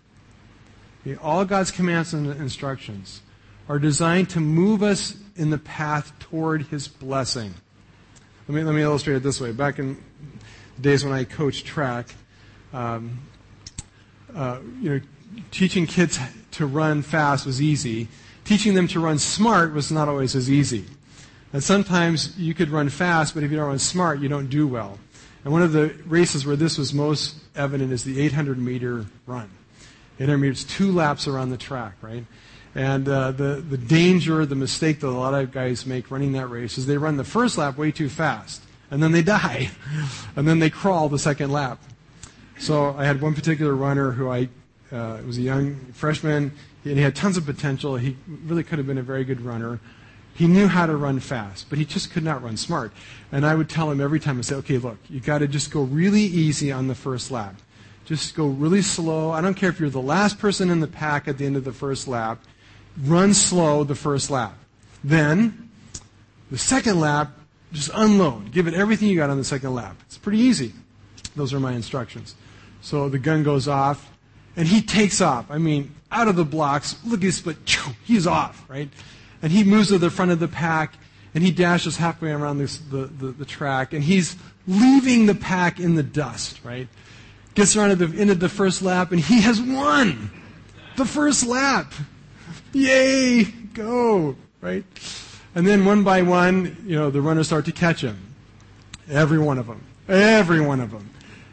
All 1.22 1.45
God's 1.45 1.70
commands 1.70 2.12
and 2.12 2.26
instructions 2.26 3.20
are 3.68 3.78
designed 3.78 4.30
to 4.30 4.40
move 4.40 4.82
us 4.82 5.16
in 5.36 5.51
the 5.51 5.59
path 5.59 6.12
toward 6.18 6.62
His 6.62 6.88
blessing. 6.88 7.55
Let 8.47 8.55
me, 8.57 8.62
let 8.62 8.74
me 8.74 8.82
illustrate 8.82 9.16
it 9.16 9.22
this 9.22 9.40
way. 9.40 9.53
Back 9.53 9.78
in 9.78 9.97
the 10.76 10.82
days 10.82 11.03
when 11.03 11.14
I 11.14 11.24
coached 11.24 11.64
track, 11.64 12.14
um, 12.74 13.20
uh, 14.34 14.59
you 14.82 14.90
know, 14.90 15.01
teaching 15.51 15.86
kids 15.86 16.18
to 16.51 16.66
run 16.66 17.01
fast 17.01 17.47
was 17.47 17.62
easy. 17.62 18.09
Teaching 18.45 18.74
them 18.74 18.86
to 18.88 19.01
run 19.01 19.18
smart 19.18 19.72
was 19.72 19.90
not 19.90 20.09
always 20.11 20.36
as 20.36 20.51
easy. 20.51 20.84
And 21.55 21.64
sometimes 21.64 22.38
you 22.38 22.53
could 22.53 22.68
run 22.68 22.90
fast, 22.90 23.32
but 23.32 23.45
if 23.45 23.51
you 23.51 23.57
don't 23.57 23.68
run 23.68 23.78
smart, 23.78 24.20
you 24.20 24.28
don't 24.28 24.51
do 24.51 24.68
well. 24.68 24.99
And 25.45 25.53
one 25.53 25.62
of 25.62 25.72
the 25.72 25.95
races 26.05 26.45
where 26.45 26.57
this 26.57 26.76
was 26.76 26.92
most 26.92 27.36
evident 27.57 27.92
is 27.92 28.05
the 28.05 28.20
800 28.20 28.59
meter 28.59 29.07
run. 29.24 29.49
800 30.20 30.36
meters, 30.36 30.64
two 30.64 30.92
laps 30.92 31.26
around 31.26 31.49
the 31.49 31.57
track, 31.57 31.95
right? 32.03 32.26
And 32.75 33.09
uh, 33.09 33.31
the, 33.31 33.64
the 33.68 33.79
danger, 33.79 34.45
the 34.45 34.57
mistake 34.57 35.01
that 35.01 35.09
a 35.09 35.11
lot 35.11 35.35
of 35.35 35.53
guys 35.53 35.87
make 35.87 36.11
running 36.11 36.33
that 36.33 36.49
race 36.49 36.77
is 36.77 36.87
they 36.87 36.99
run 36.99 37.16
the 37.16 37.25
first 37.25 37.57
lap 37.57 37.79
way 37.79 37.93
too 37.93 38.09
fast, 38.09 38.62
and 38.91 39.03
then 39.03 39.12
they 39.12 39.22
die, 39.39 39.70
and 40.35 40.47
then 40.49 40.59
they 40.59 40.70
crawl 40.70 41.09
the 41.09 41.18
second 41.18 41.53
lap. 41.53 41.81
So 42.59 42.95
I 42.99 43.05
had 43.05 43.20
one 43.20 43.35
particular 43.35 43.75
runner 43.75 44.12
who 44.12 44.29
I 44.29 44.49
uh, 44.93 45.18
was 45.27 45.39
a 45.39 45.43
young 45.43 45.77
freshman, 45.93 46.53
and 46.85 46.97
he 46.97 47.03
had 47.03 47.16
tons 47.16 47.37
of 47.37 47.47
potential. 47.47 47.97
He 47.97 48.16
really 48.45 48.62
could 48.62 48.79
have 48.79 48.87
been 48.87 48.99
a 48.99 49.03
very 49.03 49.25
good 49.25 49.41
runner. 49.41 49.81
He 50.35 50.49
knew 50.49 50.66
how 50.66 50.87
to 50.87 50.97
run 50.97 51.20
fast, 51.20 51.68
but 51.68 51.79
he 51.79 51.85
just 51.85 52.11
could 52.11 52.25
not 52.25 52.43
run 52.43 52.57
smart. 52.57 52.93
And 53.31 53.47
I 53.47 53.55
would 53.55 53.68
tell 53.68 53.91
him 53.91 54.01
every 54.01 54.18
time, 54.18 54.39
I 54.39 54.43
say, 54.43 54.57
okay, 54.57 54.79
look, 54.79 54.99
you 55.09 55.20
got 55.20 55.39
to 55.39 55.49
just 55.49 55.70
go 55.70 55.83
really 55.83 56.22
easy 56.22 56.72
on 56.72 56.89
the 56.89 56.95
first 56.95 57.31
lap. 57.31 57.55
Just 58.05 58.35
go 58.35 58.49
really 58.49 58.83
slow. 58.83 59.31
I 59.31 59.41
don't 59.41 59.55
care 59.55 59.70
if 59.70 59.79
you're 59.79 59.91
the 59.91 60.03
last 60.03 60.39
person 60.39 60.70
in 60.70 60.81
the 60.81 60.89
pack 60.89 61.29
at 61.29 61.39
the 61.39 61.47
end 61.47 61.57
of 61.57 61.64
the 61.64 61.72
first 61.72 62.09
lap. 62.09 62.43
Run 63.03 63.34
slow 63.34 63.84
the 63.84 63.95
first 63.95 64.30
lap. 64.30 64.57
Then, 65.03 65.70
the 66.51 66.59
second 66.59 67.01
lap, 67.01 67.32
just 67.72 67.90
unload. 67.95 68.53
Give 68.53 68.66
it 68.66 68.74
everything 68.74 69.09
you 69.09 69.16
got 69.16 69.30
on 69.30 69.38
the 69.38 69.45
second 69.45 69.74
lap. 69.74 69.97
It's 70.07 70.18
pretty 70.18 70.38
easy. 70.38 70.72
Those 71.34 71.53
are 71.53 71.61
my 71.61 71.72
instructions. 71.72 72.36
So 72.80 73.09
the 73.09 73.18
gun 73.18 73.42
goes 73.42 73.66
off, 73.66 74.12
and 74.57 74.68
he 74.68 74.80
takes 74.80 75.20
off. 75.20 75.51
I 75.51 75.59
mean, 75.59 75.95
out 76.12 76.28
of 76.28 76.36
the 76.36 76.45
blocks. 76.45 76.97
Look 77.05 77.20
at 77.20 77.24
his 77.24 77.36
split. 77.36 77.57
He's 78.05 78.26
off, 78.26 78.64
right? 78.68 78.88
And 79.42 79.51
he 79.51 79.64
moves 79.64 79.88
to 79.88 79.99
the 79.99 80.11
front 80.11 80.30
of 80.30 80.38
the 80.38 80.49
pack, 80.49 80.95
and 81.34 81.42
he 81.42 81.51
dashes 81.51 81.97
halfway 81.97 82.30
around 82.30 82.59
this, 82.59 82.78
the, 82.78 83.07
the, 83.07 83.26
the 83.28 83.45
track, 83.45 83.92
and 83.92 84.05
he's 84.05 84.36
leaving 84.66 85.26
the 85.26 85.34
pack 85.34 85.80
in 85.80 85.97
the 85.97 86.03
dust, 86.03 86.61
right? 86.64 86.88
Gets 87.55 87.76
around 87.76 87.90
to 87.90 88.07
the 88.07 88.20
end 88.20 88.30
of 88.30 88.40
the 88.40 88.49
first 88.49 88.82
lap, 88.82 89.11
and 89.11 89.20
he 89.20 89.40
has 89.40 89.61
won 89.61 90.30
the 90.97 91.05
first 91.05 91.45
lap. 91.45 91.92
Yay! 92.75 93.45
Go! 93.72 94.37
Right? 94.61 94.85
And 95.55 95.66
then 95.66 95.85
one 95.85 96.03
by 96.03 96.22
one, 96.22 96.77
you 96.87 96.97
know, 96.97 97.11
the 97.11 97.20
runners 97.20 97.47
start 97.47 97.64
to 97.66 97.72
catch 97.72 98.03
him. 98.03 98.35
Every 99.09 99.39
one 99.39 99.59
of 99.59 99.66
them. 99.66 99.83
Every 100.09 100.61
one 100.61 100.81
of 100.81 100.91
them. 100.91 101.11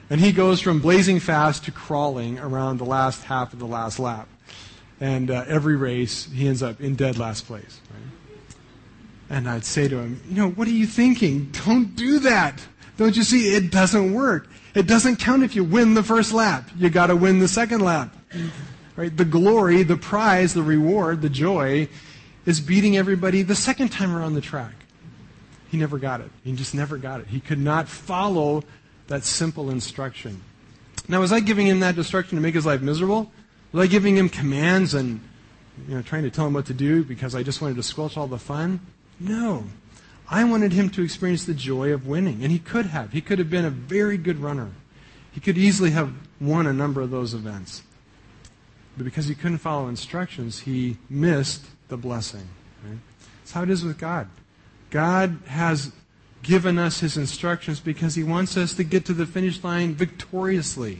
And 0.10 0.20
he 0.20 0.32
goes 0.32 0.60
from 0.60 0.80
blazing 0.80 1.20
fast 1.20 1.64
to 1.66 1.72
crawling 1.72 2.40
around 2.40 2.78
the 2.78 2.86
last 2.86 3.24
half 3.24 3.54
of 3.54 3.60
the 3.60 3.68
last 3.68 4.00
lap. 4.00 4.28
And 5.00 5.32
uh, 5.32 5.46
every 5.48 5.76
race, 5.76 6.30
he 6.32 6.48
ends 6.48 6.62
up 6.62 6.82
in 6.82 6.96
dead 6.96 7.18
last 7.18 7.46
place. 7.48 7.80
Right? 7.90 8.58
And 9.30 9.50
I'd 9.50 9.64
say 9.64 9.88
to 9.88 9.98
him, 9.98 10.22
you 10.28 10.36
know, 10.36 10.50
what 10.50 10.68
are 10.68 10.72
you 10.72 10.86
thinking? 10.86 11.52
Don't 11.66 11.96
do 11.96 12.20
that. 12.20 12.62
Don't 12.98 13.16
you 13.16 13.24
see? 13.24 13.56
It 13.56 13.72
doesn't 13.72 14.14
work. 14.14 14.50
It 14.76 14.88
doesn't 14.88 15.18
count 15.18 15.44
if 15.44 15.56
you 15.56 15.64
win 15.64 15.94
the 15.94 16.04
first 16.04 16.34
lap. 16.34 16.70
You 16.78 16.90
got 16.90 17.08
to 17.08 17.16
win 17.16 17.40
the 17.40 17.48
second 17.48 17.82
lap. 17.82 18.16
Right? 18.96 19.16
The 19.16 19.26
glory, 19.26 19.84
the 19.84 19.98
prize, 19.98 20.54
the 20.54 20.64
reward, 20.64 21.22
the 21.22 21.30
joy 21.30 21.88
is 22.46 22.60
beating 22.60 22.98
everybody 22.98 23.42
the 23.42 23.56
second 23.56 23.90
time 23.90 24.16
around 24.16 24.34
the 24.34 24.42
track. 24.42 24.74
He 25.70 25.78
never 25.78 25.98
got 25.98 26.22
it. 26.22 26.30
He 26.44 26.52
just 26.54 26.76
never 26.76 26.98
got 26.98 27.22
it. 27.22 27.28
He 27.28 27.40
could 27.40 27.60
not 27.60 27.88
follow 27.88 28.64
that 29.08 29.24
simple 29.24 29.70
instruction. 29.70 30.42
Now, 31.08 31.22
was 31.22 31.32
I 31.32 31.40
giving 31.40 31.68
him 31.68 31.80
that 31.80 31.98
instruction 31.98 32.38
to 32.38 32.42
make 32.42 32.56
his 32.56 32.66
life 32.66 32.82
miserable? 32.82 33.32
Was 33.72 33.86
I 33.86 33.88
giving 33.88 34.18
him 34.18 34.28
commands 34.28 34.94
and 34.94 35.22
you 35.88 35.96
know, 35.96 36.02
trying 36.02 36.24
to 36.24 36.30
tell 36.30 36.46
him 36.46 36.54
what 36.54 36.66
to 36.66 36.74
do 36.74 37.04
because 37.04 37.36
I 37.36 37.44
just 37.44 37.62
wanted 37.62 37.78
to 37.78 37.84
squelch 37.84 38.18
all 38.18 38.28
the 38.28 38.38
fun? 38.38 38.82
No. 39.20 39.66
I 40.30 40.44
wanted 40.44 40.74
him 40.74 40.90
to 40.92 41.04
experience 41.04 41.46
the 41.46 41.54
joy 41.54 41.92
of 41.92 42.08
winning, 42.08 42.42
and 42.42 42.52
he 42.52 42.60
could 42.60 42.88
have. 42.88 43.12
He 43.12 43.22
could 43.22 43.40
have 43.40 43.50
been 43.50 43.66
a 43.66 43.70
very 43.70 44.18
good 44.18 44.40
runner. 44.40 44.72
He 45.32 45.40
could 45.40 45.58
easily 45.58 45.92
have 45.92 46.14
won 46.40 46.68
a 46.68 46.74
number 46.74 47.02
of 47.02 47.12
those 47.12 47.34
events. 47.34 47.84
But 49.02 49.06
because 49.06 49.26
he 49.26 49.34
couldn't 49.34 49.58
follow 49.58 49.88
instructions, 49.88 50.60
he 50.60 50.98
missed 51.10 51.66
the 51.88 51.98
blessing. 51.98 52.48
Right? 52.88 53.00
That's 53.40 53.52
how 53.52 53.64
it 53.64 53.72
is 53.72 53.84
with 53.84 53.98
God. 53.98 54.28
God 54.92 55.40
has 55.48 55.92
given 56.44 56.78
us 56.78 57.00
his 57.00 57.18
instructions 57.18 57.80
because 57.80 58.14
he 58.14 58.22
wants 58.22 58.58
us 58.58 58.76
to 58.76 58.84
get 58.84 59.04
to 59.06 59.14
the 59.14 59.26
finish 59.26 59.64
line 59.64 59.96
victoriously 59.96 61.00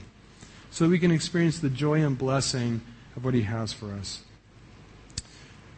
so 0.72 0.88
we 0.88 0.98
can 0.98 1.12
experience 1.12 1.60
the 1.60 1.70
joy 1.70 2.04
and 2.04 2.18
blessing 2.18 2.80
of 3.14 3.24
what 3.24 3.34
he 3.34 3.42
has 3.42 3.72
for 3.72 3.92
us. 3.92 4.24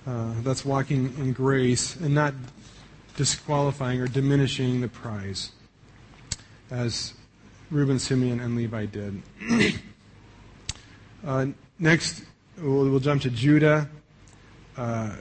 Uh, 0.07 0.33
that's 0.41 0.65
walking 0.65 1.13
in 1.19 1.35
grace 1.35 1.95
and 1.95 2.15
not 2.15 2.33
disqualifying 3.19 4.01
or 4.01 4.09
diminishing 4.09 4.81
the 4.81 4.89
prize, 4.89 5.51
as 6.71 7.13
Reuben, 7.71 7.99
Simeon, 7.99 8.41
and 8.41 8.57
Levi 8.57 8.87
did. 8.87 9.21
uh, 11.25 11.47
next, 11.79 12.25
we'll, 12.59 12.99
jump 13.01 13.23
to 13.23 13.31
Judah. 13.31 13.89
Uh, 14.77 15.17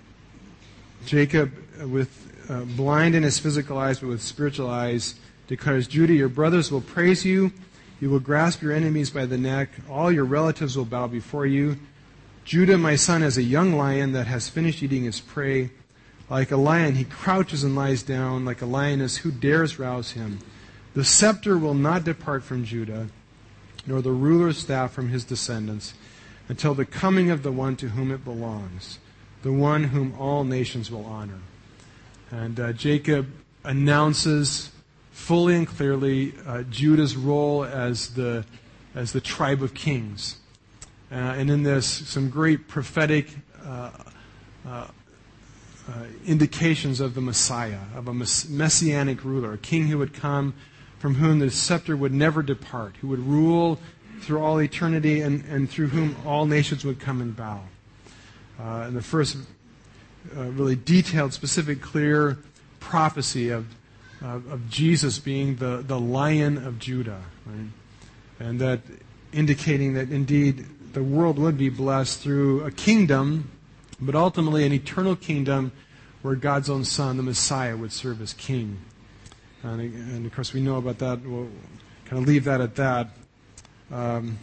Jacob, 1.05 1.51
with 1.85 2.45
uh, 2.49 2.61
blind 2.75 3.15
in 3.15 3.23
his 3.23 3.39
physical 3.39 3.77
eyes, 3.77 3.99
but 3.99 4.09
with 4.09 4.21
spiritual 4.21 4.69
eyes, 4.69 5.15
declares, 5.47 5.87
Judah, 5.87 6.13
your 6.13 6.29
brothers 6.29 6.71
will 6.71 6.81
praise 6.81 7.25
you. 7.25 7.51
You 7.99 8.09
will 8.09 8.19
grasp 8.19 8.61
your 8.61 8.73
enemies 8.73 9.09
by 9.09 9.25
the 9.25 9.37
neck. 9.37 9.69
All 9.89 10.11
your 10.11 10.25
relatives 10.25 10.77
will 10.77 10.85
bow 10.85 11.07
before 11.07 11.45
you. 11.45 11.77
Judah, 12.43 12.77
my 12.77 12.95
son, 12.95 13.23
is 13.23 13.37
a 13.37 13.43
young 13.43 13.73
lion 13.73 14.11
that 14.11 14.27
has 14.27 14.49
finished 14.49 14.83
eating 14.83 15.03
his 15.05 15.21
prey. 15.21 15.71
Like 16.29 16.51
a 16.51 16.57
lion, 16.57 16.95
he 16.95 17.05
crouches 17.05 17.63
and 17.63 17.75
lies 17.75 18.03
down. 18.03 18.43
Like 18.43 18.61
a 18.61 18.65
lioness, 18.65 19.17
who 19.17 19.31
dares 19.31 19.79
rouse 19.79 20.11
him? 20.11 20.39
The 20.93 21.05
scepter 21.05 21.57
will 21.57 21.73
not 21.73 22.03
depart 22.03 22.43
from 22.43 22.65
Judah, 22.65 23.07
nor 23.85 24.01
the 24.01 24.11
ruler's 24.11 24.57
staff 24.57 24.91
from 24.91 25.09
his 25.09 25.23
descendants, 25.23 25.93
until 26.49 26.73
the 26.73 26.85
coming 26.85 27.29
of 27.29 27.43
the 27.43 27.51
one 27.51 27.75
to 27.77 27.89
whom 27.89 28.11
it 28.11 28.23
belongs, 28.23 28.99
the 29.41 29.51
one 29.51 29.85
whom 29.85 30.15
all 30.19 30.43
nations 30.43 30.91
will 30.91 31.05
honor. 31.05 31.39
And 32.31 32.59
uh, 32.59 32.73
Jacob 32.73 33.27
announces 33.63 34.71
fully 35.11 35.55
and 35.55 35.67
clearly 35.67 36.33
uh, 36.45 36.63
Judah's 36.63 37.15
role 37.15 37.63
as 37.63 38.13
the, 38.15 38.45
as 38.95 39.11
the 39.11 39.21
tribe 39.21 39.61
of 39.61 39.73
kings. 39.73 40.37
Uh, 41.11 41.15
and 41.15 41.49
in 41.49 41.63
this, 41.63 41.85
some 41.85 42.29
great 42.29 42.67
prophetic 42.67 43.27
uh, 43.65 43.91
uh, 44.65 44.87
uh, 45.87 46.05
indications 46.25 46.99
of 46.99 47.13
the 47.13 47.21
Messiah, 47.21 47.79
of 47.95 48.07
a 48.07 48.13
messianic 48.13 49.23
ruler, 49.23 49.53
a 49.53 49.57
king 49.57 49.87
who 49.87 49.97
would 49.97 50.13
come 50.13 50.53
from 51.03 51.15
whom 51.15 51.39
the 51.39 51.51
scepter 51.51 51.97
would 51.97 52.13
never 52.13 52.41
depart, 52.41 52.95
who 53.01 53.09
would 53.09 53.19
rule 53.19 53.77
through 54.21 54.41
all 54.41 54.61
eternity 54.61 55.19
and, 55.19 55.43
and 55.49 55.69
through 55.69 55.87
whom 55.87 56.15
all 56.25 56.45
nations 56.45 56.85
would 56.85 56.97
come 56.97 57.19
and 57.19 57.35
bow. 57.35 57.59
Uh, 58.57 58.85
and 58.87 58.95
the 58.95 59.01
first 59.01 59.35
uh, 60.33 60.43
really 60.43 60.77
detailed, 60.77 61.33
specific, 61.33 61.81
clear 61.81 62.37
prophecy 62.79 63.49
of, 63.49 63.67
of, 64.21 64.49
of, 64.49 64.69
Jesus 64.69 65.19
being 65.19 65.57
the, 65.57 65.83
the 65.85 65.99
lion 65.99 66.65
of 66.65 66.79
Judah. 66.79 67.21
Right? 67.45 67.67
And 68.39 68.61
that 68.61 68.79
indicating 69.33 69.95
that 69.95 70.09
indeed 70.09 70.65
the 70.93 71.03
world 71.03 71.37
would 71.37 71.57
be 71.57 71.67
blessed 71.67 72.21
through 72.21 72.63
a 72.63 72.71
kingdom 72.71 73.51
but 73.99 74.15
ultimately 74.15 74.65
an 74.65 74.71
eternal 74.71 75.17
kingdom 75.17 75.73
where 76.21 76.35
God's 76.35 76.69
own 76.69 76.85
Son, 76.85 77.17
the 77.17 77.23
Messiah, 77.23 77.75
would 77.75 77.91
serve 77.91 78.21
as 78.21 78.31
king. 78.31 78.79
And, 79.63 79.81
and 79.81 80.25
of 80.25 80.35
course, 80.35 80.53
we 80.53 80.61
know 80.61 80.75
about 80.75 80.99
that. 80.99 81.21
We'll 81.21 81.49
kind 82.05 82.21
of 82.21 82.27
leave 82.27 82.43
that 82.45 82.61
at 82.61 82.75
that. 82.75 83.09
Um, 83.91 84.37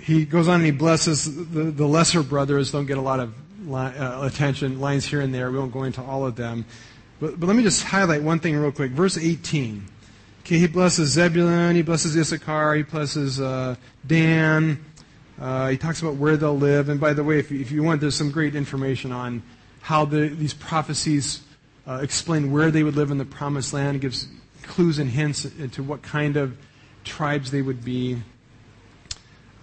he 0.00 0.24
goes 0.24 0.48
on 0.48 0.56
and 0.56 0.64
he 0.64 0.70
blesses 0.70 1.50
the, 1.50 1.64
the 1.64 1.86
lesser 1.86 2.22
brothers, 2.22 2.72
don't 2.72 2.86
get 2.86 2.98
a 2.98 3.02
lot 3.02 3.20
of 3.20 3.34
li- 3.66 3.78
uh, 3.78 4.24
attention, 4.24 4.80
lines 4.80 5.04
here 5.04 5.20
and 5.20 5.32
there. 5.32 5.50
We 5.50 5.58
won't 5.58 5.72
go 5.72 5.84
into 5.84 6.02
all 6.02 6.26
of 6.26 6.36
them. 6.36 6.64
But, 7.20 7.38
but 7.38 7.46
let 7.46 7.54
me 7.54 7.62
just 7.62 7.84
highlight 7.84 8.22
one 8.22 8.40
thing 8.40 8.56
real 8.56 8.72
quick. 8.72 8.92
Verse 8.92 9.16
18. 9.16 9.84
Okay, 10.40 10.58
he 10.58 10.66
blesses 10.66 11.10
Zebulun, 11.10 11.76
he 11.76 11.82
blesses 11.82 12.16
Issachar, 12.16 12.74
he 12.74 12.82
blesses 12.82 13.40
uh, 13.40 13.76
Dan, 14.06 14.82
uh, 15.38 15.68
he 15.68 15.76
talks 15.76 16.00
about 16.00 16.16
where 16.16 16.36
they'll 16.36 16.56
live. 16.56 16.88
And 16.88 16.98
by 16.98 17.12
the 17.12 17.22
way, 17.22 17.38
if 17.38 17.50
you, 17.50 17.60
if 17.60 17.70
you 17.70 17.82
want, 17.82 18.00
there's 18.00 18.16
some 18.16 18.30
great 18.30 18.56
information 18.56 19.12
on 19.12 19.42
how 19.82 20.06
the, 20.06 20.28
these 20.28 20.54
prophecies 20.54 21.42
uh, 21.86 22.00
explain 22.02 22.52
where 22.52 22.70
they 22.70 22.82
would 22.82 22.96
live 22.96 23.10
in 23.10 23.18
the 23.18 23.24
promised 23.24 23.72
land. 23.72 24.00
Gives 24.00 24.28
clues 24.62 24.98
and 24.98 25.10
hints 25.10 25.44
into 25.44 25.82
what 25.82 26.02
kind 26.02 26.36
of 26.36 26.56
tribes 27.04 27.50
they 27.50 27.62
would 27.62 27.84
be. 27.84 28.22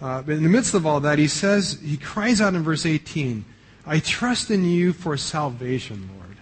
Uh, 0.00 0.22
but 0.22 0.36
in 0.36 0.42
the 0.42 0.48
midst 0.48 0.74
of 0.74 0.86
all 0.86 1.00
that, 1.00 1.18
he 1.18 1.26
says, 1.26 1.80
he 1.82 1.96
cries 1.96 2.40
out 2.40 2.54
in 2.54 2.62
verse 2.62 2.86
18, 2.86 3.44
I 3.86 3.98
trust 4.00 4.50
in 4.50 4.64
you 4.64 4.92
for 4.92 5.16
salvation, 5.16 6.08
Lord. 6.14 6.36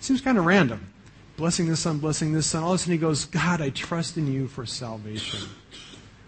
Seems 0.00 0.20
kind 0.20 0.36
of 0.36 0.44
random. 0.44 0.92
Blessing 1.36 1.66
this 1.66 1.80
son, 1.80 1.98
blessing 1.98 2.32
this 2.32 2.46
son. 2.46 2.62
All 2.62 2.72
of 2.72 2.76
a 2.76 2.78
sudden 2.78 2.92
he 2.92 2.98
goes, 2.98 3.24
God, 3.26 3.60
I 3.60 3.70
trust 3.70 4.16
in 4.16 4.30
you 4.30 4.48
for 4.48 4.66
salvation. 4.66 5.48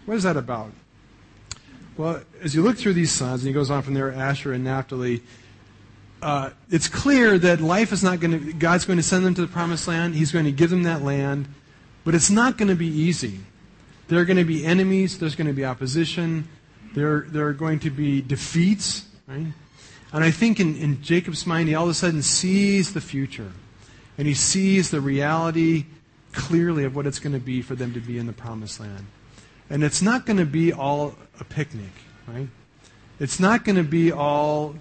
What 0.05 0.15
is 0.15 0.23
that 0.23 0.37
about? 0.37 0.71
Well, 1.97 2.21
as 2.41 2.55
you 2.55 2.61
look 2.63 2.77
through 2.77 2.93
these 2.93 3.11
sons, 3.11 3.41
and 3.41 3.47
he 3.47 3.53
goes 3.53 3.69
on 3.69 3.81
from 3.81 3.93
there, 3.93 4.11
Asher 4.11 4.53
and 4.53 4.63
Naphtali, 4.63 5.21
uh, 6.21 6.49
it's 6.69 6.87
clear 6.87 7.37
that 7.37 7.61
life 7.61 7.91
is 7.91 8.03
not 8.03 8.19
going 8.19 8.31
to, 8.31 8.53
God's 8.53 8.85
going 8.85 8.97
to 8.97 9.03
send 9.03 9.25
them 9.25 9.33
to 9.35 9.41
the 9.41 9.47
promised 9.47 9.87
land. 9.87 10.15
He's 10.15 10.31
going 10.31 10.45
to 10.45 10.51
give 10.51 10.69
them 10.69 10.83
that 10.83 11.01
land. 11.01 11.47
But 12.03 12.15
it's 12.15 12.29
not 12.29 12.57
going 12.57 12.69
to 12.69 12.75
be 12.75 12.87
easy. 12.87 13.39
There 14.07 14.19
are 14.19 14.25
going 14.25 14.37
to 14.37 14.43
be 14.43 14.65
enemies. 14.65 15.19
There's 15.19 15.35
going 15.35 15.47
to 15.47 15.53
be 15.53 15.65
opposition. 15.65 16.47
There, 16.93 17.25
there 17.29 17.47
are 17.47 17.53
going 17.53 17.79
to 17.81 17.89
be 17.89 18.21
defeats, 18.21 19.05
right? 19.27 19.47
And 20.11 20.23
I 20.23 20.31
think 20.31 20.59
in, 20.59 20.75
in 20.77 21.01
Jacob's 21.03 21.45
mind, 21.45 21.69
he 21.69 21.75
all 21.75 21.83
of 21.83 21.91
a 21.91 21.93
sudden 21.93 22.23
sees 22.23 22.93
the 22.93 23.01
future. 23.01 23.51
And 24.17 24.27
he 24.27 24.33
sees 24.33 24.89
the 24.89 25.01
reality 25.01 25.85
clearly 26.33 26.83
of 26.83 26.95
what 26.95 27.05
it's 27.05 27.19
going 27.19 27.33
to 27.33 27.39
be 27.39 27.61
for 27.61 27.75
them 27.75 27.93
to 27.93 27.99
be 27.99 28.17
in 28.17 28.25
the 28.25 28.33
promised 28.33 28.79
land. 28.79 29.05
And 29.69 29.83
it's 29.83 30.01
not 30.01 30.25
going 30.25 30.37
to 30.37 30.45
be 30.45 30.73
all 30.73 31.15
a 31.39 31.43
picnic, 31.43 31.91
right? 32.27 32.47
It's 33.19 33.39
not 33.39 33.63
going 33.63 33.75
to 33.75 33.83
be 33.83 34.11
all 34.11 34.75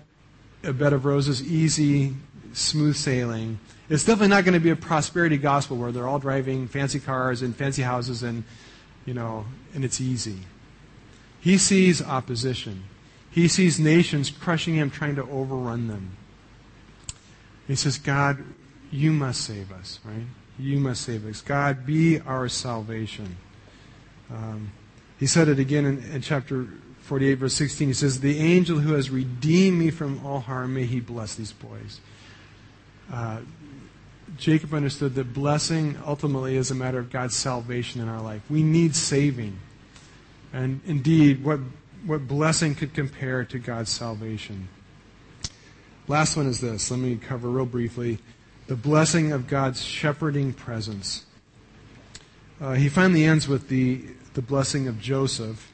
a 0.65 0.73
bed 0.73 0.93
of 0.93 1.05
roses, 1.05 1.43
easy, 1.43 2.15
smooth 2.53 2.97
sailing. 2.97 3.59
It's 3.89 4.05
definitely 4.05 4.29
not 4.29 4.45
going 4.45 4.55
to 4.55 4.61
be 4.61 4.71
a 4.71 4.77
prosperity 4.77 5.39
gospel 5.39 5.77
where 5.77 5.93
they're 5.93 6.07
all 6.07 6.19
driving 6.19 6.69
fancy 6.69 7.01
cars 7.01 7.43
and 7.43 7.57
fancy 7.57 7.83
houses 7.83 8.23
and, 8.23 8.45
you 9.07 9.15
know, 9.15 9.47
and 9.75 9.85
it's 9.85 10.01
easy. 10.01 10.41
He 11.41 11.57
sees 11.57 12.03
opposition. 12.03 12.85
He 13.31 13.49
sees 13.49 13.79
nations 13.79 14.31
crushing 14.31 14.75
him, 14.75 14.91
trying 14.91 15.17
to 15.17 15.23
overrun 15.23 15.87
them. 15.89 16.17
He 17.67 17.77
says, 17.77 17.99
God, 17.99 18.43
you 18.91 19.13
must 19.13 19.43
save 19.43 19.71
us, 19.71 20.01
right? 20.05 20.27
You 20.59 20.81
must 20.81 21.03
save 21.03 21.27
us. 21.27 21.41
God, 21.41 21.87
be 21.87 22.21
our 22.21 22.49
salvation. 22.49 23.37
Um, 24.31 24.73
he 25.19 25.27
said 25.27 25.49
it 25.49 25.59
again 25.59 25.85
in, 25.85 26.03
in 26.11 26.23
chapter 26.23 26.69
48, 27.09 27.35
verse 27.35 27.55
16. 27.55 27.89
He 27.89 27.95
says, 27.95 28.21
The 28.21 28.39
angel 28.39 28.79
who 28.81 28.93
has 28.93 29.09
redeemed 29.09 29.79
me 29.79 29.91
from 29.91 30.25
all 30.27 30.41
harm, 30.41 30.75
may 30.75 30.85
he 30.85 31.01
bless 31.01 31.35
these 31.35 31.53
boys. 31.53 32.01
Uh, 33.11 33.39
Jacob 34.37 34.75
understood 34.75 35.15
that 35.15 35.33
blessing 35.33 35.99
ultimately 36.07 36.57
is 36.57 36.71
a 36.71 36.75
matter 36.75 36.99
of 36.99 37.09
God's 37.09 37.35
salvation 37.35 38.03
in 38.03 38.09
our 38.09 38.21
life. 38.21 38.43
We 38.51 38.63
need 38.63 38.95
saving. 38.95 39.59
And 40.53 40.83
indeed, 40.85 41.43
what, 41.43 41.61
what 42.05 42.29
blessing 42.29 42.75
could 42.75 42.93
compare 42.93 43.43
to 43.43 43.59
God's 43.59 43.91
salvation? 43.91 44.69
Last 46.09 46.37
one 46.37 46.47
is 46.47 46.61
this. 46.61 46.91
Let 46.91 47.01
me 47.01 47.17
cover 47.17 47.49
real 47.49 47.65
briefly 47.65 48.19
the 48.67 48.77
blessing 48.77 49.33
of 49.33 49.47
God's 49.47 49.83
shepherding 49.83 50.53
presence. 50.53 51.25
Uh, 52.61 52.75
he 52.75 52.91
finally 52.91 53.25
ends 53.25 53.49
with 53.49 53.69
the, 53.69 54.03
the 54.35 54.43
blessing 54.43 54.87
of 54.87 55.01
Joseph. 55.01 55.73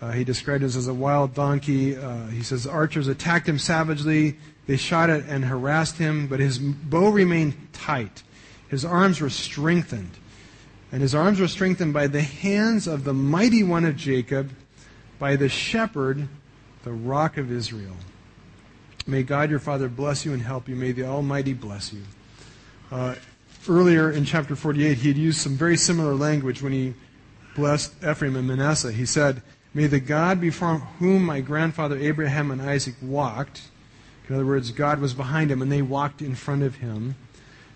Uh, 0.00 0.12
he 0.12 0.22
described 0.24 0.62
it 0.62 0.66
as 0.66 0.86
a 0.86 0.94
wild 0.94 1.34
donkey. 1.34 1.96
Uh, 1.96 2.26
he 2.28 2.42
says, 2.42 2.66
Archers 2.66 3.08
attacked 3.08 3.48
him 3.48 3.58
savagely. 3.58 4.36
They 4.66 4.76
shot 4.76 5.10
at 5.10 5.24
and 5.24 5.44
harassed 5.44 5.98
him, 5.98 6.28
but 6.28 6.40
his 6.40 6.58
bow 6.58 7.08
remained 7.08 7.54
tight. 7.72 8.22
His 8.68 8.84
arms 8.84 9.20
were 9.20 9.30
strengthened. 9.30 10.12
And 10.92 11.02
his 11.02 11.14
arms 11.14 11.40
were 11.40 11.48
strengthened 11.48 11.92
by 11.92 12.06
the 12.06 12.22
hands 12.22 12.86
of 12.86 13.04
the 13.04 13.12
mighty 13.12 13.62
one 13.62 13.84
of 13.84 13.96
Jacob, 13.96 14.50
by 15.18 15.36
the 15.36 15.48
shepherd, 15.48 16.28
the 16.84 16.92
rock 16.92 17.36
of 17.36 17.50
Israel. 17.50 17.96
May 19.06 19.22
God 19.22 19.50
your 19.50 19.58
Father 19.58 19.88
bless 19.88 20.24
you 20.24 20.32
and 20.32 20.42
help 20.42 20.68
you. 20.68 20.76
May 20.76 20.92
the 20.92 21.04
Almighty 21.04 21.54
bless 21.54 21.92
you. 21.92 22.02
Uh, 22.90 23.16
earlier 23.68 24.10
in 24.10 24.24
chapter 24.24 24.54
48, 24.54 24.98
he 24.98 25.08
had 25.08 25.16
used 25.16 25.40
some 25.40 25.56
very 25.56 25.76
similar 25.76 26.14
language 26.14 26.62
when 26.62 26.72
he 26.72 26.94
blessed 27.54 27.92
Ephraim 28.04 28.36
and 28.36 28.46
Manasseh. 28.46 28.92
He 28.92 29.06
said, 29.06 29.42
May 29.74 29.86
the 29.86 30.00
God 30.00 30.40
before 30.40 30.78
whom 30.98 31.24
my 31.24 31.40
grandfather 31.40 31.98
Abraham 31.98 32.50
and 32.50 32.62
Isaac 32.62 32.94
walked, 33.02 33.62
in 34.28 34.34
other 34.34 34.46
words, 34.46 34.70
God 34.72 35.00
was 35.00 35.14
behind 35.14 35.50
him 35.50 35.62
and 35.62 35.70
they 35.72 35.82
walked 35.82 36.20
in 36.20 36.34
front 36.34 36.62
of 36.62 36.76
him, 36.76 37.16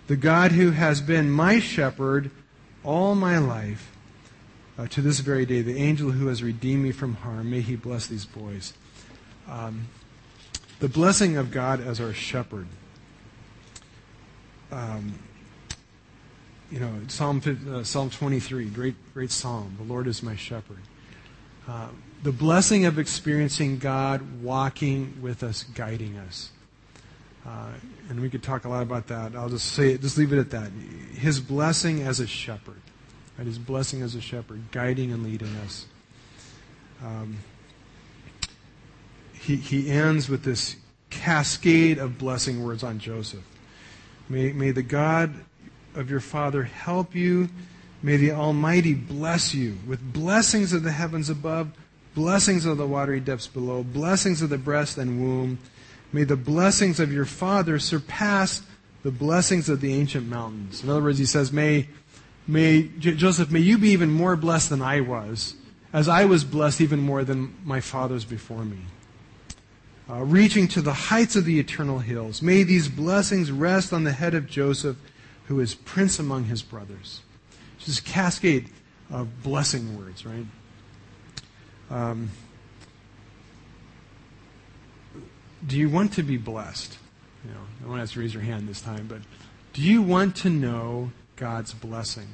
the 0.07 0.15
God 0.15 0.51
who 0.51 0.71
has 0.71 1.01
been 1.01 1.31
my 1.31 1.59
shepherd 1.59 2.29
all 2.83 3.15
my 3.15 3.37
life 3.37 3.91
uh, 4.77 4.87
to 4.87 5.01
this 5.01 5.19
very 5.19 5.45
day, 5.45 5.61
the 5.61 5.77
angel 5.77 6.11
who 6.11 6.27
has 6.27 6.43
redeemed 6.43 6.83
me 6.83 6.91
from 6.91 7.15
harm, 7.15 7.49
may 7.49 7.61
he 7.61 7.75
bless 7.75 8.07
these 8.07 8.25
boys. 8.25 8.73
Um, 9.47 9.87
the 10.79 10.89
blessing 10.89 11.37
of 11.37 11.51
God 11.51 11.79
as 11.79 12.01
our 12.01 12.13
shepherd. 12.13 12.67
Um, 14.71 15.19
you 16.71 16.79
know, 16.79 16.91
Psalm, 17.07 17.41
uh, 17.71 17.83
Psalm 17.83 18.09
23, 18.09 18.65
great, 18.65 18.95
great 19.13 19.31
psalm. 19.31 19.75
The 19.77 19.85
Lord 19.85 20.07
is 20.07 20.23
my 20.23 20.35
shepherd. 20.35 20.79
Uh, 21.67 21.87
the 22.23 22.31
blessing 22.31 22.85
of 22.85 22.99
experiencing 22.99 23.77
God 23.77 24.41
walking 24.41 25.17
with 25.21 25.43
us, 25.43 25.63
guiding 25.63 26.17
us. 26.17 26.51
Uh, 27.45 27.67
and 28.09 28.19
we 28.21 28.29
could 28.29 28.43
talk 28.43 28.65
a 28.65 28.69
lot 28.69 28.81
about 28.81 29.07
that. 29.07 29.35
I'll 29.35 29.49
just 29.49 29.73
say 29.73 29.97
just 29.97 30.17
leave 30.17 30.31
it 30.31 30.39
at 30.39 30.49
that. 30.51 30.71
His 31.13 31.39
blessing 31.39 32.01
as 32.01 32.19
a 32.19 32.27
shepherd, 32.27 32.81
right? 33.37 33.45
His 33.45 33.57
blessing 33.59 34.01
as 34.01 34.15
a 34.15 34.21
shepherd, 34.21 34.61
guiding 34.71 35.11
and 35.11 35.23
leading 35.23 35.53
us. 35.57 35.85
Um, 37.03 37.39
he, 39.33 39.57
he 39.57 39.89
ends 39.91 40.29
with 40.29 40.43
this 40.43 40.77
cascade 41.09 41.97
of 41.97 42.17
blessing 42.17 42.63
words 42.63 42.81
on 42.81 42.99
Joseph. 42.99 43.43
May, 44.29 44.53
may 44.53 44.71
the 44.71 44.83
God 44.83 45.33
of 45.95 46.09
your 46.09 46.21
father 46.21 46.63
help 46.63 47.13
you 47.13 47.49
May 48.03 48.17
the 48.17 48.33
Almighty 48.33 48.93
bless 48.93 49.53
you 49.55 49.77
with 49.87 50.13
blessings 50.13 50.73
of 50.73 50.83
the 50.83 50.91
heavens 50.91 51.29
above, 51.29 51.71
blessings 52.13 52.65
of 52.65 52.77
the 52.77 52.85
watery 52.85 53.21
depths 53.21 53.47
below, 53.47 53.81
blessings 53.81 54.41
of 54.41 54.49
the 54.49 54.57
breast 54.57 54.97
and 54.97 55.21
womb. 55.21 55.57
May 56.11 56.25
the 56.25 56.35
blessings 56.35 56.99
of 56.99 57.13
your 57.13 57.23
father 57.23 57.79
surpass 57.79 58.61
the 59.03 59.11
blessings 59.11 59.69
of 59.69 59.79
the 59.79 59.93
ancient 59.93 60.27
mountains. 60.27 60.83
In 60.83 60.89
other 60.89 61.01
words, 61.01 61.17
he 61.17 61.25
says, 61.25 61.53
May, 61.53 61.87
may 62.45 62.89
Joseph, 62.99 63.49
may 63.49 63.61
you 63.61 63.77
be 63.77 63.91
even 63.91 64.11
more 64.11 64.35
blessed 64.35 64.69
than 64.69 64.81
I 64.81 64.99
was, 64.99 65.55
as 65.93 66.09
I 66.09 66.25
was 66.25 66.43
blessed 66.43 66.81
even 66.81 66.99
more 66.99 67.23
than 67.23 67.55
my 67.63 67.79
fathers 67.79 68.25
before 68.25 68.65
me. 68.65 68.79
Uh, 70.09 70.23
reaching 70.23 70.67
to 70.67 70.81
the 70.81 70.93
heights 70.93 71.37
of 71.37 71.45
the 71.45 71.57
eternal 71.57 71.99
hills. 71.99 72.41
May 72.41 72.63
these 72.63 72.89
blessings 72.89 73.49
rest 73.49 73.93
on 73.93 74.03
the 74.03 74.11
head 74.11 74.33
of 74.33 74.47
Joseph, 74.47 74.97
who 75.45 75.61
is 75.61 75.73
prince 75.73 76.19
among 76.19 76.45
his 76.45 76.61
brothers. 76.61 77.21
Just 77.83 78.03
this 78.05 78.13
cascade 78.13 78.69
of 79.11 79.43
blessing 79.43 79.97
words, 79.97 80.25
right? 80.25 80.45
Um, 81.89 82.31
do 85.67 85.77
you 85.77 85.89
want 85.89 86.13
to 86.13 86.23
be 86.23 86.37
blessed? 86.37 86.97
You 87.45 87.51
know, 87.51 87.59
I 87.83 87.87
want 87.89 87.99
to 87.99 88.03
ask 88.03 88.13
to 88.13 88.21
raise 88.21 88.33
your 88.33 88.43
hand 88.43 88.69
this 88.69 88.79
time, 88.79 89.07
but 89.07 89.19
do 89.73 89.81
you 89.81 90.01
want 90.01 90.37
to 90.37 90.49
know 90.49 91.11
God's 91.35 91.73
blessing? 91.73 92.27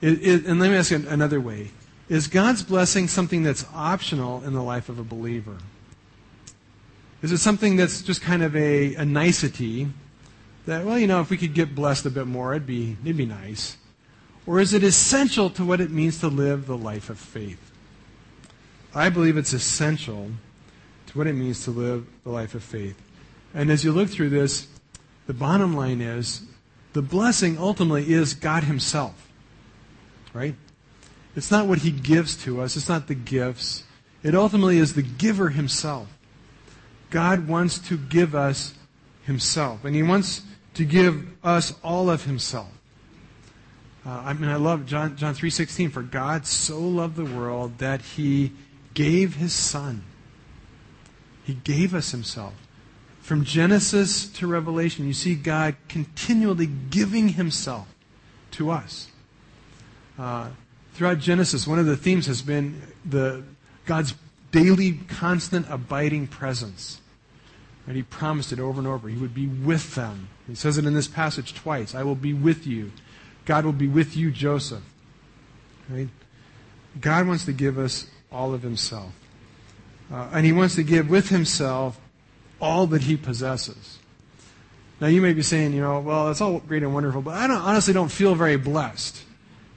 It, 0.00 0.26
it, 0.26 0.46
and 0.46 0.58
let 0.58 0.70
me 0.70 0.76
ask 0.76 0.90
you 0.90 1.04
another 1.06 1.40
way. 1.40 1.70
Is 2.08 2.26
God's 2.26 2.62
blessing 2.62 3.08
something 3.08 3.42
that's 3.42 3.66
optional 3.74 4.42
in 4.44 4.54
the 4.54 4.62
life 4.62 4.88
of 4.88 4.98
a 4.98 5.04
believer? 5.04 5.58
Is 7.20 7.30
it 7.30 7.38
something 7.38 7.76
that's 7.76 8.00
just 8.00 8.22
kind 8.22 8.42
of 8.42 8.56
a, 8.56 8.94
a 8.94 9.04
nicety 9.04 9.88
that, 10.64 10.86
well, 10.86 10.98
you 10.98 11.06
know, 11.06 11.20
if 11.20 11.28
we 11.28 11.36
could 11.36 11.52
get 11.52 11.74
blessed 11.74 12.06
a 12.06 12.10
bit 12.10 12.26
more, 12.26 12.54
it'd 12.54 12.66
be, 12.66 12.96
it'd 13.04 13.18
be 13.18 13.26
nice? 13.26 13.76
Or 14.46 14.60
is 14.60 14.72
it 14.72 14.84
essential 14.84 15.50
to 15.50 15.64
what 15.64 15.80
it 15.80 15.90
means 15.90 16.20
to 16.20 16.28
live 16.28 16.66
the 16.66 16.76
life 16.76 17.10
of 17.10 17.18
faith? 17.18 17.72
I 18.94 19.08
believe 19.08 19.36
it's 19.36 19.52
essential 19.52 20.30
to 21.06 21.18
what 21.18 21.26
it 21.26 21.34
means 21.34 21.64
to 21.64 21.70
live 21.70 22.06
the 22.24 22.30
life 22.30 22.54
of 22.54 22.62
faith. 22.62 22.96
And 23.52 23.70
as 23.70 23.84
you 23.84 23.92
look 23.92 24.08
through 24.08 24.30
this, 24.30 24.68
the 25.26 25.34
bottom 25.34 25.74
line 25.74 26.00
is 26.00 26.42
the 26.92 27.02
blessing 27.02 27.58
ultimately 27.58 28.12
is 28.12 28.34
God 28.34 28.64
Himself. 28.64 29.28
Right? 30.32 30.54
It's 31.34 31.50
not 31.50 31.66
what 31.66 31.78
He 31.78 31.90
gives 31.90 32.36
to 32.44 32.60
us, 32.62 32.76
it's 32.76 32.88
not 32.88 33.08
the 33.08 33.14
gifts. 33.14 33.82
It 34.22 34.34
ultimately 34.34 34.78
is 34.78 34.94
the 34.94 35.02
giver 35.02 35.50
Himself. 35.50 36.08
God 37.10 37.48
wants 37.48 37.78
to 37.80 37.98
give 37.98 38.34
us 38.34 38.74
Himself, 39.24 39.84
and 39.84 39.94
He 39.94 40.02
wants 40.02 40.42
to 40.74 40.84
give 40.84 41.26
us 41.44 41.74
all 41.82 42.08
of 42.08 42.24
Himself. 42.24 42.75
Uh, 44.06 44.22
I 44.24 44.32
mean, 44.34 44.48
I 44.48 44.56
love 44.56 44.86
John, 44.86 45.16
John 45.16 45.34
3.16, 45.34 45.90
for 45.90 46.02
God 46.02 46.46
so 46.46 46.78
loved 46.78 47.16
the 47.16 47.24
world 47.24 47.78
that 47.78 48.00
he 48.02 48.52
gave 48.94 49.34
his 49.34 49.52
son. 49.52 50.04
He 51.44 51.54
gave 51.54 51.92
us 51.92 52.12
himself. 52.12 52.54
From 53.20 53.42
Genesis 53.42 54.28
to 54.34 54.46
Revelation, 54.46 55.08
you 55.08 55.12
see 55.12 55.34
God 55.34 55.74
continually 55.88 56.66
giving 56.66 57.30
himself 57.30 57.92
to 58.52 58.70
us. 58.70 59.08
Uh, 60.16 60.50
throughout 60.94 61.18
Genesis, 61.18 61.66
one 61.66 61.80
of 61.80 61.86
the 61.86 61.96
themes 61.96 62.26
has 62.26 62.42
been 62.42 62.80
the 63.04 63.42
God's 63.86 64.14
daily, 64.52 65.00
constant, 65.08 65.66
abiding 65.68 66.28
presence. 66.28 67.00
And 67.88 67.96
he 67.96 68.04
promised 68.04 68.52
it 68.52 68.60
over 68.60 68.78
and 68.78 68.86
over. 68.86 69.08
He 69.08 69.16
would 69.16 69.34
be 69.34 69.48
with 69.48 69.96
them. 69.96 70.28
He 70.46 70.54
says 70.54 70.78
it 70.78 70.84
in 70.84 70.94
this 70.94 71.08
passage 71.08 71.54
twice. 71.54 71.94
I 71.94 72.04
will 72.04 72.14
be 72.14 72.32
with 72.32 72.68
you. 72.68 72.92
God 73.46 73.64
will 73.64 73.72
be 73.72 73.88
with 73.88 74.16
you, 74.16 74.30
Joseph. 74.30 74.82
Right? 75.88 76.08
God 77.00 77.26
wants 77.26 77.44
to 77.46 77.52
give 77.52 77.78
us 77.78 78.08
all 78.30 78.52
of 78.52 78.62
himself. 78.62 79.12
Uh, 80.12 80.28
and 80.32 80.44
he 80.44 80.52
wants 80.52 80.74
to 80.76 80.82
give 80.82 81.08
with 81.08 81.28
himself 81.28 81.98
all 82.60 82.86
that 82.88 83.02
he 83.02 83.16
possesses. 83.16 83.98
Now 85.00 85.08
you 85.08 85.20
may 85.20 85.32
be 85.32 85.42
saying, 85.42 85.74
you 85.74 85.80
know, 85.80 86.00
well, 86.00 86.26
that's 86.26 86.40
all 86.40 86.58
great 86.60 86.82
and 86.82 86.94
wonderful, 86.94 87.22
but 87.22 87.34
I 87.34 87.46
don't, 87.46 87.58
honestly 87.58 87.92
don't 87.92 88.10
feel 88.10 88.34
very 88.34 88.56
blessed. 88.56 89.22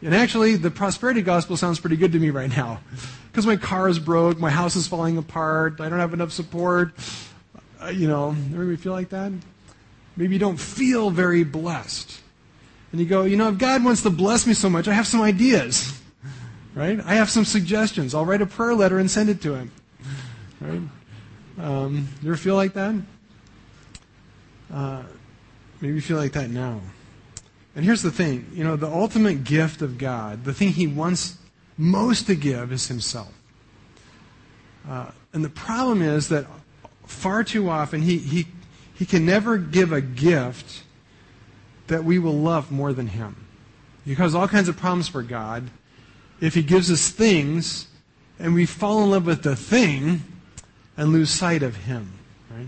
And 0.02 0.16
actually, 0.16 0.56
the 0.56 0.72
prosperity 0.72 1.22
gospel 1.22 1.58
sounds 1.58 1.80
pretty 1.80 1.98
good 1.98 2.14
to 2.14 2.20
me 2.20 2.30
right 2.30 2.50
now. 2.50 2.80
Because 3.30 3.46
my 3.46 3.58
car 3.58 3.88
is 3.88 4.00
broke, 4.00 4.40
my 4.40 4.50
house 4.50 4.76
is 4.76 4.88
falling 4.88 5.16
apart, 5.16 5.80
I 5.80 5.88
don't 5.88 6.00
have 6.00 6.16
enough 6.16 6.32
support. 6.32 6.94
Uh, 7.82 7.90
you 7.90 8.08
know, 8.08 8.32
maybe 8.32 8.76
feel 8.76 8.92
like 8.92 9.10
that? 9.10 9.32
Maybe 10.18 10.34
you 10.34 10.40
don't 10.40 10.60
feel 10.60 11.12
very 11.12 11.44
blessed. 11.44 12.20
And 12.92 13.00
you 13.00 13.06
go, 13.06 13.24
you 13.24 13.38
know, 13.38 13.50
if 13.50 13.58
God 13.58 13.84
wants 13.84 14.02
to 14.04 14.10
bless 14.10 14.48
me 14.48 14.54
so 14.54 14.70
much, 14.70 14.88
I 14.88 14.94
have 14.94 15.08
some 15.08 15.22
ideas. 15.22 16.00
Right? 16.76 17.00
I 17.04 17.16
have 17.16 17.30
some 17.30 17.46
suggestions. 17.46 18.16
I'll 18.16 18.26
write 18.26 18.42
a 18.42 18.46
prayer 18.46 18.74
letter 18.74 19.00
and 19.00 19.10
send 19.10 19.30
it 19.30 19.42
to 19.42 19.56
him. 19.56 19.72
Right? 20.62 20.82
Um, 21.60 22.08
you 22.22 22.30
ever 22.30 22.38
feel 22.38 22.56
like 22.56 22.74
that? 22.74 22.96
Uh, 24.72 25.04
maybe 25.82 25.96
you 25.96 26.02
feel 26.02 26.18
like 26.18 26.34
that 26.34 26.50
now. 26.50 26.80
And 27.76 27.86
here's 27.86 28.02
the 28.02 28.12
thing 28.12 28.50
you 28.54 28.64
know, 28.64 28.76
the 28.76 28.88
ultimate 28.88 29.44
gift 29.44 29.82
of 29.82 29.98
God, 29.98 30.44
the 30.44 30.54
thing 30.54 30.70
He 30.70 30.88
wants 30.88 31.38
most 31.78 32.28
to 32.28 32.36
give, 32.36 32.72
is 32.72 32.88
Himself. 32.88 33.34
Uh, 34.88 35.12
and 35.34 35.44
the 35.44 35.50
problem 35.50 36.02
is 36.02 36.30
that 36.30 36.46
far 37.06 37.44
too 37.44 37.70
often 37.70 38.02
he, 38.02 38.18
he, 38.18 38.48
he 38.94 39.06
can 39.06 39.26
never 39.26 39.58
give 39.58 39.92
a 39.92 40.02
gift 40.02 40.84
that 41.90 42.04
we 42.04 42.18
will 42.18 42.38
love 42.38 42.72
more 42.72 42.94
than 42.94 43.08
Him. 43.08 43.48
He 44.06 44.16
causes 44.16 44.36
all 44.36 44.48
kinds 44.48 44.70
of 44.70 44.78
problems 44.78 45.08
for 45.08 45.22
God 45.22 45.70
if 46.42 46.56
He 46.56 46.64
gives 46.64 46.90
us 46.90 47.10
things 47.10 47.88
and 48.40 48.54
we 48.54 48.66
fall 48.66 49.04
in 49.04 49.12
love 49.12 49.26
with 49.26 49.44
the 49.44 49.56
thing 49.56 50.22
and 50.96 51.12
lose 51.12 51.30
sight 51.30 51.62
of 51.62 51.76
Him. 51.76 52.14
Right? 52.50 52.68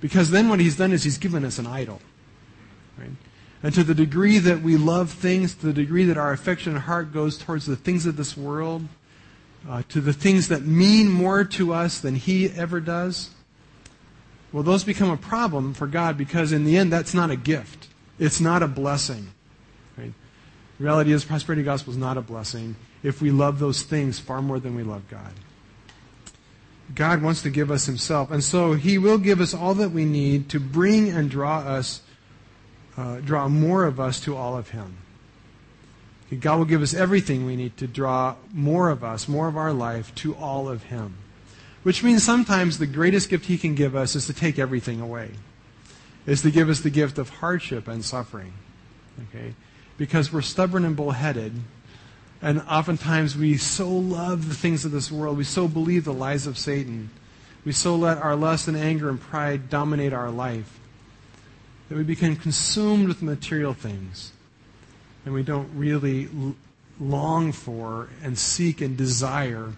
Because 0.00 0.30
then 0.30 0.48
what 0.48 0.58
He's 0.58 0.76
done 0.76 0.92
is 0.92 1.04
He's 1.04 1.18
given 1.18 1.44
us 1.44 1.58
an 1.58 1.66
idol. 1.66 2.00
Right? 2.98 3.10
And 3.62 3.74
to 3.74 3.84
the 3.84 3.94
degree 3.94 4.38
that 4.38 4.62
we 4.62 4.78
love 4.78 5.10
things, 5.10 5.54
to 5.56 5.66
the 5.66 5.72
degree 5.72 6.04
that 6.06 6.16
our 6.16 6.32
affection 6.32 6.72
and 6.72 6.82
heart 6.82 7.12
goes 7.12 7.36
towards 7.36 7.66
the 7.66 7.76
things 7.76 8.06
of 8.06 8.16
this 8.16 8.36
world, 8.36 8.88
uh, 9.68 9.82
to 9.90 10.00
the 10.00 10.14
things 10.14 10.48
that 10.48 10.62
mean 10.62 11.10
more 11.10 11.44
to 11.44 11.74
us 11.74 12.00
than 12.00 12.14
He 12.14 12.48
ever 12.48 12.80
does, 12.80 13.30
well, 14.52 14.62
those 14.62 14.82
become 14.82 15.10
a 15.10 15.16
problem 15.16 15.74
for 15.74 15.86
God 15.86 16.16
because 16.16 16.52
in 16.52 16.64
the 16.64 16.76
end, 16.76 16.92
that's 16.92 17.14
not 17.14 17.30
a 17.30 17.36
gift. 17.36 17.88
It's 18.20 18.40
not 18.40 18.62
a 18.62 18.68
blessing. 18.68 19.26
Right? 19.98 20.12
The 20.78 20.84
reality 20.84 21.10
is, 21.10 21.24
prosperity 21.24 21.64
gospel 21.64 21.92
is 21.92 21.96
not 21.96 22.16
a 22.16 22.20
blessing 22.22 22.76
if 23.02 23.20
we 23.20 23.32
love 23.32 23.58
those 23.58 23.82
things 23.82 24.20
far 24.20 24.40
more 24.40 24.60
than 24.60 24.76
we 24.76 24.84
love 24.84 25.08
God. 25.10 25.32
God 26.94 27.22
wants 27.22 27.42
to 27.42 27.50
give 27.50 27.70
us 27.70 27.86
Himself, 27.86 28.30
and 28.30 28.44
so 28.44 28.74
He 28.74 28.98
will 28.98 29.18
give 29.18 29.40
us 29.40 29.54
all 29.54 29.74
that 29.74 29.90
we 29.90 30.04
need 30.04 30.48
to 30.50 30.60
bring 30.60 31.08
and 31.08 31.28
draw 31.28 31.58
us 31.58 32.02
uh, 32.96 33.20
draw 33.20 33.48
more 33.48 33.84
of 33.84 33.98
us 33.98 34.20
to 34.20 34.36
all 34.36 34.56
of 34.56 34.70
Him. 34.70 34.98
God 36.38 36.58
will 36.58 36.64
give 36.64 36.82
us 36.82 36.94
everything 36.94 37.46
we 37.46 37.56
need 37.56 37.76
to 37.78 37.86
draw 37.86 38.36
more 38.52 38.90
of 38.90 39.02
us, 39.02 39.26
more 39.26 39.48
of 39.48 39.56
our 39.56 39.72
life 39.72 40.14
to 40.16 40.34
all 40.36 40.68
of 40.68 40.84
Him. 40.84 41.14
Which 41.82 42.02
means 42.02 42.22
sometimes 42.22 42.78
the 42.78 42.86
greatest 42.86 43.30
gift 43.30 43.46
He 43.46 43.56
can 43.56 43.74
give 43.74 43.96
us 43.96 44.14
is 44.14 44.26
to 44.26 44.34
take 44.34 44.58
everything 44.58 45.00
away, 45.00 45.30
is 46.30 46.42
to 46.42 46.50
give 46.50 46.68
us 46.68 46.80
the 46.80 46.90
gift 46.90 47.18
of 47.18 47.28
hardship 47.28 47.88
and 47.88 48.04
suffering. 48.04 48.52
Okay? 49.28 49.52
Because 49.98 50.32
we're 50.32 50.42
stubborn 50.42 50.84
and 50.84 50.94
bullheaded, 50.94 51.52
and 52.40 52.60
oftentimes 52.62 53.36
we 53.36 53.56
so 53.56 53.88
love 53.88 54.48
the 54.48 54.54
things 54.54 54.84
of 54.84 54.92
this 54.92 55.10
world, 55.10 55.36
we 55.36 55.42
so 55.42 55.66
believe 55.66 56.04
the 56.04 56.12
lies 56.12 56.46
of 56.46 56.56
Satan, 56.56 57.10
we 57.64 57.72
so 57.72 57.96
let 57.96 58.18
our 58.18 58.36
lust 58.36 58.68
and 58.68 58.76
anger 58.76 59.08
and 59.08 59.20
pride 59.20 59.68
dominate 59.68 60.12
our 60.12 60.30
life 60.30 60.78
that 61.88 61.98
we 61.98 62.04
become 62.04 62.36
consumed 62.36 63.08
with 63.08 63.22
material 63.22 63.74
things 63.74 64.30
and 65.24 65.34
we 65.34 65.42
don't 65.42 65.68
really 65.74 66.28
long 67.00 67.50
for 67.50 68.08
and 68.22 68.38
seek 68.38 68.80
and 68.80 68.96
desire 68.96 69.72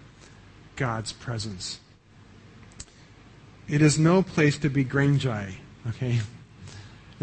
God's 0.75 1.13
presence. 1.13 1.79
It 3.67 3.81
is 3.81 3.97
no 3.97 4.21
place 4.21 4.59
to 4.59 4.69
be 4.69 4.85
kreng 4.85 5.17
jai, 5.17 5.55
okay? 5.89 6.19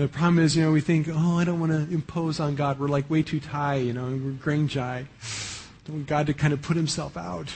The 0.00 0.08
problem 0.08 0.38
is, 0.38 0.56
you 0.56 0.62
know, 0.62 0.72
we 0.72 0.80
think, 0.80 1.08
oh, 1.12 1.36
I 1.36 1.44
don't 1.44 1.60
want 1.60 1.72
to 1.72 1.92
impose 1.92 2.40
on 2.40 2.54
God. 2.54 2.80
We're 2.80 2.88
like 2.88 3.10
way 3.10 3.22
too 3.22 3.38
high, 3.38 3.74
you 3.74 3.92
know, 3.92 4.04
we're 4.04 4.32
kreng 4.32 4.66
jai. 4.66 5.04
Don't 5.84 5.96
want 5.96 6.06
God 6.06 6.26
to 6.28 6.32
kind 6.32 6.54
of 6.54 6.62
put 6.62 6.74
himself 6.74 7.18
out. 7.18 7.54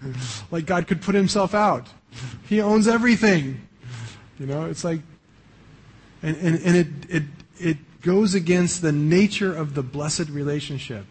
like 0.50 0.66
God 0.66 0.86
could 0.88 1.00
put 1.00 1.14
himself 1.14 1.54
out. 1.54 1.86
He 2.50 2.60
owns 2.60 2.86
everything. 2.86 3.66
You 4.38 4.44
know, 4.44 4.66
it's 4.66 4.84
like 4.84 5.00
and, 6.22 6.36
and, 6.36 6.60
and 6.62 6.76
it, 6.76 6.86
it, 7.08 7.22
it 7.58 8.00
goes 8.02 8.34
against 8.34 8.82
the 8.82 8.92
nature 8.92 9.56
of 9.56 9.74
the 9.74 9.82
blessed 9.82 10.28
relationship. 10.28 11.06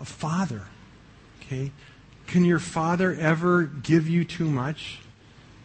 A 0.00 0.04
father. 0.04 0.62
Okay? 1.40 1.70
Can 2.26 2.44
your 2.44 2.58
father 2.58 3.14
ever 3.14 3.62
give 3.62 4.08
you 4.08 4.24
too 4.24 4.50
much? 4.50 4.98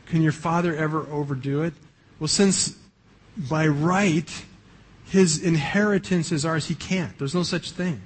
Can 0.05 0.21
your 0.21 0.31
father 0.31 0.75
ever 0.75 1.07
overdo 1.09 1.63
it? 1.63 1.73
Well, 2.19 2.27
since 2.27 2.77
by 3.35 3.65
right 3.65 4.29
his 5.11 5.43
inheritance 5.43 6.31
is 6.31 6.45
ours, 6.45 6.67
he 6.67 6.75
can't. 6.75 7.17
There's 7.17 7.35
no 7.35 7.43
such 7.43 7.71
thing. 7.71 8.01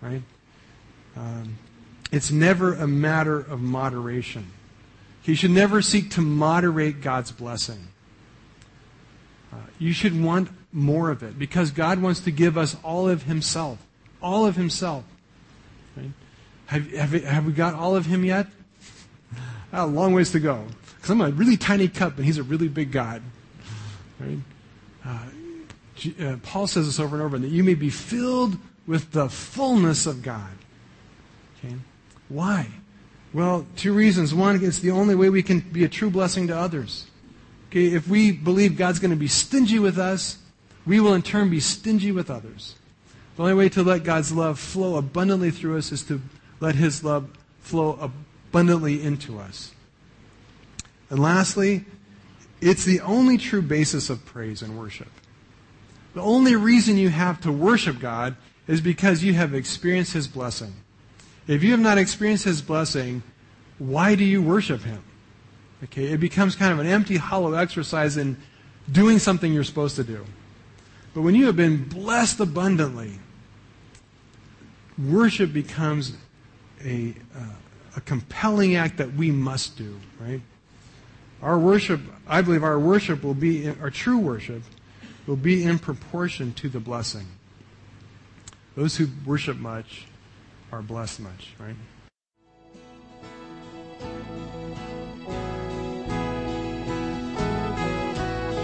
Right? 0.00 0.22
Um, 1.14 1.58
it's 2.10 2.30
never 2.30 2.72
a 2.72 2.86
matter 2.86 3.38
of 3.38 3.60
moderation. 3.60 4.46
He 5.20 5.34
should 5.34 5.50
never 5.50 5.82
seek 5.82 6.10
to 6.12 6.22
moderate 6.22 7.02
God's 7.02 7.32
blessing. 7.32 7.88
Uh, 9.52 9.56
you 9.78 9.92
should 9.92 10.18
want 10.18 10.48
more 10.72 11.10
of 11.10 11.22
it 11.22 11.38
because 11.38 11.70
God 11.70 12.00
wants 12.00 12.20
to 12.20 12.30
give 12.30 12.56
us 12.56 12.78
all 12.82 13.10
of 13.10 13.24
Himself. 13.24 13.78
All 14.22 14.46
of 14.46 14.56
Himself. 14.56 15.04
Right? 15.94 16.12
Have, 16.64 16.90
have, 16.92 17.12
have 17.24 17.44
we 17.44 17.52
got 17.52 17.74
all 17.74 17.94
of 17.94 18.06
Him 18.06 18.24
yet? 18.24 18.46
a 19.70 19.86
long 19.86 20.14
ways 20.14 20.30
to 20.30 20.40
go. 20.40 20.64
Because 20.96 21.10
I'm 21.10 21.20
a 21.20 21.28
really 21.28 21.58
tiny 21.58 21.88
cup 21.88 22.16
and 22.16 22.24
He's 22.24 22.38
a 22.38 22.42
really 22.42 22.68
big 22.68 22.90
God. 22.90 23.20
Right? 24.18 24.38
Uh, 25.04 25.26
uh, 26.20 26.36
Paul 26.42 26.66
says 26.66 26.86
this 26.86 27.00
over 27.00 27.16
and 27.16 27.24
over 27.24 27.38
that 27.38 27.48
you 27.48 27.64
may 27.64 27.74
be 27.74 27.90
filled 27.90 28.56
with 28.86 29.12
the 29.12 29.28
fullness 29.28 30.06
of 30.06 30.22
God. 30.22 30.50
Okay? 31.58 31.76
Why? 32.28 32.68
Well, 33.32 33.66
two 33.76 33.92
reasons. 33.92 34.34
One, 34.34 34.62
it's 34.62 34.80
the 34.80 34.90
only 34.90 35.14
way 35.14 35.30
we 35.30 35.42
can 35.42 35.60
be 35.60 35.84
a 35.84 35.88
true 35.88 36.10
blessing 36.10 36.48
to 36.48 36.56
others. 36.56 37.06
Okay, 37.70 37.86
if 37.86 38.06
we 38.06 38.32
believe 38.32 38.76
God's 38.76 38.98
going 38.98 39.12
to 39.12 39.16
be 39.16 39.28
stingy 39.28 39.78
with 39.78 39.98
us, 39.98 40.38
we 40.84 41.00
will 41.00 41.14
in 41.14 41.22
turn 41.22 41.48
be 41.48 41.60
stingy 41.60 42.12
with 42.12 42.30
others. 42.30 42.74
The 43.36 43.42
only 43.42 43.54
way 43.54 43.68
to 43.70 43.82
let 43.82 44.04
God's 44.04 44.32
love 44.32 44.58
flow 44.58 44.96
abundantly 44.96 45.50
through 45.50 45.78
us 45.78 45.90
is 45.90 46.02
to 46.04 46.20
let 46.60 46.74
His 46.74 47.02
love 47.02 47.30
flow 47.60 47.98
abundantly 48.50 49.02
into 49.02 49.38
us. 49.38 49.72
And 51.08 51.18
lastly, 51.18 51.86
it's 52.60 52.84
the 52.84 53.00
only 53.00 53.38
true 53.38 53.62
basis 53.62 54.10
of 54.10 54.24
praise 54.26 54.60
and 54.60 54.78
worship. 54.78 55.08
The 56.14 56.20
only 56.20 56.56
reason 56.56 56.98
you 56.98 57.08
have 57.08 57.40
to 57.42 57.52
worship 57.52 57.98
God 57.98 58.36
is 58.66 58.80
because 58.80 59.22
you 59.22 59.34
have 59.34 59.54
experienced 59.54 60.12
His 60.12 60.28
blessing. 60.28 60.74
If 61.46 61.62
you 61.62 61.70
have 61.72 61.80
not 61.80 61.98
experienced 61.98 62.44
His 62.44 62.62
blessing, 62.62 63.22
why 63.78 64.14
do 64.14 64.24
you 64.24 64.42
worship 64.42 64.82
Him? 64.82 65.02
Okay, 65.84 66.06
it 66.06 66.20
becomes 66.20 66.54
kind 66.54 66.72
of 66.72 66.78
an 66.78 66.86
empty, 66.86 67.16
hollow 67.16 67.54
exercise 67.54 68.16
in 68.16 68.36
doing 68.90 69.18
something 69.18 69.52
you're 69.52 69.64
supposed 69.64 69.96
to 69.96 70.04
do. 70.04 70.24
But 71.14 71.22
when 71.22 71.34
you 71.34 71.46
have 71.46 71.56
been 71.56 71.84
blessed 71.84 72.40
abundantly, 72.40 73.18
worship 74.98 75.52
becomes 75.52 76.14
a, 76.84 77.14
uh, 77.36 77.44
a 77.96 78.00
compelling 78.02 78.76
act 78.76 78.98
that 78.98 79.12
we 79.14 79.30
must 79.30 79.76
do, 79.76 79.98
right? 80.20 80.40
Our 81.42 81.58
worship, 81.58 82.00
I 82.28 82.42
believe 82.42 82.62
our 82.62 82.78
worship 82.78 83.24
will 83.24 83.34
be, 83.34 83.68
our 83.68 83.90
true 83.90 84.18
worship 84.18 84.62
will 85.26 85.36
be 85.36 85.64
in 85.64 85.78
proportion 85.78 86.52
to 86.54 86.68
the 86.68 86.80
blessing. 86.80 87.26
Those 88.76 88.96
who 88.96 89.08
worship 89.26 89.56
much 89.56 90.06
are 90.70 90.82
blessed 90.82 91.20
much, 91.20 91.54
right? 91.58 91.76